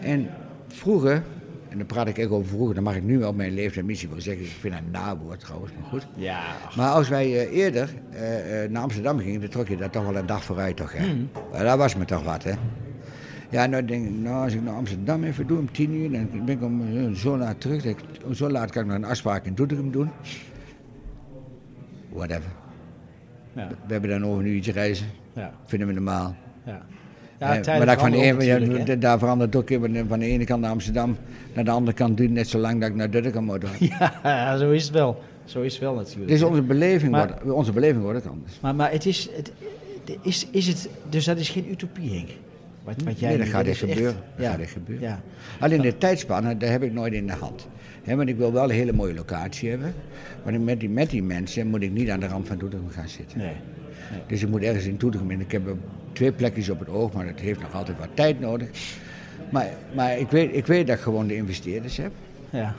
[0.00, 0.28] En
[0.68, 1.22] vroeger,
[1.68, 3.86] en dan praat ik echt over vroeger, dan mag ik nu wel op mijn leeftijd
[3.86, 6.06] missie wel zeggen, ik vind dat een nawoord trouwens, maar goed.
[6.14, 9.76] Ja, ach, Maar als wij eh, eerder eh, eh, naar Amsterdam gingen, dan trok je
[9.76, 10.92] dat toch wel een dag vooruit, toch?
[10.92, 11.14] Hè?
[11.52, 12.52] Maar dat was me toch wat, hè?
[13.50, 16.28] Ja, nou denk ik, nou, als ik naar Amsterdam even doe om tien uur, dan
[16.44, 17.82] ben ik om eh, zo laat terug.
[17.82, 20.08] dat ik- om zo laat kan ik nog een afspraak in Doetinchem doen.
[22.12, 22.50] Whatever.
[23.52, 25.06] ja, We hebben dan over een uurtje reizen.
[25.32, 26.34] ja, Vinden we normaal.
[26.66, 26.82] ja.
[27.38, 28.44] Ja, maar dat van de, ene-
[28.84, 31.16] ja, daar verandert het ook even van de ene kant naar Amsterdam
[31.54, 33.64] naar de andere kant duurt net zo lang dat ik naar Doetinchem moet.
[34.22, 35.22] Ja, zo is het wel.
[35.44, 36.28] Zo is het wel natuurlijk.
[36.28, 38.60] Dus onze beleving, Maar- wordt, onze beleving wordt ook anders.
[38.60, 39.52] Maar, maar het is, het,
[40.22, 42.28] is, is het, dus dat is geen utopie, Henk?
[42.84, 44.16] Wat, wat jij Nee, dat gaat echt gebeuren.
[44.38, 45.08] Ja, gaat gebeuren.
[45.08, 45.20] Ja.
[45.60, 47.66] Alleen de tijdspannen, daar heb ik nooit in de hand.
[48.04, 49.94] Want ik wil wel een hele mooie locatie hebben.
[50.44, 53.08] Maar met die, met die mensen moet ik niet aan de rand van Doetinchem gaan
[53.08, 53.38] zitten.
[53.38, 53.52] Nee.
[54.26, 55.30] Dus ik moet ergens in Doetinchem.
[55.30, 55.62] En ik heb
[56.12, 58.68] twee plekjes op het oog, maar dat heeft nog altijd wat tijd nodig.
[59.50, 62.12] Maar, maar ik, weet, ik weet dat ik gewoon de investeerders heb.
[62.50, 62.74] Ja.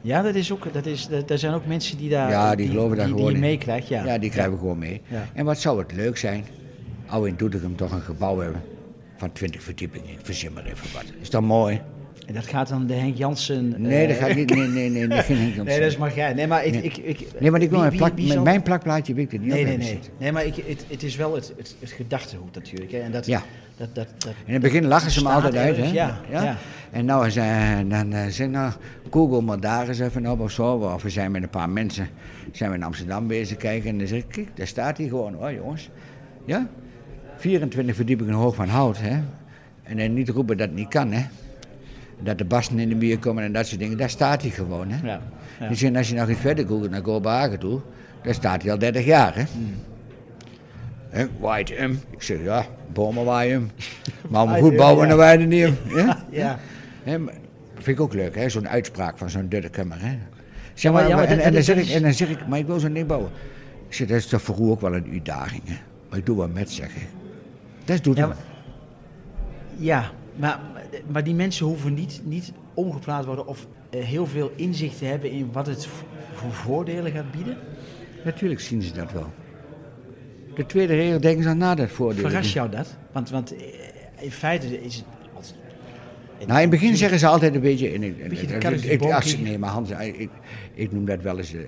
[0.00, 2.68] Ja, dat is ook, dat is, dat, er zijn ook mensen die daar Ja, die
[2.68, 3.88] geloven daar die, gewoon die meekrijgt.
[3.88, 4.04] Ja.
[4.04, 5.00] Ja, die krijgen we gewoon mee.
[5.06, 5.26] Ja.
[5.34, 6.44] En wat zou het leuk zijn,
[7.10, 8.62] we in Doetinchem toch een gebouw hebben
[9.18, 10.08] van 20 verdiepingen.
[10.10, 11.04] Ik verzin maar even wat.
[11.20, 11.80] Is dat mooi?
[12.26, 13.74] En dat gaat dan de Henk Jansen...
[13.82, 14.50] Nee, eh, dat gaat niet.
[14.54, 15.64] Nee, nee, nee, nee, geen Henk Jansen.
[15.64, 16.32] Nee, dat is maar jij.
[16.34, 16.72] Nee, maar ik...
[16.72, 16.82] Nee.
[16.82, 19.32] ik, ik Nee, want ik wil wie- plak, wie- met zal- mijn plakplaatje wil ik
[19.32, 19.86] er niet Nee, op nee, nee.
[19.86, 20.12] zitten.
[20.18, 22.92] Nee, maar ik, het, het is wel het, het, het gedachtegoed natuurlijk.
[22.92, 22.98] Hè.
[22.98, 23.42] En dat, Ja.
[23.76, 25.84] dat, dat, dat, In het begin lachen ze me altijd uit, hè?
[25.90, 26.56] ja, ja.
[26.90, 28.72] En nou, als, eh, dan eh, zeg ik, nou,
[29.10, 30.72] google maar daar eens even op of zo.
[30.74, 32.08] Of we zijn met een paar mensen
[32.52, 33.90] zijn we in Amsterdam bezig kijken.
[33.90, 35.90] En dan zeg ik, kijk, daar staat hij gewoon, hoor jongens.
[36.44, 36.68] Ja?
[37.38, 39.18] 24 verdiepingen hoog van hout, hè?
[39.82, 41.26] En dan niet roepen dat het niet kan, hè?
[42.20, 43.96] Dat de basten in de muur komen en dat soort dingen.
[43.98, 45.06] Daar staat hij gewoon, hè?
[45.06, 45.20] ja,
[45.60, 45.68] ja.
[45.68, 47.80] Dus als je nog iets verder googelt naar Kopenhagen toe,
[48.22, 49.42] daar staat hij al 30 jaar, hè?
[49.52, 49.74] Hmm.
[51.08, 52.00] Hè, waait hem.
[52.10, 53.70] Ik zeg, ja, bomen waaien hem.
[54.30, 55.08] Maar om goed bouwen, ja.
[55.08, 55.76] dan waaien niet hem.
[55.96, 56.24] Ja?
[56.30, 56.58] ja.
[57.74, 58.48] Vind ik ook leuk, hè?
[58.48, 60.18] Zo'n uitspraak van zo'n Duddekummer, hè?
[60.74, 62.78] Zeg maar- ja, maar en, dan zeg ik, en dan zeg ik, maar ik wil
[62.78, 63.30] zo'n ding bouwen.
[63.88, 65.74] Ik zeg, dat is toch voor u ook wel een uitdaging, hè?
[66.08, 67.00] Maar ik doe wat met zeggen.
[67.88, 68.36] Dat doet Ja, maar,
[69.78, 70.60] ja maar,
[71.06, 75.30] maar die mensen hoeven niet, niet omgepraat worden of eh, heel veel inzicht te hebben
[75.30, 75.86] in wat het
[76.34, 77.56] voor voordelen gaat bieden.
[78.24, 79.32] Natuurlijk zien ze dat wel.
[80.54, 82.28] De tweede regel denken ze aan na dat voordeel.
[82.28, 82.96] Verrast jou dat?
[83.12, 83.62] Want, want eh,
[84.20, 85.54] in feite is het altijd...
[86.38, 87.88] Nou, in het begin zeggen ze altijd een beetje...
[87.88, 90.30] En ik, Beetje ik- als nee, maar Hans, ik, ik,
[90.74, 91.54] ik noem dat wel eens...
[91.54, 91.66] eh, eh,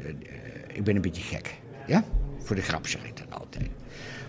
[0.72, 1.54] ik ben een beetje gek.
[1.86, 2.04] Ja?
[2.38, 3.68] Voor de grap zeg ik dat altijd.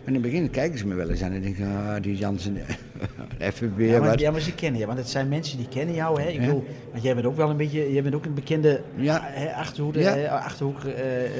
[0.04, 1.66] Maar in het begin kijken ze me wel eens aan en denken...
[1.68, 2.58] Ah, die Jansen,
[3.40, 4.20] even weer Ja maar, wat.
[4.20, 6.22] ja, maar ze kennen je, want het zijn mensen die kennen jou.
[6.22, 6.28] Hè?
[6.28, 9.20] Ik bedoel, want jij bent ook wel een beetje, jij bent ook een bekende Ja.
[9.24, 10.16] hè, achterhoede, Ja.
[10.16, 10.78] hè, achterhoek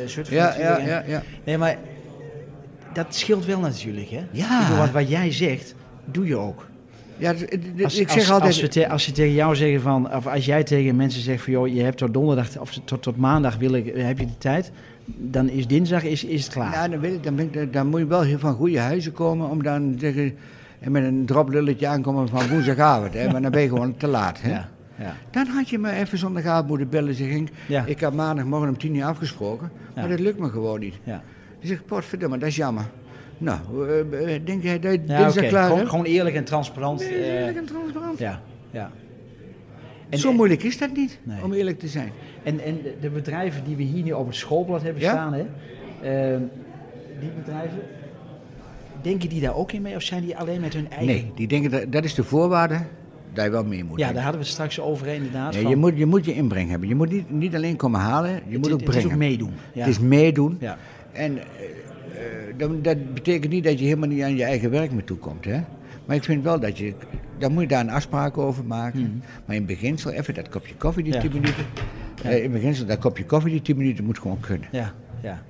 [0.06, 1.24] soort van Ja, ja, ja, ja.
[1.44, 1.78] Nee, maar
[2.94, 4.22] dat scheelt wel natuurlijk, hè?
[4.32, 4.62] Ja.
[4.62, 6.70] Ik bedoel, wat, wat jij zegt, doe je ook.
[7.18, 7.42] Ja, Als,
[8.00, 8.62] ik als, zeg altijd...
[8.62, 11.54] als, te- als ze tegen jou zeggen van, of als jij tegen mensen zegt van,
[11.54, 14.72] joh, je hebt tot donderdag of tot, tot maandag wil ik, heb je de tijd,
[15.18, 16.72] dan is dinsdag is, is het klaar.
[16.74, 19.12] Ja, dan, wil ik, dan, ben ik, dan moet je wel heel van goede huizen
[19.12, 20.36] komen om dan zeggen...
[20.80, 24.42] En met een droplulletje aankomen van woensdagavond, hè, maar dan ben je gewoon te laat.
[24.42, 24.50] Hè?
[24.50, 25.16] ja, ja.
[25.32, 27.14] Dan had je me even zondagavond moeten bellen.
[27.16, 27.84] Zeg ik, Ja.
[27.86, 30.94] ik had maandagmorgen om tien uur afgesproken, maar dat lukt me gewoon niet.
[31.04, 31.22] ja.
[31.60, 32.84] Zeg ik, potverdomme, dat is jammer.
[33.38, 35.48] Nou, eh, eh, denk jij dat dinsdag oké.
[35.48, 37.02] klaar gewoon, gewoon eerlijk en transparant.
[37.02, 38.20] eh, Eerlijk en transparant.
[38.20, 38.42] ja,
[38.72, 38.92] ja.
[40.12, 41.44] En- Zo moeilijk is dat niet, Nee.
[41.44, 42.12] om eerlijk te zijn.
[42.44, 45.12] En, en de- bedrijven die we hier nu op het schoolblad hebben Ja.
[45.12, 45.46] staan, hè,
[46.34, 46.42] ehm,
[47.20, 47.80] die bedrijven,
[49.02, 51.08] denken die daar ook in mee of zijn die alleen met hun eigen...
[51.08, 52.80] Nee, die denken dat, dat is de voorwaarde
[53.34, 54.00] dat je wel mee moet.
[54.00, 55.54] Ja, daar hadden we het straks over inderdaad.
[55.54, 56.88] Nee, van- je, moet, je moet je inbreng hebben.
[56.90, 59.06] Je moet niet, niet alleen komen halen, je moet het, ook het brengen.
[59.08, 59.52] is ook meedoen.
[59.74, 59.80] Ja.
[59.80, 60.58] Het is meedoen.
[60.60, 60.78] Ja.
[61.12, 64.92] En eh, eh, dat, dat betekent niet dat je helemaal niet aan je eigen werk
[64.92, 65.46] mee toekomt.
[65.46, 65.60] Hè?
[66.06, 66.94] Maar ik vind wel dat je,
[67.38, 69.24] dan moet je daar een afspraak over maken.
[69.46, 71.22] Maar in beginsel, even dat kopje koffie die Mhm.
[71.24, 71.30] Ja.
[71.30, 71.66] 10 minuten.
[72.24, 74.68] eh, in beginsel, dat kopje koffie die 10 minuten moet gewoon kunnen.
[74.72, 75.42] Ja, ja.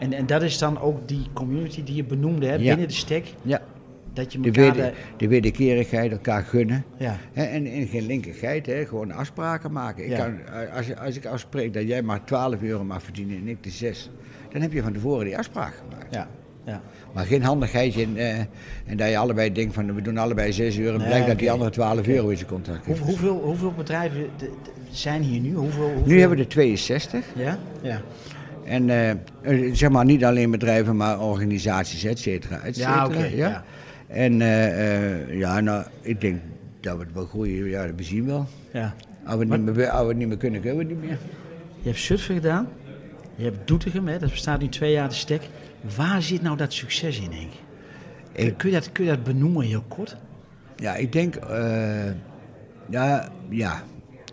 [0.00, 3.34] En, en dat is dan ook die community die je benoemde hè, binnen de stek.
[3.42, 3.60] Ja,
[4.12, 4.74] Dat je de, elkaar...
[4.74, 6.84] weder, de wederkerigheid, elkaar gunnen.
[6.96, 7.16] Ja.
[7.32, 10.04] Hè, en, en geen linkerheid, hè, gewoon afspraken maken.
[10.04, 10.16] Ik Ja.
[10.16, 13.62] kan, eh, als, als ik afspreek dat jij maar 12 euro mag verdienen en ik
[13.62, 14.10] de 6,
[14.52, 16.14] dan heb je van tevoren die afspraak gemaakt.
[16.14, 16.28] ja,
[16.64, 16.82] ja.
[17.14, 18.38] Maar geen handigheidje en, eh,
[18.86, 20.92] en dat je allebei denkt van we doen allebei 6 euro.
[20.92, 24.20] En Nee, blijkt dat die andere 12 euro in zijn contract Hoe, hoeveel, hoeveel bedrijven
[24.20, 25.54] de- de- zijn hier nu?
[25.54, 26.06] Hoeveel, hoeveel...
[26.06, 27.24] Nu hebben we er 62.
[27.36, 27.58] Ja?
[27.82, 28.00] Ja.
[28.64, 29.16] En eh, eh,
[29.74, 33.24] zeg maar niet alleen bedrijven, maar organisaties, et cetera, et Ja, cetera.
[33.26, 33.64] oké, ja.
[34.06, 34.38] En
[35.38, 36.40] ja, nou, ik denk
[36.80, 37.68] dat we het wel groeien.
[37.68, 38.46] Ja, we zien wel.
[38.72, 38.94] ja.
[39.26, 41.18] Als we, niet meer, als we het niet meer kunnen, kunnen we het niet meer.
[41.82, 42.68] Je hebt Zutphen gedaan.
[43.36, 45.42] Je hebt Doetinchem, hè, dat bestaat nu twee jaar de stek.
[45.96, 47.52] Waar zit nou dat succes in, Henk?
[48.32, 50.16] Ik- Kun je dat, kun je dat benoemen heel kort?
[50.76, 52.04] Ja, ik denk, eh,
[52.88, 53.82] ja, ja,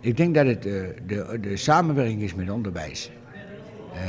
[0.00, 0.72] ik denk dat het eh,
[1.06, 3.10] de, de samenwerking is met onderwijs.
[3.94, 4.00] Eh,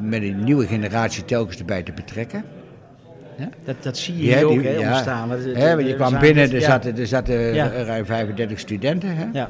[0.00, 2.44] met een nieuwe generatie telkens erbij te betrekken.
[3.64, 4.88] Dat, dat zie je Ja, hier ook, die- hè, ja.
[4.90, 5.28] ontstaan.
[5.28, 5.42] Want
[5.86, 6.60] je kwam binnen, er ja.
[6.60, 7.66] zaten, er zaten Ja.
[7.68, 9.16] ruim 35 studenten.
[9.16, 9.26] Hè?
[9.32, 9.48] Ja,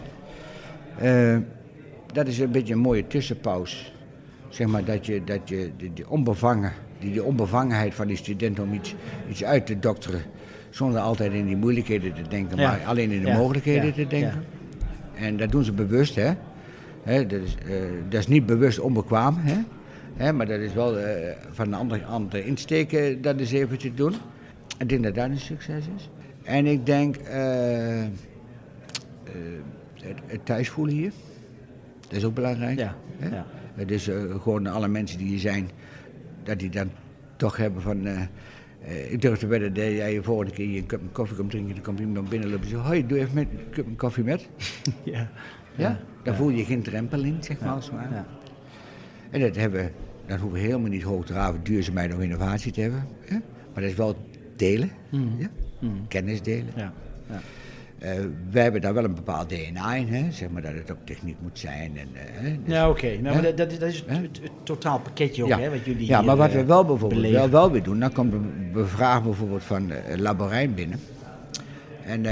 [2.13, 3.77] dat is een beetje een mooie tussenpauze.
[4.49, 6.73] Zeg maar dat je, dat je die onbevangen,
[7.05, 8.95] die, die onbevangenheid van die studenten om iets,
[9.31, 10.23] iets uit te dokteren.
[10.71, 12.71] Zonder altijd in die moeilijkheden te denken, Ja.
[12.71, 13.37] maar alleen in de Ja.
[13.37, 14.45] mogelijkheden te denken.
[15.15, 16.33] En dat doen ze bewust, hè.
[17.03, 17.75] hè dat, is, eh,
[18.09, 19.57] dat is niet bewust onbekwaam, hè.
[20.17, 24.15] hè maar dat is wel eh, van een andere, andere insteken dat even te doen.
[24.79, 26.09] Ik denk dat dat een succes is.
[26.43, 28.03] En ik denk eh,
[30.03, 31.13] het, het thuisvoelen hier.
[32.01, 32.79] Dat is ook belangrijk.
[32.79, 32.97] ja.
[33.75, 34.11] Het is
[34.43, 35.71] gewoon alle mensen die hier zijn,
[36.45, 36.91] dat die dan
[37.37, 38.07] toch hebben van...
[38.07, 38.21] eh,
[38.85, 41.75] eh, ik durf te wedden dat jij je volgende keer een cup koffie komt drinken,
[41.75, 44.49] dan komt iemand binnenlopen en zegt, hoi, doe even met, een cup koffie met.
[45.05, 45.31] ja.
[45.77, 46.01] Ja?
[46.23, 47.69] Daar voel je geen drempel in, zeg maar.
[47.69, 48.27] als ja.
[49.31, 49.91] En dat hebben we,
[50.27, 53.07] dan hoeven we helemaal niet hoogdravend duurzaamheid of innovatie te hebben.
[53.25, 53.35] Hè?
[53.73, 54.17] Maar dat is wel
[54.57, 54.91] delen,
[55.39, 55.49] ja?
[56.09, 56.73] kennis delen.
[56.77, 56.93] Ja.
[58.05, 58.11] Eh,
[58.51, 60.33] wij hebben daar wel een bepaald DNA in, hè?
[60.33, 61.99] zeg maar dat het ook techniek moet zijn.
[61.99, 62.59] En, eh, hè?
[62.65, 63.19] Dus- Ja, oké.
[63.21, 66.37] Nou, dat, dat is, het, het, het totaal pakketje ook, hè, wat jullie ja, maar
[66.37, 67.41] wat eh, we wel bijvoorbeeld beleven.
[67.41, 71.01] wel, wel weer doen, dan komt een be- vraag bijvoorbeeld van Laborijn binnen.
[72.07, 72.23] En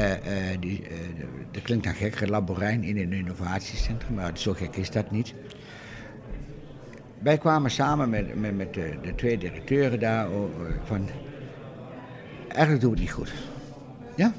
[0.60, 0.82] die,
[1.50, 5.34] dat klinkt dan gek, Laborijn in een innovatiecentrum, maar zo gek is dat niet.
[7.18, 10.44] Wij kwamen samen met, met, met de, de twee directeuren daar oh,
[10.84, 11.08] van,
[12.48, 13.32] eigenlijk doen we het niet goed.
[14.16, 14.32] Ja?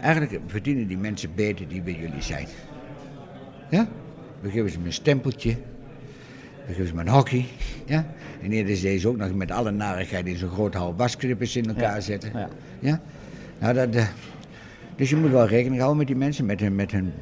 [0.00, 2.46] Eigenlijk verdienen die mensen beter die bij jullie zijn.
[3.70, 3.88] Ja?
[4.40, 5.56] We geven ze een stempeltje.
[6.66, 7.44] We geven ze een hockey.
[7.86, 8.06] Ja?
[8.42, 11.68] En eerder is deze ook nog met alle narigheid in zo'n grote hal wasknippers in
[11.68, 12.30] elkaar Ja, zetten.
[12.34, 12.48] ja.
[12.78, 13.00] Ja?
[13.58, 14.06] Nou, dat, eh,
[14.96, 17.12] dus je moet wel rekening houden met die mensen, met hun, met hun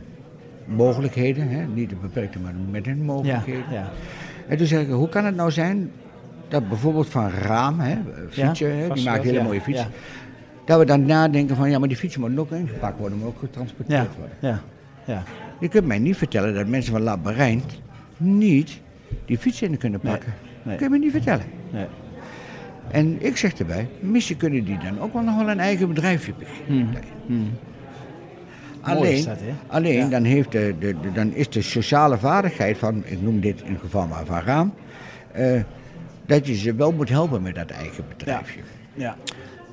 [0.64, 1.49] mogelijkheden.
[1.49, 1.66] Hè?
[1.66, 3.64] Niet de beperkte, maar met hun mogelijkheden.
[3.70, 3.91] ja.
[4.49, 5.91] En toen zeg ik, hoe kan het nou zijn
[6.49, 7.97] dat bijvoorbeeld van Raam, hè,
[8.31, 9.89] fietsen, hè, die wel, hele mooie fietsen.
[10.69, 13.39] Dat we dan nadenken van, ja, maar die fietsen moeten ook ingepakt worden, maar ook
[13.39, 14.37] getransporteerd worden.
[14.41, 14.61] ja,
[15.05, 15.23] ja.
[15.61, 17.81] Je kunt mij niet vertellen dat mensen van Labyrinth
[18.16, 18.81] niet
[19.27, 20.35] die fietsen in kunnen Nee, pakken.
[20.62, 20.77] nee.
[20.77, 21.45] kun je me niet vertellen.
[21.71, 21.87] Nee.
[22.91, 26.33] En ik zeg erbij, misschien kunnen die dan ook wel nog wel een eigen bedrijfje
[26.39, 26.95] beginnen.
[28.81, 29.53] Alleen, is dat, hè?
[29.66, 30.09] alleen Ja.
[30.09, 33.73] dan, heeft de, de, de- dan is de sociale vaardigheid van, ik noem dit in
[33.73, 34.74] het geval maar van Raam,
[35.32, 35.61] eh,
[36.27, 38.61] dat je ze wel moet helpen met dat eigen bedrijfje.
[38.95, 39.16] Ja.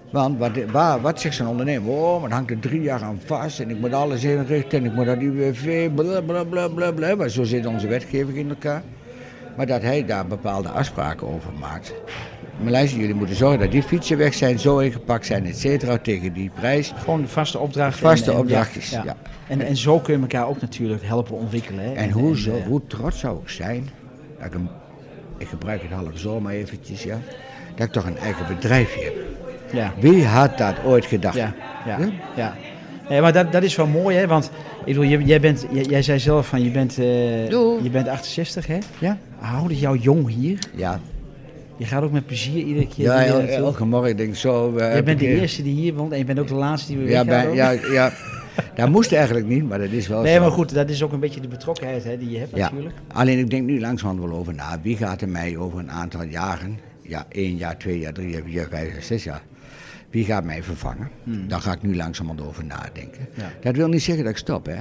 [0.09, 1.89] Want wat, waar, wat zegt zo'n ondernemer?
[1.91, 4.85] Oh, maar het hangt er drie jaar aan vast en ik moet alles inrichten en
[4.85, 7.15] ik moet dat UWV, bla bla bla bla bla.
[7.15, 8.83] Maar zo zit onze wetgeving in elkaar.
[9.57, 11.93] Maar dat hij daar bepaalde afspraken over maakt.
[12.61, 15.97] Maar luister, jullie moeten zorgen dat die fietsen weg zijn, zo ingepakt zijn, et cetera,
[15.97, 16.93] tegen die prijs.
[16.97, 17.99] Gewoon de vaste opdrachten.
[18.01, 19.15] Vaste en- en- opdrachtjes, Ja, ja.
[19.47, 21.83] En, en zo kun je elkaar ook natuurlijk helpen ontwikkelen.
[21.85, 21.93] Hè?
[21.93, 23.89] En hoe, zo, eh, hoe trots zou ik zijn,
[24.37, 24.67] dat ik, een,
[25.37, 27.17] ik gebruik het half zo maar eventjes, ja,
[27.75, 29.13] dat ik toch een eigen bedrijfje heb.
[29.71, 29.93] Ja.
[29.99, 31.35] Wie had dat ooit gedacht?
[31.35, 31.53] Ja,
[31.85, 32.09] ja, Ja?
[32.35, 32.55] ja.
[33.09, 34.27] Nee, maar dat, dat is wel mooi, hè?
[34.27, 37.49] Want ik bedoel, jij, jij, bent, jij, jij zei zelf van je bent, eh,
[37.83, 38.77] je bent 68, hè?
[38.99, 39.17] Ja?
[39.37, 40.59] Houdt het jou jong hier?
[40.75, 40.99] Ja,
[41.77, 43.55] Je gaat ook met plezier iedere keer ja el- naartoe.
[43.55, 44.75] elke morgen denk ik zo.
[44.77, 46.91] eh, Jij bent de eh, eerste die hier woont en je bent ook de laatste
[46.91, 48.11] die weer Ja, bij, ja, ja,
[48.75, 50.41] dat moest eigenlijk niet, maar dat is wel Nee, zo.
[50.41, 52.61] maar goed, dat is ook een beetje de betrokkenheid hè, die je hebt Ja.
[52.63, 52.95] natuurlijk.
[53.13, 54.79] Alleen ik denk nu langzamerhand wel over na.
[54.81, 58.41] Wie gaat er mij over een aantal jaren ja, één jaar, twee jaar, drie jaar,
[58.45, 59.41] vier jaar, vijf jaar, zes jaar.
[60.09, 61.09] Wie gaat mij vervangen?
[61.23, 61.47] Hmm.
[61.47, 63.27] Daar ga ik nu langzamerhand over nadenken.
[63.33, 63.51] Ja.
[63.61, 64.77] Dat wil niet zeggen dat ik stop, hè.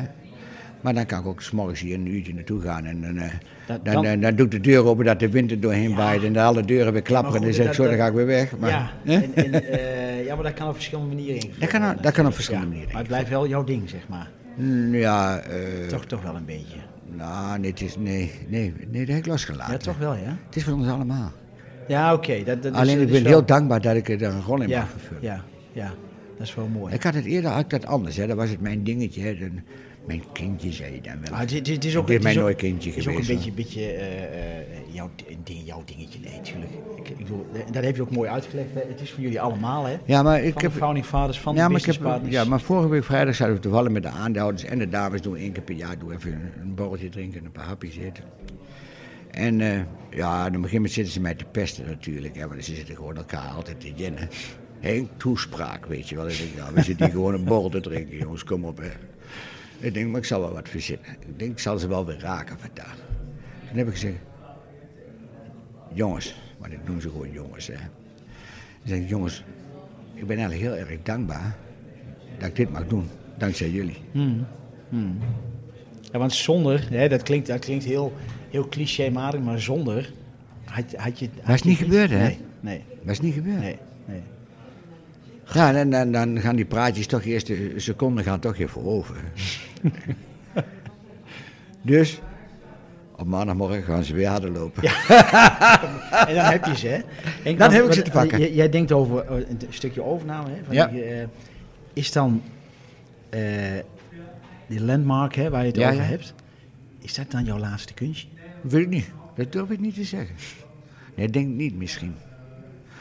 [0.81, 3.31] Maar dan kan ik ook s'morgens hier een uurtje naartoe gaan en dan, eh,
[3.67, 5.91] Dat- dan, dan- dan, dan doe ik de deur open dat de wind er doorheen
[5.91, 5.97] Ja.
[5.97, 8.13] waait en de alle deuren weer klapperen en dan zeg ik zo, dan ga ik
[8.13, 8.57] weer weg.
[8.59, 11.97] Maar, ja, en, en, eh, ja, maar dat kan op verschillende manieren ingevuld Dat kan-
[12.01, 14.31] dat kan op verschillende manieren Maar het blijft wel jouw ding, zeg maar.
[14.57, 16.77] Mm, Ja, eh, Toch, toch wel een beetje.
[17.17, 19.73] nou, nee, het is, nee, nee, nee, dat heb ik losgelaten.
[19.73, 20.37] Ja, toch wel, ja?
[20.47, 21.33] Het is voor ons allemaal.
[21.89, 22.43] Ja, oké.
[22.45, 24.61] dat, dat is- Alleen ik is ben wel- heel dankbaar dat ik er een rol
[24.63, 25.23] in ja, mag vervullen.
[25.23, 25.93] ja, ja,
[26.39, 26.95] dat is wel mooi.
[26.95, 28.27] Ik had het eerder had dat anders, hè.
[28.27, 29.21] dat was het mijn dingetje.
[29.23, 29.39] Hè.
[29.39, 29.63] Dan-
[30.07, 31.39] mijn kindje zei je dan wel.
[31.39, 33.45] Het- het is Ik ook, ben is mijn nooit kindje Het is ook een geweest,
[33.45, 36.19] beetje, beetje eh, eh, jouw, een ding, jouw dingetje.
[36.25, 36.71] Nee, natuurlijk.
[36.97, 38.69] Ik, ik bedoel, eh, dat heb je ook mooi uitgelegd.
[38.75, 38.81] Hè.
[38.89, 39.97] Het is voor jullie allemaal, hè?
[40.05, 40.73] Ja, maar ik van heb...
[40.73, 42.43] de founding fathers, van Ja de maar, ik heb, business partners.
[42.43, 45.21] ja, maar vorige week vrijdag zaten we toevallig met de aandeelhouders en de dames.
[45.21, 47.97] Doen één keer per jaar doen even een, een borreltje drinken en een paar hapjes
[47.97, 48.25] eten.
[49.35, 49.81] En eh,
[50.11, 52.37] ja, een gegeven moment zitten ze mij te pesten natuurlijk.
[52.37, 54.29] Hè, want ze zitten gewoon elkaar altijd te jennen.
[54.81, 56.29] Henk, toespraak, weet je wel.
[56.29, 58.79] Ik denk, nou, we zitten hier gewoon een borrel te drinken, jongens, kom op.
[58.79, 58.91] Hè.
[59.79, 61.07] Ik denk, maar ik zal wel wat verzinnen.
[61.21, 62.97] Ik denk, ik zal ze wel weer raken vandaag.
[63.69, 64.19] Toen heb ik gezegd,
[65.93, 67.67] jongens, want ik noem ze gewoon jongens.
[67.67, 67.75] Hè.
[67.75, 69.45] Dan zeg ik, jongens,
[70.15, 71.57] ik ben eigenlijk heel erg dankbaar
[72.39, 73.09] dat ik dit mag doen,
[73.39, 73.99] dankzij jullie.
[76.13, 78.13] Ja, want zonder, hè, dat klinkt, dat klinkt heel,
[78.55, 80.13] heel clichématig, maar zonder
[80.65, 81.29] had, had je...
[81.43, 82.19] had is niet gebeurd, hè?
[82.19, 83.61] Nee, nee, Dat is niet gebeurd.
[83.61, 83.77] nee.
[84.07, 84.21] nee.
[85.53, 89.17] Ja, dan, dan, dan gaan die praatjes toch eerst de seconden gaan toch even over.
[91.83, 92.21] dus,
[93.17, 94.83] op maandagmorgen gaan ze weer harder lopen.
[96.29, 96.99] En dan heb je ze, hè?
[97.51, 98.39] En Dan heb ik ze te pakken.
[98.39, 100.65] Jij, jij denkt over eh, een stukje overname, hè?
[100.65, 100.87] Van Ja.
[100.87, 101.27] die, eh,
[101.93, 102.43] is dan
[103.31, 103.41] eh,
[104.67, 106.09] die landmark, hè, waar je het Ja, over ja.
[106.09, 106.35] hebt,
[107.05, 108.29] is dat dan jouw laatste kunstje?
[108.63, 109.11] Weet ik niet.
[109.35, 110.37] Dat durf ik niet te zeggen.
[111.15, 112.15] Nee, denk niet misschien.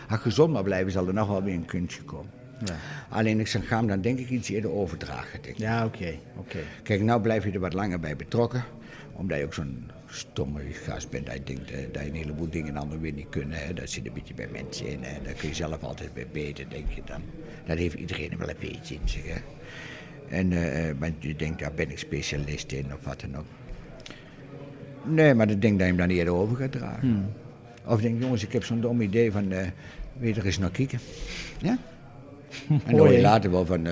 [0.07, 2.31] Als ik gezond maar blijven, zal er nog wel weer een kunstje komen.
[2.65, 2.75] Ja,
[3.09, 5.41] Alleen ik ga hem dan denk ik iets eerder overdragen.
[5.41, 5.61] Denk ik.
[5.61, 6.59] ja oké, oké.
[6.84, 8.63] Kijk, nou blijf je er wat langer bij betrokken.
[9.13, 11.25] Omdat je ook zo'n stomme gast bent.
[11.25, 13.57] Dat je denkt eh, dat je een heleboel dingen anderen weer niet kunnen.
[13.57, 13.73] Hè.
[13.73, 15.03] Dat zit een beetje bij mensen in.
[15.03, 15.21] Hè.
[15.23, 17.21] Daar kun je zelf altijd bij beter, denk je dan.
[17.65, 19.25] Dat heeft iedereen wel een beetje in zich.
[19.27, 19.39] Hè.
[20.30, 23.45] En eh, eh, want je denkt, daar ben ik specialist in of wat dan ook.
[25.03, 27.34] Nee, maar ik denk dat je hem dan eerder over gaat dragen.
[27.85, 29.67] Of denk, jongens, ik heb zo'n dom idee van, eh
[30.17, 30.99] weet er eens naar kijken.
[31.57, 31.77] Ja?
[32.69, 33.88] En dan hoor je later wel van,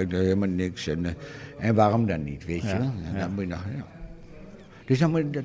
[0.00, 0.86] ik doe helemaal niks.
[0.86, 1.16] En,
[1.58, 3.18] en waarom dan niet, weet je Ja, ja.
[3.18, 3.86] dan moet je nog, ja.
[4.84, 5.44] Dus dan moet je, dat,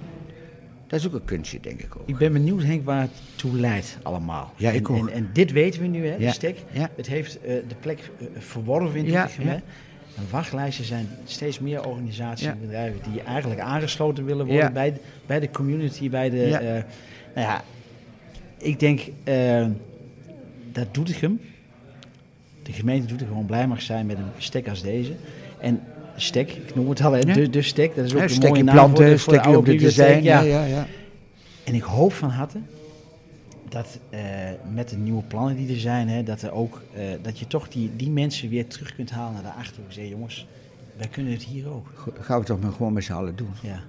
[0.88, 2.07] dat is ook een kunstje, denk ik ook.
[2.07, 4.53] Ik ben benieuwd, Henk, waar het toe leidt allemaal.
[4.56, 5.07] Ja, ik en, ook.
[5.07, 6.57] En, en dit weten we nu, hè, de stek.
[6.72, 9.61] Het heeft de plek verworven in Doetinchem, ja.
[10.20, 10.26] Hè.
[10.26, 12.52] En wachtlijsten zijn steeds meer organisaties Ja.
[12.52, 14.72] en bedrijven die eigenlijk aangesloten willen worden Ja.
[14.72, 16.38] bij, de, bij de community, bij de...
[16.38, 16.60] Ja.
[16.60, 16.84] eh,
[17.36, 17.64] nou ja,
[18.58, 19.66] ik denk eh,
[20.72, 21.41] dat Doetinchem,
[22.64, 25.12] de gemeente Doetinchem gewoon blij mag zijn met een stek als deze.
[25.60, 25.82] En
[26.16, 28.64] stek, ik noem het al, hè, de, de stek, dat is ook een stek mooie
[28.64, 30.24] naam voor de, voor de op de design.
[30.24, 30.88] Ja, ja, ja.
[31.64, 32.58] En ik hoop van harte
[33.70, 34.20] dat eh,
[34.74, 37.70] met de nieuwe plannen die er zijn, hè, dat, er ook, eh, dat je toch
[37.70, 39.91] die, die mensen weer terug kunt halen naar de Achterhoek.
[39.91, 40.48] Zeg, jongens,
[40.98, 42.14] wij kunnen het hier ook.
[42.20, 43.52] Gaan we toch maar gewoon met z'n allen doen.
[43.62, 43.84] Ja.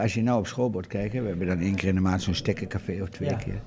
[0.00, 2.22] Als je nou op school wordt kijken, we hebben dan één keer in de maand
[2.22, 3.60] zo'n stekkencafé of twee Ja, keer.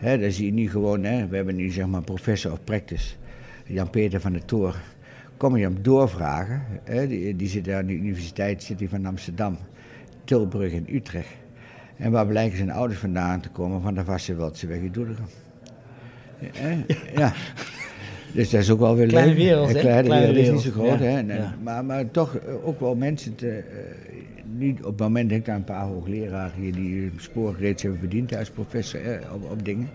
[0.00, 0.16] ja.
[0.16, 3.14] Dan zie je nu gewoon, hè, we hebben nu zeg maar professor of practice,
[3.66, 4.76] Jan-Peter van der Toor.
[5.36, 9.56] Kom je hem doorvragen, hè, die, die zit aan de universiteit hij van Amsterdam,
[10.24, 11.42] Tilburg en Utrecht.
[11.96, 13.80] En waar blijken zijn ouders vandaan te komen?
[13.80, 15.26] Van de Vaste weg in Doetinchem.
[17.16, 17.32] Ja.
[18.32, 19.38] Dus dat is ook wel weer Kleine leuk.
[19.42, 19.80] wereld, Een hè?
[19.80, 21.36] Kleine, Kleine wereld, is niet zo wereld, groot, ja, hè.
[21.36, 21.54] Ja.
[21.62, 23.62] maar, maar toch eh, ook wel mensen, te, eh,
[24.56, 27.82] nu op het moment denk ik aan een paar hoogleraren hier die hun spoor reeds
[27.82, 29.88] hebben verdiend als professor eh, op, op dingen.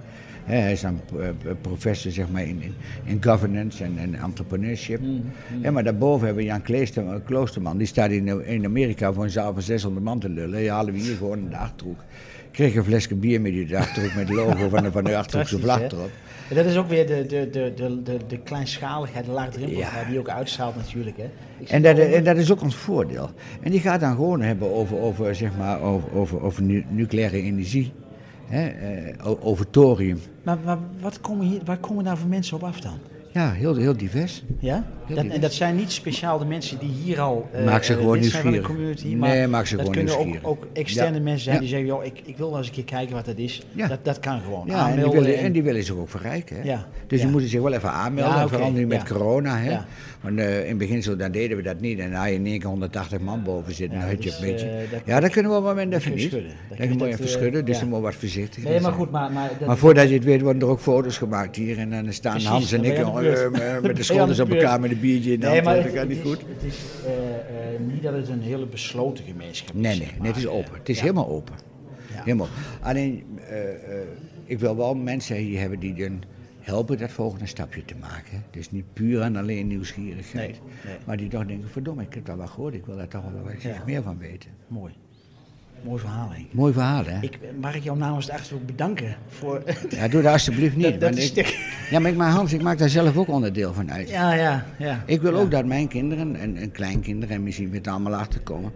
[0.58, 1.28] Hij is dan eh,
[1.62, 2.62] professor zeg maar, in,
[3.04, 5.02] in, governance en, en entrepreneurship.
[5.02, 5.22] Mm,
[5.62, 9.30] Ja, maar daarboven hebben we Jan Kleester- Kloosterman, die staat in, in Amerika voor een
[9.30, 10.60] zaal van 600 man te lullen.
[10.60, 12.00] Die halen we hier gewoon in de Achterhoek.
[12.52, 15.60] Kreeg een flesje bier met die Achterhoek met het logo van de, van de Achterhoekse
[15.60, 16.10] vlag erop.
[16.50, 20.10] En dat is ook weer de, de, de, de, de, de kleinschaligheid, de laagdrempeligheid Ja.
[20.10, 21.18] die ook uitstraalt natuurlijk.
[21.18, 21.30] Hè.
[21.68, 23.30] En dat, en dat is ook ons voordeel.
[23.62, 27.42] En die gaat dan gewoon hebben over, over, zeg maar, over, over, over nu- nucleaire
[27.42, 27.92] energie,
[28.50, 30.20] hè, eh, over thorium.
[30.44, 32.98] Maar, maar wat komen hier, waar komen daar voor mensen op af dan?
[33.32, 34.44] Ja, heel, heel divers.
[34.60, 34.74] Ja?
[34.74, 35.34] Heel Dat, divers.
[35.36, 38.20] en dat zijn niet speciaal de mensen die hier al eh, Maak ze eh, gewoon
[38.20, 38.78] lid zijn van de nieuwsgierig.
[39.02, 39.08] community.
[39.08, 40.50] Nee, maar maak ze dat gewoon kunnen ook, nieuwsgierig.
[40.50, 41.24] ook externe Ja.
[41.24, 41.62] mensen zijn Ja.
[41.62, 43.66] die zeggen, joh, ik, ik wil wel eens een keer kijken wat dat is.
[43.72, 43.88] Ja.
[43.88, 44.64] Dat, dat kan gewoon.
[44.66, 46.56] Ja, en die, Aanmelden willen, en- en die willen zich ook verrijken.
[46.56, 46.62] Hè?
[46.64, 47.24] Ja, Dus ja.
[47.24, 48.50] die moeten zich wel even aanmelden.
[48.50, 49.58] Vooral nu met corona.
[49.58, 49.78] Hè?
[50.22, 52.00] Want eh, in het begin zo, dan deden we dat niet.
[52.00, 54.00] En dan had je in één keer 180 man boven zitten.
[54.00, 54.68] Ja, je dat een beetje.
[54.92, 56.32] dat- ja, dat kunnen we op het moment dat even je niet.
[56.32, 58.64] Dat Dat kun je moet je dat, even schudden, dus dan moet je wat voorzichtig
[58.64, 59.32] Nee, maar goed, maar...
[59.32, 61.78] Maar, dat, Maar voordat je het weet, worden er ook foto's gemaakt hier.
[61.78, 65.00] En dan staan Hans en ik eh, met- de schouders de op elkaar met een
[65.00, 65.84] biertje in de Nee, hand.
[65.84, 66.40] Dat gaat niet goed.
[66.48, 69.82] het is eh, eh, niet dat het een hele besloten gemeenschap is.
[69.82, 70.74] Nee, nee, nee, het is open.
[70.78, 71.56] Het is helemaal open.
[72.12, 72.48] Helemaal.
[72.82, 73.24] Alleen,
[74.46, 76.22] ik wil wel mensen hier hebben die dan
[76.60, 78.44] helpen dat volgende stapje te maken.
[78.52, 80.50] Dus niet puur en alleen nieuwsgierigheid.
[80.52, 80.96] Nee, nee.
[81.06, 82.74] Maar die toch denken, verdomme, ik heb dat wel gehoord.
[82.74, 83.84] Ik wil daar toch wel wat Ja.
[83.86, 84.50] meer van weten.
[84.68, 84.94] Mooi.
[85.84, 86.54] Mooi verhaal, Henk.
[86.54, 87.20] Mooi verhaal, hè?
[87.22, 89.64] Ik, mag ik jou namens het achterhoek bedanken voor...
[89.90, 90.86] Ja, doe dat alsjeblieft niet.
[90.92, 91.58] dat, dat ik, stuk.
[91.90, 94.10] ja, maar ik, maar Hans, ik maak daar zelf ook onderdeel van uit.
[94.10, 95.04] Ja, ja, ja.
[95.06, 95.40] Ik wil Ja.
[95.40, 98.72] ook dat mijn kinderen en, en kleinkinderen, en misschien weer het allemaal achterkomen,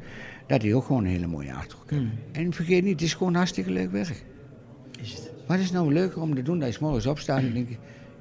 [0.47, 2.09] dat die ook gewoon een hele mooie achterhoek hebben.
[2.31, 2.43] Hmm.
[2.43, 4.23] En vergeet niet, het is gewoon hartstikke leuk werk.
[5.01, 5.31] Is het.
[5.47, 7.75] Wat is nou leuker om te doen dat je 's morgens opstaat en denk je,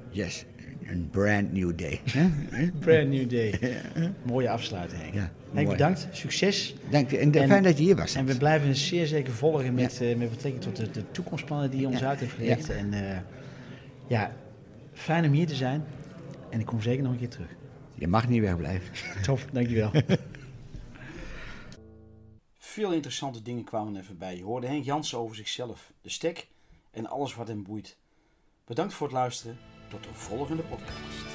[0.09, 0.45] yes,
[0.85, 1.99] een brand new day.
[2.11, 2.27] hè?
[2.85, 3.59] Brand new day.
[4.31, 5.13] Mooie afsluiting, Henk.
[5.13, 6.07] Ja, Heel bedankt.
[6.11, 6.75] Succes.
[6.89, 7.17] Dank je.
[7.17, 8.15] En, eh, fijn dat je hier was.
[8.15, 11.79] En we blijven zeer zeker volgen met, eh, met betrekking tot de, de toekomstplannen die
[11.79, 12.69] je ons uit hebt gelegd.
[12.69, 13.17] En eh,
[14.07, 14.35] ja,
[14.93, 15.85] fijn om hier te zijn.
[16.49, 17.55] En ik kom zeker nog een keer terug.
[17.93, 18.93] Je mag niet wegblijven.
[19.23, 19.91] Top, dankjewel.
[22.57, 24.37] Veel interessante dingen kwamen er voorbij.
[24.37, 26.47] Je hoorde Henk Jansen over zichzelf, de stek
[26.91, 27.97] en alles wat hem boeit.
[28.65, 29.57] Bedankt voor het luisteren.
[29.89, 31.33] Tot de volgende podcast.